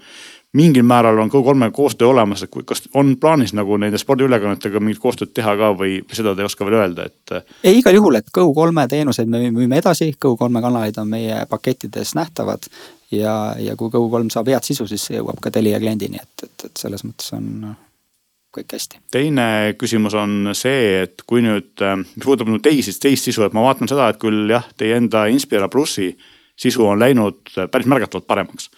mingil 0.57 0.83
määral 0.83 1.19
on 1.19 1.29
Go3 1.31 1.71
koostöö 1.71 2.07
olemas, 2.07 2.43
et 2.43 2.51
kas 2.65 2.83
on 2.93 3.17
plaanis 3.19 3.53
nagu 3.53 3.77
nende 3.77 3.97
spordiülekannetega 3.97 4.79
mingit 4.79 5.01
koostööd 5.03 5.33
teha 5.35 5.55
ka 5.59 5.71
või 5.77 5.99
seda 6.13 6.33
te 6.35 6.43
ei 6.43 6.49
oska 6.49 6.65
veel 6.65 6.79
öelda, 6.79 7.07
et? 7.09 7.33
ei, 7.63 7.79
igal 7.79 7.97
juhul, 7.97 8.19
et 8.19 8.31
Go3 8.37 8.87
teenuseid 8.89 9.29
me 9.31 9.43
müüme 9.51 9.81
edasi, 9.81 10.13
Go3 10.25 10.63
kanalid 10.63 11.01
on 11.01 11.11
meie 11.11 11.43
pakettides 11.49 12.15
nähtavad. 12.15 12.69
ja, 13.11 13.55
ja 13.59 13.75
kui 13.75 13.91
Go3 13.93 14.31
saab 14.33 14.53
head 14.53 14.63
sisu, 14.63 14.87
siis 14.87 15.09
see 15.09 15.19
jõuab 15.19 15.41
ka 15.41 15.51
Telia 15.51 15.79
kliendini, 15.79 16.23
et, 16.23 16.47
et, 16.47 16.69
et 16.69 16.85
selles 16.85 17.05
mõttes 17.07 17.33
on 17.37 17.67
kõik 18.55 18.73
hästi. 18.77 19.01
teine 19.11 19.75
küsimus 19.79 20.15
on 20.17 20.53
see, 20.57 21.03
et 21.03 21.23
kui 21.27 21.43
nüüd, 21.45 21.73
mis 22.15 22.23
puudutab 22.23 22.49
nüüd 22.51 22.63
teisi, 22.65 22.95
teist 22.99 23.27
sisu, 23.27 23.45
et 23.45 23.55
ma 23.57 23.65
vaatan 23.67 23.89
seda, 23.89 24.09
et 24.11 24.21
küll 24.21 24.49
jah, 24.51 24.65
teie 24.77 24.97
enda 24.97 25.27
Inspira 25.31 25.69
plussi 25.71 26.13
sisu 26.57 26.85
on 26.87 26.99
läinud 26.99 27.51
päris 27.71 27.87
märgatavalt 27.89 28.27
paremaks. 28.27 28.69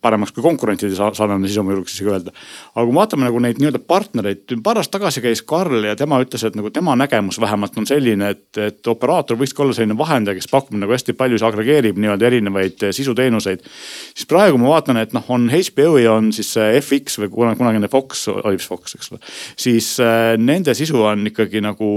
Paremaks 0.00 0.32
kui 0.34 0.42
konkurentide 0.42 0.96
sarnane 0.96 1.48
sisu, 1.48 1.62
ma 1.62 1.74
julgeks 1.74 1.94
isegi 1.94 2.10
öelda. 2.10 2.32
aga 2.74 2.84
kui 2.86 2.96
vaatame 2.96 3.28
nagu 3.28 3.42
neid 3.42 3.60
nii-öelda 3.62 3.80
partnereid, 3.86 4.54
paar 4.64 4.80
aastat 4.80 4.98
tagasi 4.98 5.22
käis 5.22 5.42
Karl 5.46 5.86
ja 5.86 5.94
tema 5.96 6.18
ütles, 6.22 6.42
et 6.46 6.56
nagu 6.58 6.70
tema 6.74 6.96
nägemus 6.98 7.38
vähemalt 7.40 7.78
on 7.78 7.86
selline, 7.86 8.30
et, 8.34 8.58
et 8.58 8.90
operaator 8.90 9.38
võikski 9.38 9.62
olla 9.62 9.76
selline 9.76 9.98
vahendaja, 9.98 10.38
kes 10.38 10.50
pakub 10.50 10.78
nagu 10.80 10.94
hästi 10.94 11.14
palju, 11.18 11.38
siis 11.38 11.46
agregeerib 11.46 12.00
nii-öelda 12.00 12.28
erinevaid 12.30 12.88
sisuteenuseid. 12.96 13.62
siis 14.14 14.26
praegu 14.30 14.58
ma 14.58 14.74
vaatan, 14.74 14.98
et 15.02 15.14
noh, 15.14 15.24
on 15.28 15.46
HBO 15.52 15.96
ja 16.02 16.18
on 16.18 16.32
siis 16.34 16.54
FX 16.58 17.20
või 17.22 17.30
kunagine 17.54 17.88
Fox, 17.92 18.26
oli 18.34 18.58
vist 18.58 18.72
Fox, 18.72 18.98
eks 18.98 19.12
ole. 19.12 19.22
siis 19.56 19.94
nende 20.42 20.74
sisu 20.74 21.02
on 21.06 21.26
ikkagi 21.30 21.62
nagu 21.62 21.90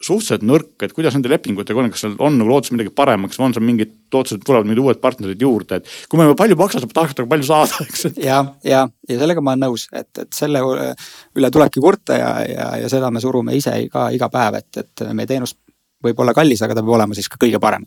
suhteliselt 0.00 0.44
nõrk, 0.48 0.72
et 0.84 0.94
kuidas 0.96 1.14
nende 1.16 1.28
lepingutega 1.28 1.82
on, 1.82 1.90
kas 1.92 2.04
seal 2.06 2.14
on 2.24 2.38
nagu 2.40 2.48
lootus 2.48 2.72
midagi 2.72 2.92
paremaks 2.96 3.36
või 3.38 3.48
on 3.48 3.56
seal 3.56 3.66
mingid 3.68 3.92
lootused, 4.14 4.40
tulevad 4.46 4.68
mingid 4.68 4.80
uued 4.82 5.00
partnerid 5.02 5.42
juurde, 5.44 5.80
et 5.80 5.90
kui 6.08 6.20
me 6.20 6.30
palju 6.38 6.56
maksame, 6.56 6.88
tahaks 6.94 7.18
nagu 7.18 7.28
palju 7.28 7.48
saada, 7.48 7.80
eks. 7.86 8.06
ja, 8.16 8.38
ja, 8.64 8.86
ja 9.08 9.18
sellega 9.20 9.44
ma 9.44 9.54
olen 9.54 9.66
nõus, 9.68 9.88
et, 9.92 10.10
et 10.24 10.32
selle 10.36 10.62
üle 10.64 11.52
tulebki 11.52 11.84
kurta 11.84 12.16
ja, 12.16 12.32
ja, 12.48 12.70
ja 12.80 12.92
seda 12.92 13.12
me 13.12 13.20
surume 13.20 13.56
ise 13.58 13.76
ka 13.92 14.08
iga 14.16 14.30
päev, 14.32 14.62
et, 14.62 14.80
et 14.84 15.04
meie 15.12 15.28
teenus 15.28 15.56
võib 16.04 16.24
olla 16.24 16.34
kallis, 16.36 16.62
aga 16.64 16.78
ta 16.78 16.84
peab 16.84 16.96
olema 16.96 17.16
siis 17.16 17.28
ka 17.28 17.36
kõige 17.40 17.60
parem. 17.60 17.84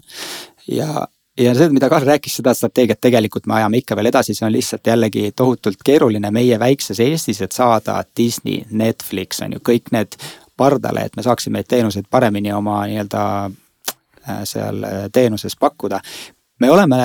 ja, 0.70 1.08
ja 1.40 1.56
see, 1.58 1.70
mida 1.74 1.90
Karl 1.90 2.06
rääkis, 2.08 2.38
seda 2.38 2.54
strateegiat 2.54 3.02
tegelikult 3.02 3.50
me 3.50 3.58
ajame 3.58 3.82
ikka 3.82 3.98
veel 3.98 4.12
edasi, 4.12 4.38
see 4.38 4.46
on 4.46 4.54
lihtsalt 4.54 4.86
jällegi 4.88 5.32
tohutult 5.36 5.82
keeruline 5.86 6.30
meie 6.32 6.60
väikses 6.62 7.02
Eestis, 7.02 7.42
et 7.42 7.58
saada 7.58 8.04
Disney, 8.18 8.62
Netflix 8.70 9.42
on 9.42 9.58
ju, 9.58 9.66
kõik 9.66 9.90
need 9.96 10.18
pardale, 10.64 11.08
et 11.08 11.20
me 11.20 11.26
saaksime 11.26 11.60
neid 11.60 11.70
teenuseid 11.70 12.10
paremini 12.10 12.54
oma 12.56 12.82
nii-öelda 12.88 13.24
äh, 13.46 14.42
seal 14.50 14.84
äh, 14.88 15.06
teenuses 15.14 15.58
pakkuda. 15.60 16.02
me 16.60 16.72
oleme 16.72 17.04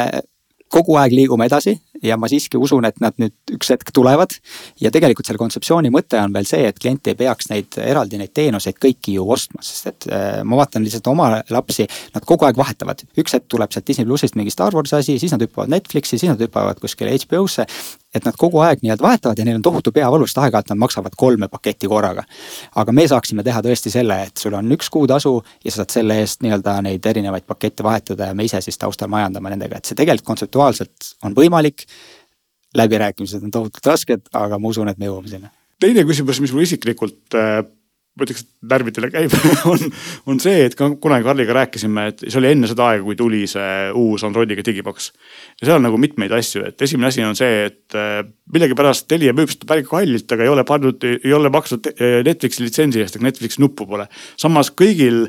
kogu 0.73 0.97
aeg 1.01 1.15
liigume 1.17 1.49
edasi 1.49 1.75
ja 2.03 2.17
ma 2.21 2.29
siiski 2.31 2.59
usun, 2.61 2.87
et 2.87 3.01
nad 3.03 3.17
nüüd 3.19 3.55
üks 3.57 3.71
hetk 3.73 3.91
tulevad. 3.95 4.37
ja 4.81 4.91
tegelikult 4.95 5.27
selle 5.27 5.41
kontseptsiooni 5.41 5.91
mõte 5.91 6.21
on 6.21 6.35
veel 6.35 6.47
see, 6.49 6.67
et 6.69 6.79
klient 6.79 7.11
ei 7.11 7.17
peaks 7.19 7.49
neid 7.51 7.79
eraldi 7.83 8.21
neid 8.21 8.35
teenuseid 8.37 8.79
kõiki 8.79 9.17
ju 9.17 9.27
ostma, 9.33 9.63
sest 9.65 9.91
et 9.91 10.09
äh, 10.13 10.27
ma 10.45 10.61
vaatan 10.61 10.85
lihtsalt 10.85 11.09
oma 11.11 11.31
lapsi, 11.51 11.89
nad 12.15 12.27
kogu 12.29 12.47
aeg 12.47 12.61
vahetavad. 12.61 13.03
üks 13.19 13.35
hetk 13.35 13.49
tuleb 13.49 13.73
sealt 13.75 13.89
Disney 13.89 14.07
plussist 14.07 14.39
mingi 14.39 14.55
Star 14.55 14.75
Warsi 14.77 14.99
asi, 15.01 15.19
siis 15.19 15.35
nad 15.35 15.43
hüppavad 15.43 15.73
Netflixi, 15.73 16.19
siis 16.19 16.31
nad 16.31 16.41
hüppavad 16.45 16.81
kuskile 16.83 17.17
HBO-sse 17.17 17.67
et 18.15 18.25
nad 18.25 18.37
kogu 18.41 18.63
aeg 18.65 18.83
nii-öelda 18.83 19.05
vahetavad 19.05 19.39
ja 19.39 19.45
neil 19.45 19.59
on 19.59 19.65
tohutu 19.65 19.93
peavalu, 19.93 20.27
sest 20.27 20.41
aeg-ajalt 20.41 20.73
nad 20.73 20.81
maksavad 20.81 21.17
kolme 21.17 21.49
paketti 21.53 21.89
korraga. 21.89 22.25
aga 22.75 22.93
me 22.93 23.07
saaksime 23.09 23.45
teha 23.45 23.61
tõesti 23.65 23.93
selle, 23.93 24.23
et 24.29 24.37
sul 24.41 24.57
on 24.57 24.73
üks 24.77 24.91
kuutasu 24.91 25.35
ja 25.65 25.71
sa 25.71 25.83
saad 25.83 25.97
selle 25.99 26.19
eest 26.23 26.43
nii-öelda 26.45 26.79
neid 26.87 27.07
erinevaid 27.07 27.47
pakette 27.47 27.85
vahetada 27.85 28.31
ja 28.31 28.35
me 28.35 28.49
ise 28.49 28.61
siis 28.65 28.79
taustal 28.79 29.13
majandame 29.13 29.53
nendega, 29.55 29.79
et 29.79 29.85
see 29.85 29.99
tegelikult 29.99 30.33
kontseptuaalselt 30.33 31.15
on 31.25 31.37
võimalik. 31.37 31.87
läbirääkimised 32.77 33.43
on 33.43 33.51
tohutult 33.51 33.87
rasked, 33.87 34.29
aga 34.33 34.59
ma 34.59 34.69
usun, 34.69 34.89
et 34.89 34.99
me 34.99 35.07
jõuame 35.07 35.29
sinna. 35.29 35.51
teine 35.81 36.05
küsimus, 36.05 36.41
mis 36.41 36.53
mul 36.53 36.63
isiklikult 36.63 37.35
äh 37.35 37.65
ma 38.19 38.27
ütleks, 38.27 38.45
et 38.45 38.71
närvidele 38.73 39.11
käib 39.13 39.35
on, 39.73 39.85
on 40.31 40.41
see, 40.43 40.65
et 40.67 40.77
ka 40.79 40.91
kunagi 41.01 41.27
Karliga 41.27 41.57
rääkisime, 41.61 42.07
et 42.13 42.25
see 42.27 42.39
oli 42.41 42.53
enne 42.53 42.71
seda 42.71 42.89
aega, 42.93 43.05
kui 43.07 43.19
tuli 43.19 43.45
see 43.51 43.91
uus 43.99 44.25
Androidiga 44.27 44.65
digiboks. 44.67 45.11
ja 45.61 45.69
seal 45.69 45.79
on 45.79 45.87
nagu 45.89 46.01
mitmeid 46.01 46.35
asju, 46.39 46.65
et 46.69 46.87
esimene 46.87 47.13
asi 47.13 47.25
on 47.27 47.39
see, 47.39 47.69
et 47.71 47.99
äh, 47.99 48.23
millegipärast 48.55 49.09
Telia 49.11 49.35
müüb 49.37 49.53
seda 49.53 49.69
päris 49.71 49.89
kallilt, 49.89 50.31
aga 50.35 50.47
ei 50.47 50.53
ole 50.53 50.65
pannud, 50.69 51.09
ei 51.19 51.37
ole 51.37 51.53
maksnud 51.55 51.93
äh, 51.95 52.21
Netflixi 52.27 52.67
litsentsi 52.67 53.05
eest, 53.05 53.19
aga 53.19 53.31
Netflixi 53.31 53.63
nuppu 53.63 53.87
pole. 53.89 54.09
samas 54.41 54.73
kõigil, 54.75 55.29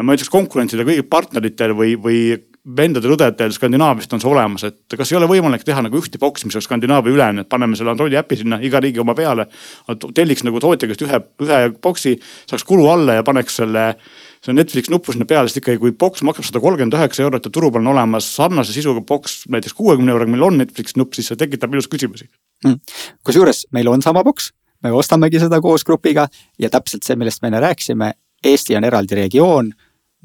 ma 0.00 0.16
ütleks 0.16 0.32
konkurentsidel, 0.32 0.88
kõigil 0.88 1.08
partneritel 1.12 1.76
või, 1.76 1.96
või 2.00 2.22
vendadel-õdedel 2.62 3.50
Skandinaaviast 3.56 4.12
on 4.14 4.20
see 4.22 4.30
olemas, 4.30 4.62
et 4.68 4.94
kas 4.98 5.10
ei 5.10 5.16
ole 5.18 5.26
võimalik 5.30 5.64
teha 5.66 5.82
nagu 5.82 5.98
ühte 5.98 6.18
boksi, 6.22 6.46
mis 6.46 6.54
oleks 6.54 6.68
Skandinaavia 6.68 7.14
ülene, 7.14 7.42
et 7.42 7.50
paneme 7.50 7.74
selle 7.78 7.90
Androidi 7.90 8.18
äpi 8.20 8.38
sinna, 8.38 8.60
iga 8.62 8.80
riigi 8.80 9.02
oma 9.02 9.16
peale. 9.18 9.48
telliks 10.14 10.44
nagu 10.46 10.60
tootja 10.62 10.88
käest 10.90 11.02
ühe, 11.02 11.20
ühe 11.42 11.58
boksi, 11.82 12.14
saaks 12.46 12.64
kulu 12.68 12.86
alla 12.92 13.18
ja 13.18 13.26
paneks 13.26 13.58
selle, 13.58 13.88
selle 14.44 14.60
Netflix 14.60 14.92
nupu 14.94 15.12
sinna 15.12 15.26
peale, 15.26 15.50
sest 15.50 15.58
ikkagi, 15.64 15.82
kui 15.82 15.92
boks 15.98 16.22
maksab 16.22 16.46
sada 16.46 16.62
kolmkümmend 16.62 16.94
üheksa 17.00 17.26
eurot 17.26 17.50
ja 17.50 17.50
turul 17.50 17.82
on 17.82 17.92
olemas 17.96 18.30
sarnase 18.36 18.72
sisuga 18.72 19.02
boks 19.10 19.42
näiteks 19.50 19.74
kuuekümne 19.74 20.14
euroga, 20.14 20.30
meil 20.30 20.46
on 20.46 20.62
Netflix 20.62 20.94
nupp, 20.96 21.18
siis 21.18 21.32
see 21.32 21.42
tekitab 21.42 21.74
minus 21.74 21.90
küsimusi 21.90 22.30
mm.. 22.64 22.78
kusjuures 23.26 23.66
meil 23.74 23.90
on 23.90 24.06
sama 24.06 24.22
boks, 24.22 24.52
me 24.86 24.94
ostamegi 24.94 25.42
seda 25.42 25.58
koos 25.60 25.82
grupiga 25.82 26.28
ja 26.62 26.70
täpselt 26.70 27.02
see, 27.02 27.18
millest 27.18 27.42
me 27.42 27.50
enne 27.50 27.66
rääkisime, 27.66 28.14
Eesti 28.42 28.74
on 28.78 28.86
eraldi 28.86 29.18
regioon 29.18 29.74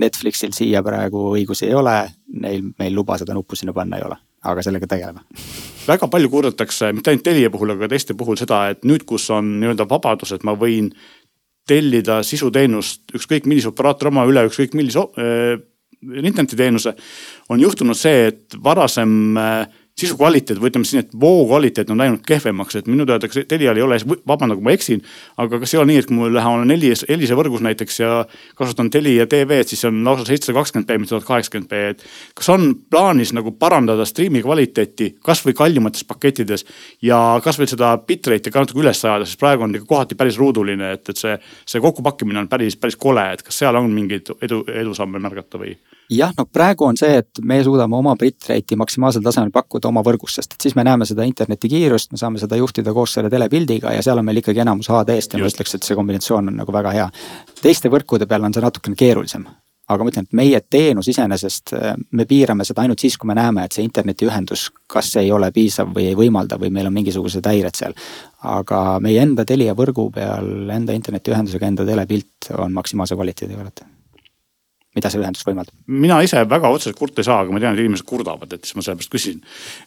Netflixil 0.02 0.54
siia 0.54 0.84
praegu 0.86 1.32
õigusi 1.34 1.68
ei 1.68 1.76
ole, 1.78 1.96
neil, 2.42 2.68
meil 2.80 2.94
luba 2.96 3.18
seda 3.18 3.34
nuppu 3.38 3.58
sinna 3.58 3.74
panna 3.74 3.98
ei 3.98 4.06
ole, 4.06 4.18
aga 4.46 4.66
sellega 4.66 4.90
tegeleme. 4.90 5.24
väga 5.88 6.10
palju 6.12 6.30
kurdetakse, 6.30 6.92
mitte 6.94 7.12
ainult 7.12 7.26
Telia 7.26 7.50
puhul, 7.50 7.74
aga 7.74 7.86
ka 7.86 7.94
teiste 7.96 8.14
puhul 8.18 8.38
seda, 8.38 8.68
et 8.74 8.86
nüüd, 8.86 9.08
kus 9.10 9.30
on 9.34 9.58
nii-öelda 9.62 9.88
vabadus, 9.90 10.36
et 10.36 10.46
ma 10.46 10.54
võin 10.58 10.92
tellida 11.68 12.22
sisuteenust 12.24 13.16
ükskõik 13.18 13.48
millise 13.50 13.72
operaatori 13.72 14.14
oma 14.14 14.28
üle 14.30 14.46
ükskõik 14.48 14.78
millise 14.78 15.04
äh, 15.20 15.58
internetiteenuse. 16.02 16.94
on 17.50 17.60
juhtunud 17.60 17.98
see, 17.98 18.28
et 18.32 18.58
varasem 18.64 19.38
äh, 19.38 19.68
sisu 19.98 20.18
kvaliteet 20.18 20.60
või 20.62 20.70
ütleme 20.70 20.86
siis, 20.86 21.06
et 21.06 21.16
voo 21.20 21.46
kvaliteet 21.48 21.90
on 21.90 21.98
läinud 21.98 22.22
kehvemaks, 22.26 22.76
et 22.78 22.90
minu 22.90 23.06
teada 23.10 23.30
Telial 23.50 23.80
ei 23.80 23.84
ole, 23.84 23.98
vabandan, 24.30 24.58
kui 24.60 24.66
ma 24.68 24.76
eksin. 24.76 25.02
aga 25.42 25.60
kas 25.64 25.74
ei 25.74 25.80
ole 25.82 25.90
nii, 25.92 26.04
et 26.04 26.10
kui 26.10 26.18
mul 26.18 26.38
olen 26.38 26.72
Elise, 26.72 27.08
Elise 27.10 27.38
võrgus 27.38 27.64
näiteks 27.66 28.00
ja 28.00 28.12
kasutan 28.60 28.92
Telia 28.94 29.26
TV-d, 29.28 29.66
siis 29.72 29.86
on 29.90 30.04
lausa 30.06 30.28
seitsesada 30.30 30.60
kakskümmend 30.60 30.88
B, 30.88 31.00
mitte 31.02 31.16
tuhat 31.16 31.28
kaheksakümmend 31.28 31.70
B, 31.70 31.82
et. 31.96 32.06
kas 32.38 32.50
on 32.54 32.70
plaanis 32.90 33.34
nagu 33.34 33.56
parandada 33.58 34.06
striimi 34.06 34.44
kvaliteeti 34.46 35.16
kasvõi 35.26 35.58
kallimates 35.58 36.06
pakettides 36.06 36.68
ja 37.02 37.20
kasvõi 37.44 37.70
seda 37.74 37.96
bitrate'i 37.98 38.54
ka 38.54 38.66
natuke 38.66 38.86
üles 38.86 39.02
ajada, 39.04 39.26
sest 39.26 39.42
praegu 39.42 39.66
on 39.66 39.76
ikka 39.76 39.90
kohati 39.90 40.20
päris 40.20 40.38
ruuduline, 40.38 40.94
et, 40.94 41.10
et 41.10 41.18
see, 41.18 41.38
see 41.66 41.82
kokkupakkimine 41.82 42.46
on 42.46 42.52
päris, 42.52 42.78
päris 42.78 43.00
kole, 43.02 43.26
et 43.34 43.42
kas 43.42 43.64
seal 43.64 43.76
on 43.76 43.90
mingeid 43.90 44.30
edu, 44.46 44.62
edusamme 44.78 45.22
märgata 45.24 45.58
või? 45.62 45.74
Jah, 46.10 46.34
no 46.38 46.46
praegu 46.46 46.88
on 46.88 46.98
see, 47.00 47.20
et 47.22 47.42
me 47.44 47.60
suudame 47.64 47.98
oma 47.98 48.16
bitrate'i 48.20 48.80
maksimaalsel 48.80 49.26
tasemel 49.26 49.52
pakkuda 49.56 49.92
oma 49.92 50.04
võrgus, 50.06 50.38
sest 50.40 50.56
et 50.56 50.68
siis 50.68 50.76
me 50.78 50.86
näeme 50.88 51.06
seda 51.10 51.28
internetikiirust, 51.28 52.12
me 52.14 52.22
saame 52.22 52.42
seda 52.42 52.60
juhtida 52.60 52.94
koos 52.96 53.18
selle 53.18 53.32
telepildiga 53.34 53.94
ja 53.96 54.04
seal 54.06 54.22
on 54.22 54.28
meil 54.28 54.42
ikkagi 54.42 54.64
enamus 54.64 54.92
HD-st 54.94 55.36
ja 55.36 55.44
ma 55.44 55.52
ütleks, 55.52 55.76
et 55.76 55.88
see 55.88 55.98
kombinatsioon 56.00 56.52
on 56.52 56.60
nagu 56.64 56.76
väga 56.76 56.96
hea. 56.96 57.08
teiste 57.62 57.92
võrkude 57.92 58.28
peal 58.28 58.48
on 58.48 58.56
see 58.56 58.64
natukene 58.64 59.00
keerulisem 59.00 59.48
aga 59.88 60.04
ma 60.04 60.12
ütlen, 60.12 60.28
et 60.28 60.36
meie 60.36 60.60
teenus 60.68 61.08
iseenesest, 61.12 61.72
me 62.12 62.26
piirame 62.28 62.66
seda 62.68 62.84
ainult 62.84 63.00
siis, 63.00 63.16
kui 63.18 63.30
me 63.30 63.38
näeme, 63.38 63.64
et 63.64 63.76
see 63.76 63.86
internetiühendus 63.88 64.68
kas 64.92 65.14
ei 65.22 65.32
ole 65.32 65.52
piisav 65.56 65.94
või 65.96 66.10
ei 66.12 66.18
võimalda 66.20 66.60
või 66.60 66.74
meil 66.76 66.90
on 66.90 66.98
mingisugused 66.98 67.48
häired 67.48 67.80
seal. 67.80 67.96
aga 68.44 69.00
meie 69.04 69.24
enda 69.24 69.46
Telia 69.48 69.76
võrgu 69.76 70.10
peal 70.14 70.72
enda 70.76 70.96
internetiühendusega 70.96 71.72
enda 71.72 71.88
telepilt 71.88 72.52
on 72.58 72.76
maksimaalse 72.76 73.16
kvaliteediga 73.16 73.64
alati 73.64 73.97
mida 74.98 75.12
see 75.14 75.22
ühendus 75.22 75.46
võimaldab? 75.48 75.76
mina 75.88 76.20
ise 76.26 76.44
väga 76.50 76.74
otseselt 76.74 77.00
kurta 77.00 77.24
ei 77.24 77.30
saa, 77.30 77.44
aga 77.46 77.54
ma 77.54 77.62
tean, 77.64 77.78
et 77.78 77.86
inimesed 77.86 78.08
kurdavad, 78.10 78.58
et 78.58 78.66
siis 78.66 78.78
ma 78.78 78.86
sellepärast 78.86 79.14
küsin. 79.14 79.40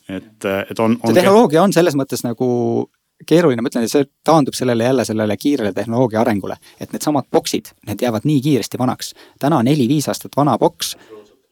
et, 0.08 0.32
et 0.46 0.78
on, 0.78 0.96
on. 0.96 1.10
see 1.10 1.20
tehnoloogia 1.20 1.62
on 1.66 1.76
selles 1.76 1.98
mõttes 1.98 2.24
nagu 2.26 2.50
keeruline, 3.26 3.60
ma 3.60 3.68
ütlen, 3.68 3.84
et 3.84 3.92
see 3.92 4.08
taandub 4.24 4.56
sellele 4.56 4.84
jälle 4.86 5.04
sellele 5.04 5.36
kiirele 5.36 5.72
tehnoloogia 5.76 6.20
arengule. 6.22 6.56
et 6.80 6.92
needsamad 6.92 7.28
boksid, 7.32 7.74
need 7.86 8.02
jäävad 8.06 8.28
nii 8.28 8.40
kiiresti 8.48 8.78
vanaks. 8.80 9.14
täna 9.38 9.62
neli-viis 9.66 10.08
aastat 10.08 10.36
vana 10.36 10.58
boks 10.58 10.96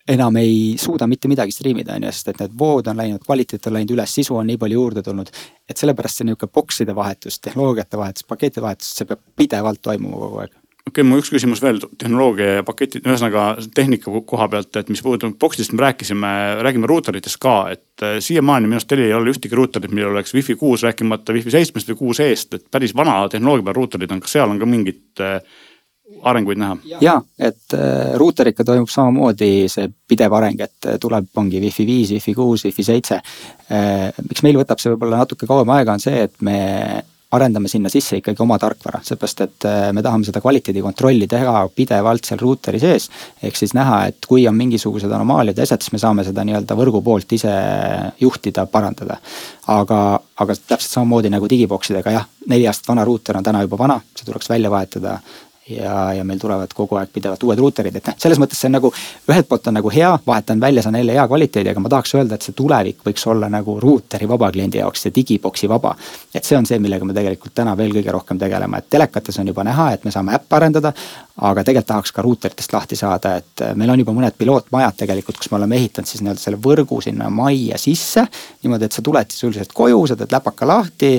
enam 0.09 0.37
ei 0.40 0.75
suuda 0.81 1.07
mitte 1.07 1.29
midagi 1.29 1.53
striimida, 1.53 1.99
on 1.99 2.07
ju, 2.07 2.12
sest 2.12 2.31
et 2.33 2.38
need 2.40 2.55
vood 2.59 2.87
on 2.88 2.97
läinud, 2.97 3.21
kvaliteet 3.25 3.66
on 3.68 3.77
läinud 3.77 3.92
üles, 3.97 4.14
sisu 4.21 4.38
on 4.40 4.49
nii 4.49 4.57
palju 4.61 4.81
juurde 4.81 5.03
tulnud. 5.05 5.29
et 5.68 5.77
sellepärast 5.77 6.23
see 6.23 6.31
nihuke 6.31 6.49
bokside 6.49 6.94
vahetus, 6.97 7.40
tehnoloogiate 7.44 8.01
vahetus, 8.01 8.25
pakettide 8.25 8.64
vahetus, 8.64 8.94
see 8.97 9.09
peab 9.09 9.21
pidevalt 9.37 9.83
toimuma 9.85 10.16
kogu 10.25 10.42
aeg 10.44 10.58
okei 10.88 11.03
okay,, 11.03 11.07
mul 11.07 11.22
üks 11.22 11.31
küsimus 11.33 11.61
veel 11.62 11.81
tehnoloogia 12.01 12.59
ja 12.59 12.64
paketi, 12.66 13.03
ühesõnaga 13.05 13.44
tehnika 13.77 14.12
koha 14.29 14.48
pealt, 14.53 14.74
et 14.81 14.90
mis 14.92 15.03
puudutab 15.05 15.37
boksidest 15.40 15.74
me 15.77 15.85
rääkisime, 15.85 16.33
räägime 16.64 16.90
ruuteritest 16.90 17.40
ka, 17.42 17.57
et 17.74 18.05
äh, 18.05 18.18
siiamaani 18.24 18.68
minu 18.68 18.81
arust 18.81 18.90
teil 18.90 19.05
ei 19.05 19.14
ole 19.16 19.35
ühtegi 19.35 19.59
ruuterit, 19.59 19.92
millel 19.92 20.16
oleks 20.16 20.35
wifi 20.37 20.57
kuus, 20.59 20.85
rääkimata 20.87 21.37
wifi 21.37 21.53
seitsmest 21.55 21.92
või 21.92 22.01
kuus 22.03 22.22
eest, 22.24 22.55
et 22.57 22.68
päris 22.72 22.96
vana 22.96 23.20
tehnoloogia 23.33 23.68
peal 23.68 23.81
ruuterid 23.81 24.14
on, 24.14 24.22
kas 24.24 24.38
seal 24.38 24.55
on 24.55 24.61
ka 24.61 24.68
mingit 24.68 25.24
äh, 25.24 25.37
arenguid 26.29 26.61
näha? 26.62 26.79
ja, 27.05 27.18
et 27.37 27.77
äh, 27.77 28.14
ruuteriga 28.20 28.64
toimub 28.64 28.88
samamoodi 28.92 29.53
see 29.68 29.90
pidev 30.09 30.38
areng, 30.40 30.64
et 30.64 30.90
tuleb, 31.03 31.29
ongi 31.37 31.61
wifi 31.62 31.87
viis, 31.88 32.14
wifi 32.16 32.35
kuus, 32.38 32.64
wifi 32.68 32.87
seitse. 32.87 33.20
miks 34.24 34.42
meil 34.46 34.57
võtab 34.57 34.81
see 34.81 34.94
võib-olla 34.94 35.20
natuke 35.20 35.46
kauem 35.46 35.77
aega, 35.77 35.98
on 35.98 36.03
see, 36.03 36.24
et 36.24 36.40
me 36.40 36.59
arendame 37.30 37.68
sinna 37.68 37.90
sisse 37.92 38.16
ikkagi 38.18 38.40
oma 38.40 38.56
tarkvara, 38.60 39.02
seepärast 39.04 39.42
et 39.44 39.66
äh, 39.68 39.90
me 39.92 40.02
tahame 40.04 40.24
seda 40.24 40.40
kvaliteedikontrolli 40.40 41.26
teha 41.28 41.66
pidevalt 41.76 42.24
seal 42.24 42.40
ruuteri 42.40 42.80
sees. 42.80 43.10
ehk 43.42 43.56
siis 43.56 43.74
näha, 43.76 44.06
et 44.08 44.28
kui 44.28 44.46
on 44.48 44.56
mingisugused 44.56 45.12
anomaaliad 45.12 45.58
ja 45.58 45.66
asjad, 45.68 45.84
siis 45.84 45.92
me 45.92 46.00
saame 46.00 46.24
seda 46.24 46.44
nii-öelda 46.48 46.76
võrgu 46.78 47.02
poolt 47.04 47.32
ise 47.36 47.52
juhtida, 48.20 48.64
parandada. 48.72 49.18
aga, 49.68 50.00
aga 50.40 50.56
täpselt 50.56 50.94
samamoodi 50.94 51.28
nagu 51.34 51.50
digiboksidega 51.50 52.16
jah, 52.16 52.24
neli 52.48 52.66
aastat 52.66 52.88
vana 52.94 53.04
ruuter 53.04 53.36
on 53.36 53.44
täna 53.44 53.60
juba 53.66 53.78
vana, 53.78 54.00
see 54.16 54.24
tuleks 54.24 54.48
välja 54.48 54.70
vahetada 54.72 55.18
ja, 55.68 56.12
ja 56.12 56.24
meil 56.24 56.38
tulevad 56.38 56.72
kogu 56.74 56.96
aeg 56.98 57.11
pidevalt 57.12 57.42
uued 57.44 57.61
ruuterid, 57.61 57.96
et 57.98 58.09
noh, 58.09 58.16
selles 58.20 58.40
mõttes 58.40 58.61
see 58.61 58.68
on 58.70 58.76
nagu 58.78 58.90
ühelt 59.28 59.48
poolt 59.48 59.68
on 59.70 59.76
nagu 59.78 59.92
hea, 59.92 60.11
vahetan 60.26 60.61
välja, 60.61 60.83
saan 60.83 60.96
jälle 60.98 61.16
hea 61.16 61.26
kvaliteedi, 61.28 61.72
aga 61.72 61.83
ma 61.85 61.92
tahaks 61.92 62.14
öelda, 62.16 62.38
et 62.38 62.46
see 62.46 62.57
tulevik 62.57 63.04
võiks 63.07 63.26
olla 63.28 63.50
nagu 63.52 63.78
ruuteri 63.81 64.28
vaba 64.28 64.50
kliendi 64.54 64.81
jaoks 64.81 65.07
ja 65.07 65.14
digiboksi 65.14 65.68
vaba. 65.68 65.94
et 66.35 66.44
see 66.44 66.57
on 66.59 66.66
see, 66.66 66.78
millega 66.78 67.04
me 67.04 67.16
tegelikult 67.16 67.54
täna 67.54 67.76
veel 67.76 67.92
kõige 67.96 68.14
rohkem 68.14 68.38
tegeleme, 68.38 68.78
et 68.78 68.90
telekates 68.90 69.38
on 69.38 69.52
juba 69.52 69.64
näha, 69.68 69.90
et 69.92 70.04
me 70.04 70.14
saame 70.14 70.35
äppe 70.38 70.57
arendada. 70.57 70.92
aga 71.38 71.62
tegelikult 71.62 71.87
tahaks 71.87 72.12
ka 72.12 72.22
ruuteritest 72.22 72.72
lahti 72.72 72.96
saada, 72.96 73.37
et 73.37 73.64
meil 73.78 73.90
on 73.90 74.00
juba 74.00 74.12
mõned 74.12 74.35
pilootmajad 74.38 74.96
tegelikult, 75.04 75.38
kus 75.38 75.50
me 75.50 75.61
oleme 75.61 75.76
ehitanud 75.76 76.09
siis 76.09 76.22
nii-öelda 76.22 76.42
selle 76.42 76.59
võrgu 76.59 77.02
sinna 77.02 77.31
majja 77.31 77.78
sisse. 77.78 78.26
niimoodi, 78.62 78.88
et 78.88 78.92
sa 78.92 79.02
tuled 79.02 79.31
sisuliselt 79.31 79.72
koju, 79.72 80.07
sa 80.07 80.16
teed 80.16 80.33
läpaka 80.33 80.66
lahti 80.66 81.18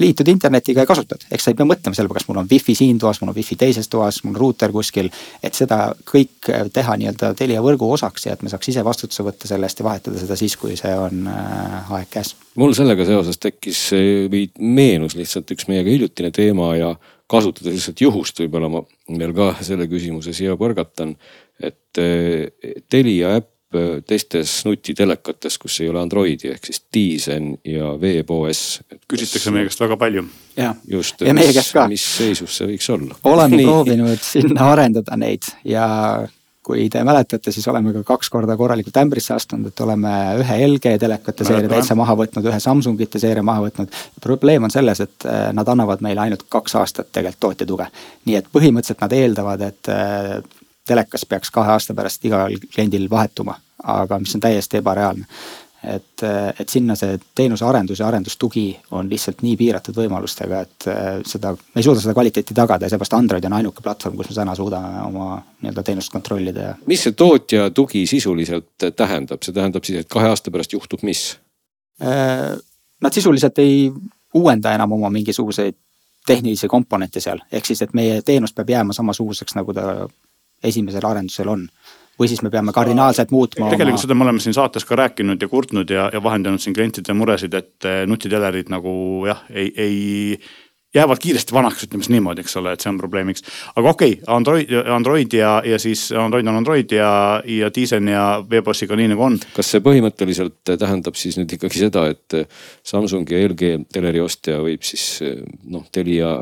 liitud 0.00 0.28
internetiga 0.28 0.82
ja 0.82 0.88
kasutad, 0.88 1.24
eks 1.30 1.44
sa 1.44 1.52
ei 1.52 1.56
pea 1.58 1.66
mõtlema 1.68 1.96
selle 1.96 2.08
peale, 2.08 2.20
kas 2.20 2.28
mul 2.28 2.40
on 2.40 2.48
wifi 2.48 2.74
siin 2.76 2.98
toas, 3.00 3.20
mul 3.20 3.32
on 3.32 3.36
wifi 3.36 3.58
teises 3.60 3.90
toas, 3.92 4.22
mul 4.24 4.38
ruuter 4.40 4.72
kuskil. 4.72 5.10
et 5.44 5.54
seda 5.54 5.92
kõik 6.08 6.48
teha 6.72 6.96
nii-öelda 7.00 7.34
Telia 7.36 7.60
võrgu 7.64 7.90
osaks 7.92 8.26
ja 8.26 8.32
et 8.32 8.42
me 8.42 8.52
saaks 8.52 8.72
ise 8.72 8.84
vastutuse 8.84 9.26
võtta 9.26 9.50
selle 9.50 9.68
eest 9.68 9.82
ja 9.82 9.86
vahetada 9.86 10.22
seda 10.22 10.38
siis, 10.40 10.56
kui 10.56 10.78
see 10.80 10.94
on 10.96 11.28
äh, 11.28 11.92
aeg 11.98 12.08
käes. 12.12 12.34
mul 12.56 12.72
sellega 12.78 13.04
seoses 13.08 13.40
tekkis 13.42 13.84
või 14.32 14.46
meenus 14.58 15.16
lihtsalt 15.18 15.52
üks 15.52 15.68
meiega 15.68 15.92
hiljutine 15.92 16.32
teema 16.32 16.72
ja 16.78 16.94
kasutades 17.28 17.76
lihtsalt 17.76 18.00
juhust 18.00 18.40
võib-olla 18.40 18.72
ma 18.72 18.84
veel 19.12 19.36
ka 19.36 19.52
selle 19.60 19.88
küsimuse 19.92 20.32
siia 20.32 20.56
põrgatan. 20.56 21.16
et 21.60 22.00
äh, 22.00 22.48
Telia 22.88 23.36
äpp 23.36 23.51
Äh, 23.51 23.51
teistes 24.06 24.62
nutitelekates, 24.64 25.58
kus 25.58 25.80
ei 25.80 25.88
ole 25.92 26.02
Androidi 26.02 26.52
ehk 26.52 26.68
siis 26.70 26.82
Tizen 26.92 27.56
ja 27.64 27.94
Veeb.os. 28.00 28.82
küsitakse 29.08 29.54
meie 29.54 29.68
käest 29.68 29.80
väga 29.80 29.96
palju. 29.96 30.26
just, 30.88 31.20
ja 31.20 31.34
meie 31.34 31.52
käest 31.52 31.74
ka. 31.76 31.88
mis 31.88 32.04
seisus 32.18 32.60
see 32.60 32.70
võiks 32.74 32.92
olla? 32.92 33.18
oleme 33.24 33.56
Nii. 33.56 33.66
proovinud 33.66 34.22
sinna 34.26 34.70
arendada 34.72 35.16
neid 35.16 35.50
ja 35.64 35.88
kui 36.62 36.86
te 36.90 37.02
mäletate, 37.04 37.52
siis 37.52 37.66
oleme 37.68 37.92
ka 37.92 38.04
kaks 38.06 38.30
korda 38.30 38.54
korralikult 38.56 38.96
ämbrisse 39.02 39.34
astunud, 39.34 39.72
et 39.72 39.80
oleme 39.82 40.12
ühe 40.38 40.58
LG 40.68 40.94
telekate 41.02 41.46
seeria 41.46 41.70
täitsa 41.72 41.96
maha 41.98 42.14
võtnud, 42.18 42.46
ühe 42.46 42.60
Samsungite 42.62 43.18
seeria 43.18 43.42
maha 43.42 43.64
võtnud. 43.66 43.98
probleem 44.22 44.68
on 44.68 44.70
selles, 44.70 45.02
et 45.02 45.26
äh, 45.26 45.48
nad 45.52 45.68
annavad 45.68 46.04
meile 46.06 46.22
ainult 46.22 46.46
kaks 46.48 46.78
aastat 46.78 47.10
tegelikult 47.10 47.40
tootjatuge. 47.48 47.88
nii 48.30 48.38
et 48.38 48.50
põhimõtteliselt 48.54 49.02
nad 49.02 49.16
eeldavad, 49.18 49.66
et 49.72 49.90
äh, 49.90 50.38
telekas 50.92 51.26
peaks 51.28 51.50
kahe 51.50 51.74
aasta 51.74 51.96
pärast 51.98 52.24
igal 52.28 52.54
kliendil 52.74 53.08
vahetuma, 53.10 53.56
aga 53.82 54.20
mis 54.22 54.36
on 54.38 54.44
täiesti 54.44 54.80
ebareaalne 54.82 55.26
et, 55.84 56.22
et 56.60 56.68
sinna 56.68 56.94
see 56.98 57.16
teenuse 57.34 57.64
arendus 57.66 58.00
ja 58.00 58.06
arendustugi 58.08 58.64
on 58.94 59.08
lihtsalt 59.10 59.42
nii 59.42 59.56
piiratud 59.58 59.96
võimalustega, 59.98 60.60
et 60.62 60.86
äh, 60.90 61.08
seda, 61.26 61.52
me 61.52 61.82
ei 61.82 61.86
suuda 61.86 62.02
seda 62.02 62.14
kvaliteeti 62.16 62.54
tagada 62.54 62.86
ja 62.86 62.92
seepärast 62.92 63.16
Android 63.18 63.46
on 63.48 63.56
ainuke 63.58 63.84
platvorm, 63.84 64.16
kus 64.18 64.30
me 64.30 64.38
täna 64.38 64.54
suudame 64.58 65.02
oma 65.08 65.28
nii-öelda 65.60 65.86
teenust 65.86 66.14
kontrollida 66.14 66.66
ja. 66.68 66.74
mis 66.86 67.02
see 67.06 67.16
tootja 67.18 67.70
tugi 67.74 68.04
sisuliselt 68.10 68.90
tähendab, 68.96 69.42
see 69.42 69.54
tähendab 69.56 69.86
siis, 69.88 70.04
et 70.04 70.10
kahe 70.12 70.30
aasta 70.30 70.54
pärast 70.54 70.76
juhtub 70.76 71.02
mis? 71.06 71.24
Äh, 72.02 72.52
nad 73.02 73.18
sisuliselt 73.18 73.58
ei 73.62 73.88
uuenda 74.34 74.74
enam 74.76 74.94
oma 74.98 75.10
mingisuguseid 75.10 75.78
tehnilisi 76.26 76.68
komponente 76.70 77.20
seal, 77.20 77.42
ehk 77.50 77.66
siis, 77.66 77.82
et 77.82 77.94
meie 77.98 78.20
teenus 78.22 78.54
peab 78.54 78.70
jääma 78.70 78.94
samasuguseks, 78.94 79.56
nagu 79.58 79.74
ta 79.74 80.06
esimesel 80.62 81.06
arendusel 81.06 81.50
on 81.52 81.66
või 82.20 82.28
siis 82.30 82.42
me 82.44 82.50
peame 82.52 82.74
kardinaalselt 82.76 83.32
muutma. 83.34 83.70
tegelikult 83.72 83.98
oma... 83.98 84.02
seda 84.04 84.16
me 84.18 84.26
oleme 84.26 84.42
siin 84.44 84.54
saates 84.54 84.84
ka 84.86 84.98
rääkinud 85.00 85.42
ja 85.42 85.48
kurtnud 85.48 85.90
ja, 85.90 86.08
ja 86.12 86.22
vahendanud 86.22 86.62
siin 86.62 86.76
klientide 86.76 87.16
muresid, 87.16 87.54
et 87.56 87.88
eh, 87.88 88.02
nutitelerid 88.06 88.70
nagu 88.72 88.92
jah, 89.26 89.42
ei, 89.50 89.72
ei 89.76 89.96
jäävad 90.94 91.18
kiiresti 91.20 91.52
vanaks, 91.52 91.84
ütleme 91.86 92.04
siis 92.04 92.12
niimoodi, 92.12 92.42
eks 92.44 92.56
ole, 92.60 92.72
et 92.72 92.84
see 92.84 92.90
on 92.90 92.98
probleemiks. 93.00 93.44
aga 93.76 93.90
okei 93.90 94.12
okay,, 94.12 94.34
Android, 94.34 94.72
Android 94.94 95.32
ja, 95.32 95.54
ja 95.64 95.78
siis 95.78 96.12
Android 96.12 96.46
on 96.46 96.56
Android 96.56 96.92
ja, 96.92 97.42
ja 97.46 97.70
Tizen 97.70 98.08
ja 98.08 98.44
Webossiga 98.50 98.96
nii 98.96 99.08
nagu 99.14 99.24
on. 99.24 99.38
kas 99.56 99.72
see 99.72 99.82
põhimõtteliselt 99.84 100.60
tähendab 100.68 101.16
siis 101.16 101.38
nüüd 101.40 101.56
ikkagi 101.56 101.84
seda, 101.86 102.06
et 102.12 102.36
Samsung 102.84 103.30
ja 103.32 103.40
LG 103.48 103.72
teleri 103.92 104.20
ostja 104.20 104.60
võib 104.64 104.84
siis 104.86 105.22
noh, 105.64 105.86
Telia 105.92 106.34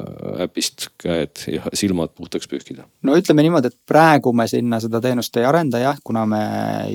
äpist 0.42 0.90
käed 1.01 1.46
ja 1.51 1.70
silmad 1.72 2.14
puhtaks 2.18 2.51
pühkida? 2.51 2.88
no 3.07 3.18
ütleme 3.18 3.46
niimoodi, 3.46 3.70
et 3.70 3.78
praegu 3.86 4.34
me 4.34 4.48
sinna 4.51 4.80
seda 4.82 5.03
teenust 5.05 5.36
ei 5.38 5.46
arenda 5.46 5.82
jah, 5.82 5.98
kuna 6.05 6.26
me 6.26 6.44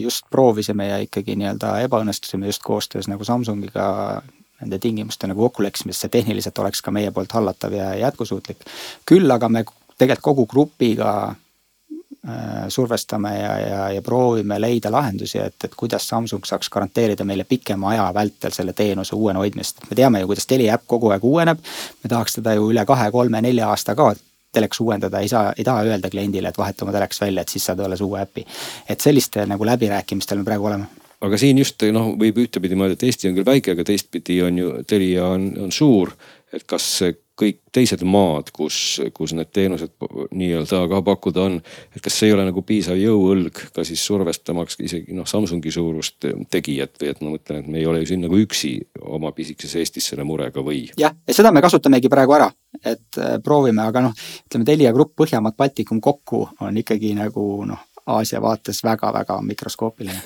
just 0.02 0.28
proovisime 0.32 0.90
ja 0.90 1.00
ikkagi 1.04 1.40
nii-öelda 1.40 1.78
ebaõnnestusime 1.88 2.52
just 2.52 2.64
koostöös 2.68 3.08
nagu 3.12 3.24
Samsungiga 3.24 4.22
nende 4.62 4.80
tingimustena 4.80 5.34
nagu 5.34 5.48
kokku 5.48 5.64
läksime, 5.64 5.94
sest 5.94 6.08
see 6.08 6.14
tehniliselt 6.20 6.60
oleks 6.64 6.82
ka 6.82 6.92
meie 6.92 7.12
poolt 7.12 7.34
hallatav 7.36 7.74
ja 7.74 7.94
jätkusuutlik. 8.00 8.64
küll 9.06 9.32
aga 9.32 9.50
me 9.50 9.66
tegelikult 9.98 10.24
kogu 10.24 10.46
grupiga 10.46 11.12
äh, 11.30 12.68
survestame 12.70 13.34
ja, 13.40 13.58
ja, 13.60 13.90
ja 13.98 14.02
proovime 14.02 14.60
leida 14.62 14.92
lahendusi, 14.92 15.40
et, 15.40 15.58
et 15.64 15.76
kuidas 15.76 16.08
Samsung 16.08 16.46
saaks 16.46 16.70
garanteerida 16.70 17.26
meile 17.26 17.44
pikema 17.44 17.90
aja 17.90 18.12
vältel 18.14 18.52
selle 18.56 18.74
teenuse 18.74 19.16
uuena 19.16 19.40
hoidmist. 19.40 19.84
me 19.90 19.96
teame 19.96 20.20
ju, 20.24 20.28
kuidas 20.28 20.48
Telia 20.48 20.78
äpp 20.78 20.88
kogu 20.88 21.12
aeg 21.12 21.24
uueneb. 21.24 21.60
me 22.04 22.10
tahaks 22.10 22.40
teda 22.40 22.56
ju 22.56 22.72
üle 22.72 22.86
kahe, 22.86 23.12
kolme, 23.12 23.42
nelja 23.42 23.70
aasta 23.70 23.96
ka 23.96 24.14
teleks 24.56 24.80
uuendada, 24.80 25.20
ei 25.20 25.28
saa, 25.28 25.54
ei 25.58 25.64
taha 25.68 25.82
öelda 25.84 26.10
kliendile, 26.10 26.48
et 26.48 26.58
vaheta 26.58 26.86
oma 26.86 26.94
teleks 26.96 27.20
välja, 27.22 27.44
et 27.44 27.52
siis 27.52 27.66
saad 27.66 27.80
alles 27.84 28.02
uue 28.02 28.22
äpi. 28.22 28.46
et 28.90 29.02
selliste 29.02 29.46
nagu 29.46 29.66
läbirääkimistel 29.66 30.38
me 30.38 30.48
praegu 30.48 30.72
oleme 30.72 31.05
aga 31.26 31.40
siin 31.42 31.60
just 31.62 31.84
noh, 31.96 32.14
võib 32.20 32.40
ühtepidi 32.46 32.78
mõelda, 32.78 32.98
et 32.98 33.06
Eesti 33.10 33.30
on 33.30 33.38
küll 33.38 33.48
väike, 33.48 33.76
aga 33.76 33.86
teistpidi 33.88 34.42
on 34.46 34.58
ju 34.62 34.74
Telia 34.88 35.28
on, 35.36 35.52
on 35.68 35.72
suur. 35.76 36.16
et 36.56 36.64
kas 36.64 36.88
kõik 37.36 37.58
teised 37.76 38.04
maad, 38.08 38.50
kus, 38.56 39.02
kus 39.16 39.34
need 39.36 39.50
teenused 39.54 39.92
nii-öelda 40.32 40.86
ka 40.92 41.02
pakkuda 41.04 41.48
on, 41.50 41.58
et 41.92 42.04
kas 42.04 42.16
see 42.16 42.30
ei 42.30 42.36
ole 42.36 42.46
nagu 42.48 42.64
piisav 42.64 42.96
jõuõlg 43.00 43.60
ka 43.76 43.84
siis 43.88 44.04
survestamaks 44.08 44.80
isegi 44.80 45.16
noh, 45.16 45.28
Samsungi 45.28 45.74
suurust 45.76 46.30
tegijat 46.52 46.96
või 47.02 47.10
et 47.12 47.20
ma 47.24 47.34
mõtlen, 47.34 47.60
et 47.60 47.72
me 47.72 47.82
ei 47.82 47.90
ole 47.92 48.04
ju 48.04 48.12
siin 48.14 48.24
nagu 48.24 48.40
üksi 48.40 48.78
oma 49.18 49.34
pisikeses 49.36 49.82
Eestis 49.82 50.08
selle 50.12 50.24
murega 50.28 50.64
või? 50.64 50.86
jah, 51.00 51.16
ja 51.28 51.36
seda 51.36 51.52
me 51.52 51.64
kasutamegi 51.66 52.12
praegu 52.12 52.38
ära, 52.38 52.48
et 52.80 53.20
äh, 53.20 53.36
proovime, 53.44 53.84
aga 53.84 54.06
noh, 54.08 54.16
ütleme 54.48 54.70
Telia 54.72 54.96
Grupp 54.96 55.18
Põhjamaad, 55.20 55.58
Baltikum 55.60 56.00
kokku 56.04 56.46
on 56.64 56.80
ikkagi 56.80 57.12
nagu 57.20 57.66
noh 57.68 57.84
Aasia 58.06 58.42
vaates 58.42 58.84
väga-väga 58.84 59.40
mikroskoopiline. 59.42 60.22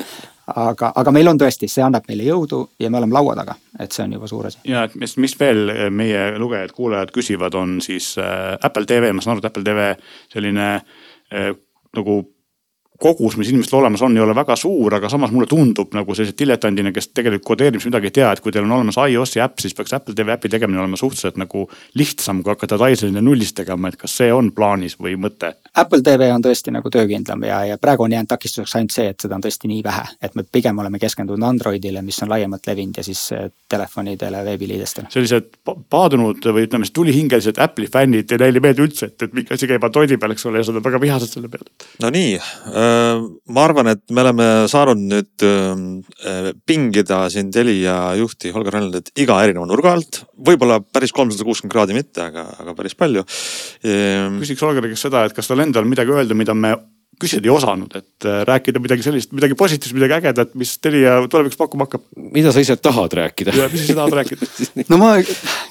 aga, 0.55 0.91
aga 0.95 1.11
meil 1.11 1.27
on 1.27 1.37
tõesti, 1.39 1.67
see 1.69 1.83
annab 1.85 2.07
meile 2.09 2.25
jõudu 2.25 2.63
ja 2.79 2.89
me 2.89 2.97
oleme 2.97 3.13
laua 3.13 3.35
taga, 3.37 3.55
et 3.79 3.91
see 3.91 4.03
on 4.03 4.17
juba 4.17 4.27
suur 4.27 4.47
asi. 4.49 4.59
ja 4.67 4.83
et 4.87 4.95
mis, 4.95 5.15
mis 5.17 5.35
veel 5.39 5.73
meie 5.93 6.25
lugejad-kuulajad 6.41 7.13
küsivad, 7.15 7.55
on 7.55 7.77
siis 7.85 8.15
äh, 8.17 8.57
Apple 8.63 8.85
TV, 8.89 9.13
ma 9.13 9.21
saan 9.21 9.37
aru, 9.37 9.45
et 9.45 9.51
Apple 9.51 9.63
TV 9.63 9.93
selline 10.33 10.67
äh, 10.75 11.53
nagu 11.95 12.21
kogus, 12.99 13.37
mis 13.37 13.49
inimestel 13.49 13.79
olemas 13.79 14.01
on, 14.01 14.15
ei 14.17 14.23
ole 14.23 14.35
väga 14.35 14.55
suur, 14.59 14.93
aga 14.95 15.09
samas 15.09 15.31
mulle 15.31 15.47
tundub 15.49 15.93
nagu 15.95 16.15
sellise 16.15 16.35
diletandina, 16.39 16.91
kes 16.95 17.09
tegelikult 17.15 17.47
kodeerimis 17.53 17.87
midagi 17.87 18.09
ei 18.09 18.15
tea, 18.19 18.31
et 18.31 18.41
kui 18.43 18.51
teil 18.51 18.67
on 18.67 18.75
olemas 18.77 18.99
iOS-i 18.99 19.41
äpp, 19.43 19.59
siis 19.63 19.75
peaks 19.77 19.93
Apple 19.95 20.15
TV 20.15 20.33
äpi 20.35 20.51
tegemine 20.51 20.81
olema 20.83 20.99
suhteliselt 20.99 21.39
nagu 21.39 21.65
lihtsam, 21.99 22.43
kui 22.43 22.53
hakata 22.53 22.79
Dysonis 22.81 23.23
nullist 23.23 23.55
tegema, 23.59 23.89
et 23.89 23.99
kas 23.99 24.17
see 24.19 24.31
on 24.33 24.51
plaanis 24.55 24.97
või 24.99 25.15
mõte? 25.19 25.53
Apple 25.79 26.01
TV 26.05 26.29
on 26.33 26.43
tõesti 26.43 26.73
nagu 26.75 26.91
töökindlam 26.91 27.45
ja, 27.47 27.61
ja 27.71 27.77
praegu 27.81 28.05
on 28.05 28.15
jäänud 28.15 28.31
takistuseks 28.31 28.75
ainult 28.79 28.95
see, 28.95 29.07
et 29.13 29.27
seda 29.27 29.37
on 29.37 29.45
tõesti 29.47 29.71
nii 29.71 29.83
vähe, 29.85 30.05
et 30.21 30.35
me 30.35 30.43
pigem 30.43 30.83
oleme 30.83 30.99
keskendunud 30.99 31.47
Androidile, 31.47 32.03
mis 32.05 32.19
on 32.25 32.33
laiemalt 32.33 32.67
levinud 32.67 32.99
ja 32.99 33.07
siis 33.07 33.23
äh, 33.35 33.47
telefonidele, 33.69 34.43
veebiliidestele. 34.45 35.11
sellised 35.13 35.51
paadunud 35.89 36.51
või 36.51 36.67
ütleme 36.67 36.87
siis 36.87 36.97
tulihingelised 36.99 37.63
Apple'i 37.63 37.91
fännid, 37.91 38.35
neile 38.35 38.59
ei 38.59 38.67
meeldi 38.67 38.87
üldse, 38.89 39.11
et, 39.13 39.27
et 39.27 39.39
mingi 39.39 39.55
asi 39.55 39.71
käib 39.71 39.87
Androidi 39.87 40.19
peal, 40.19 40.35
eks 40.35 40.47
ole, 40.49 40.59
ja 40.59 40.67
nad 40.67 40.81
on 40.81 40.87
väga 40.91 41.03
vihased 41.07 41.37
selle 41.37 41.51
peale. 41.51 41.71
no 42.03 42.11
nii 42.13 42.37
Äh, 42.67 42.88
ma 43.53 43.63
arvan, 43.65 43.91
et 43.93 44.03
me 44.13 44.23
oleme 44.23 44.47
saanud 44.71 45.01
nüüd 45.11 45.45
äh, 45.45 46.51
pingida 46.67 47.21
siin 47.33 47.51
Telia 47.53 47.97
juhti 48.19 48.53
Holger 48.55 48.77
Rannaldit 48.77 49.11
iga 49.19 49.39
erineva 49.43 49.67
nurga 49.69 49.95
alt. 49.97 50.23
võib-olla 50.35 50.79
päris 50.81 51.13
kolmsada 51.15 51.47
kuuskümmend 51.47 51.73
kraadi 51.73 51.97
mitte, 51.97 52.23
aga, 52.29 52.45
aga 52.63 52.75
päris 52.77 52.95
palju. 52.99 53.25
Ehm, 53.83 54.39
küsiks 54.43 54.63
Holgeri 54.65 54.93
käest 54.93 55.09
seda, 55.09 55.25
et 55.27 55.35
kas 55.35 55.49
tal 55.49 55.63
endal 55.63 55.87
midagi 55.89 56.15
öelda, 56.15 56.37
mida 56.37 56.55
me 56.55 56.75
küsida 57.19 57.49
ei 57.49 57.53
osanud, 57.53 57.93
et 57.99 58.27
äh, 58.27 58.41
rääkida 58.47 58.81
midagi 58.81 59.03
sellist, 59.05 59.33
midagi 59.35 59.55
positiivset, 59.59 59.95
midagi 59.97 60.17
ägedat, 60.19 60.53
mis 60.59 60.75
Telia 60.81 61.17
tulevikus 61.29 61.59
pakkuma 61.59 61.87
hakkab. 61.87 62.05
mida 62.35 62.53
sa 62.55 62.63
ise 62.63 62.77
tahad 62.77 63.15
rääkida? 63.19 63.55
mis 63.71 63.81
sa 63.81 63.87
ise 63.89 63.97
tahad 63.97 64.15
rääkida 64.19 64.49
no 64.91 64.99
ma 65.01 65.11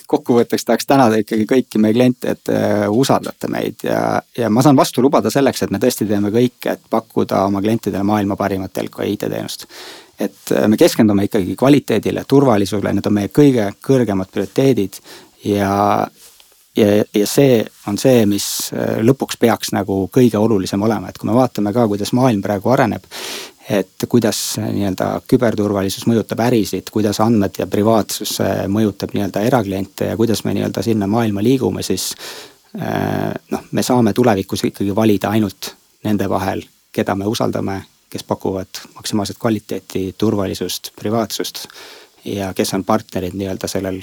kokkuvõtteks 0.09 0.69
tahaks 0.69 0.89
tänada 0.89 1.21
ikkagi 1.23 1.47
kõiki 1.49 1.81
meie 1.83 1.97
kliente, 1.97 2.37
et 2.37 2.53
äh, 2.53 2.85
usaldate 2.91 3.51
meid 3.53 3.87
ja, 3.87 4.21
ja 4.39 4.51
ma 4.51 4.65
saan 4.65 4.77
vastu 4.79 5.05
lubada 5.05 5.33
selleks, 5.33 5.65
et 5.65 5.73
me 5.75 5.81
tõesti 5.83 6.09
teeme 6.09 6.33
kõike, 6.35 6.77
et 6.77 6.91
pakkuda 6.91 7.47
oma 7.49 7.65
klientidele 7.65 8.05
maailma 8.05 8.37
parimat 8.37 8.73
telko 8.73 9.05
ja 9.05 9.13
IT-teenust 9.15 9.69
et 10.19 10.53
äh, 10.53 10.69
me 10.69 10.77
keskendume 10.77 11.29
ikkagi 11.29 11.57
kvaliteedile, 11.57 12.25
turvalisusele, 12.29 12.93
need 12.97 13.07
on 13.09 13.15
meie 13.21 13.33
kõige 13.33 13.71
kõrgemad 13.85 14.31
prioriteedid 14.35 14.99
ja, 15.47 15.73
ja, 16.79 17.05
ja 17.15 17.27
see 17.27 17.61
on 17.89 17.99
see, 17.99 18.25
mis 18.31 18.47
äh, 18.75 18.99
lõpuks 19.05 19.39
peaks 19.41 19.73
nagu 19.75 20.05
kõige 20.15 20.39
olulisem 20.41 20.83
olema, 20.83 21.11
et 21.11 21.19
kui 21.19 21.29
me 21.29 21.37
vaatame 21.37 21.73
ka, 21.75 21.87
kuidas 21.91 22.15
maailm 22.17 22.43
praegu 22.45 22.73
areneb, 22.75 23.05
et 23.69 24.07
kuidas 24.09 24.39
nii-öelda 24.63 25.11
küberturvalisus 25.29 26.07
mõjutab 26.09 26.41
ärisid, 26.47 26.89
kuidas 26.93 27.21
andmed 27.21 27.61
ja 27.61 27.67
privaatsus 27.69 28.39
mõjutab 28.73 29.13
nii-öelda 29.15 29.43
erakliente 29.45 30.13
ja 30.13 30.17
kuidas 30.17 30.45
me 30.47 30.55
nii-öelda 30.57 30.85
sinna 30.85 31.09
maailma 31.11 31.45
liigume, 31.45 31.85
siis 31.85 32.11
äh, 32.81 33.35
noh, 33.51 33.69
me 33.73 33.85
saame 33.85 34.15
tulevikus 34.17 34.65
ikkagi 34.71 34.97
valida 34.97 35.35
ainult 35.37 35.75
nende 36.05 36.29
vahel, 36.31 36.65
keda 36.93 37.15
me 37.19 37.29
usaldame, 37.29 37.83
kes 38.09 38.25
pakuvad 38.25 38.85
maksimaalset 38.95 39.37
kvaliteeti, 39.39 40.15
turvalisust, 40.19 40.95
privaatsust 40.97 41.67
ja 42.25 42.55
kes 42.57 42.73
on 42.75 42.85
partnerid 42.85 43.37
nii-öelda 43.37 43.69
sellel 43.69 44.01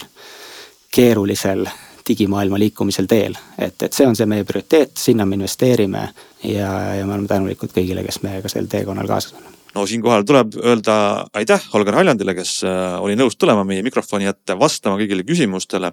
keerulisel 0.93 1.65
digimaailma 2.07 2.59
liikumisel 2.59 3.09
teel. 3.09 3.35
et, 3.57 3.75
et 3.81 3.93
see 3.93 4.07
on 4.07 4.15
see 4.15 4.29
meie 4.29 4.43
prioriteet, 4.43 4.95
sinna 4.97 5.25
me 5.25 5.39
investeerime 5.39 6.07
ja, 6.43 6.71
ja 6.99 7.05
me 7.05 7.13
oleme 7.13 7.27
tänulikud 7.27 7.73
kõigile, 7.75 8.05
kes 8.05 8.21
meiega 8.23 8.51
sel 8.51 8.69
teekonnal 8.71 9.07
kaasas 9.09 9.37
on 9.37 9.55
no 9.75 9.85
siinkohal 9.87 10.23
tuleb 10.23 10.55
öelda 10.63 11.25
aitäh 11.33 11.63
Holger 11.73 11.95
Haljandile, 11.95 12.35
kes 12.35 12.57
äh, 12.63 12.95
oli 13.03 13.15
nõus 13.19 13.35
tulema 13.37 13.65
meie 13.67 13.83
mikrofoni 13.85 14.27
ette, 14.29 14.55
vastama 14.59 14.97
kõigile 15.01 15.25
küsimustele. 15.27 15.91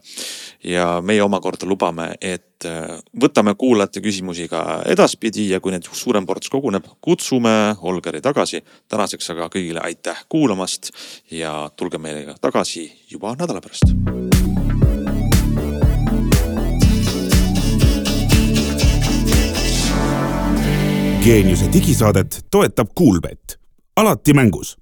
ja 0.65 1.01
meie 1.03 1.23
omakorda 1.23 1.67
lubame, 1.67 2.13
et 2.21 2.67
äh, 2.67 3.01
võtame 3.25 3.55
kuulajate 3.59 4.01
küsimusi 4.01 4.49
ka 4.49 4.83
edaspidi 4.87 5.49
ja 5.51 5.61
kui 5.61 5.75
neid 5.75 5.89
suurem 5.93 6.27
ports 6.27 6.51
koguneb, 6.51 6.87
kutsume 7.01 7.75
Holgeri 7.83 8.21
tagasi. 8.21 8.63
tänaseks 8.89 9.31
aga 9.31 9.49
kõigile 9.49 9.83
aitäh 9.83 10.25
kuulamast 10.29 10.93
ja 11.31 11.71
tulge 11.77 11.99
meiega 11.99 12.37
tagasi 12.41 12.91
juba 13.11 13.35
nädala 13.39 13.61
pärast 13.61 14.42
geeniuse 21.23 21.73
digisaadet 21.73 22.47
toetab 22.51 22.89
Kuulbett, 22.95 23.59
alati 23.97 24.33
mängus 24.33 24.77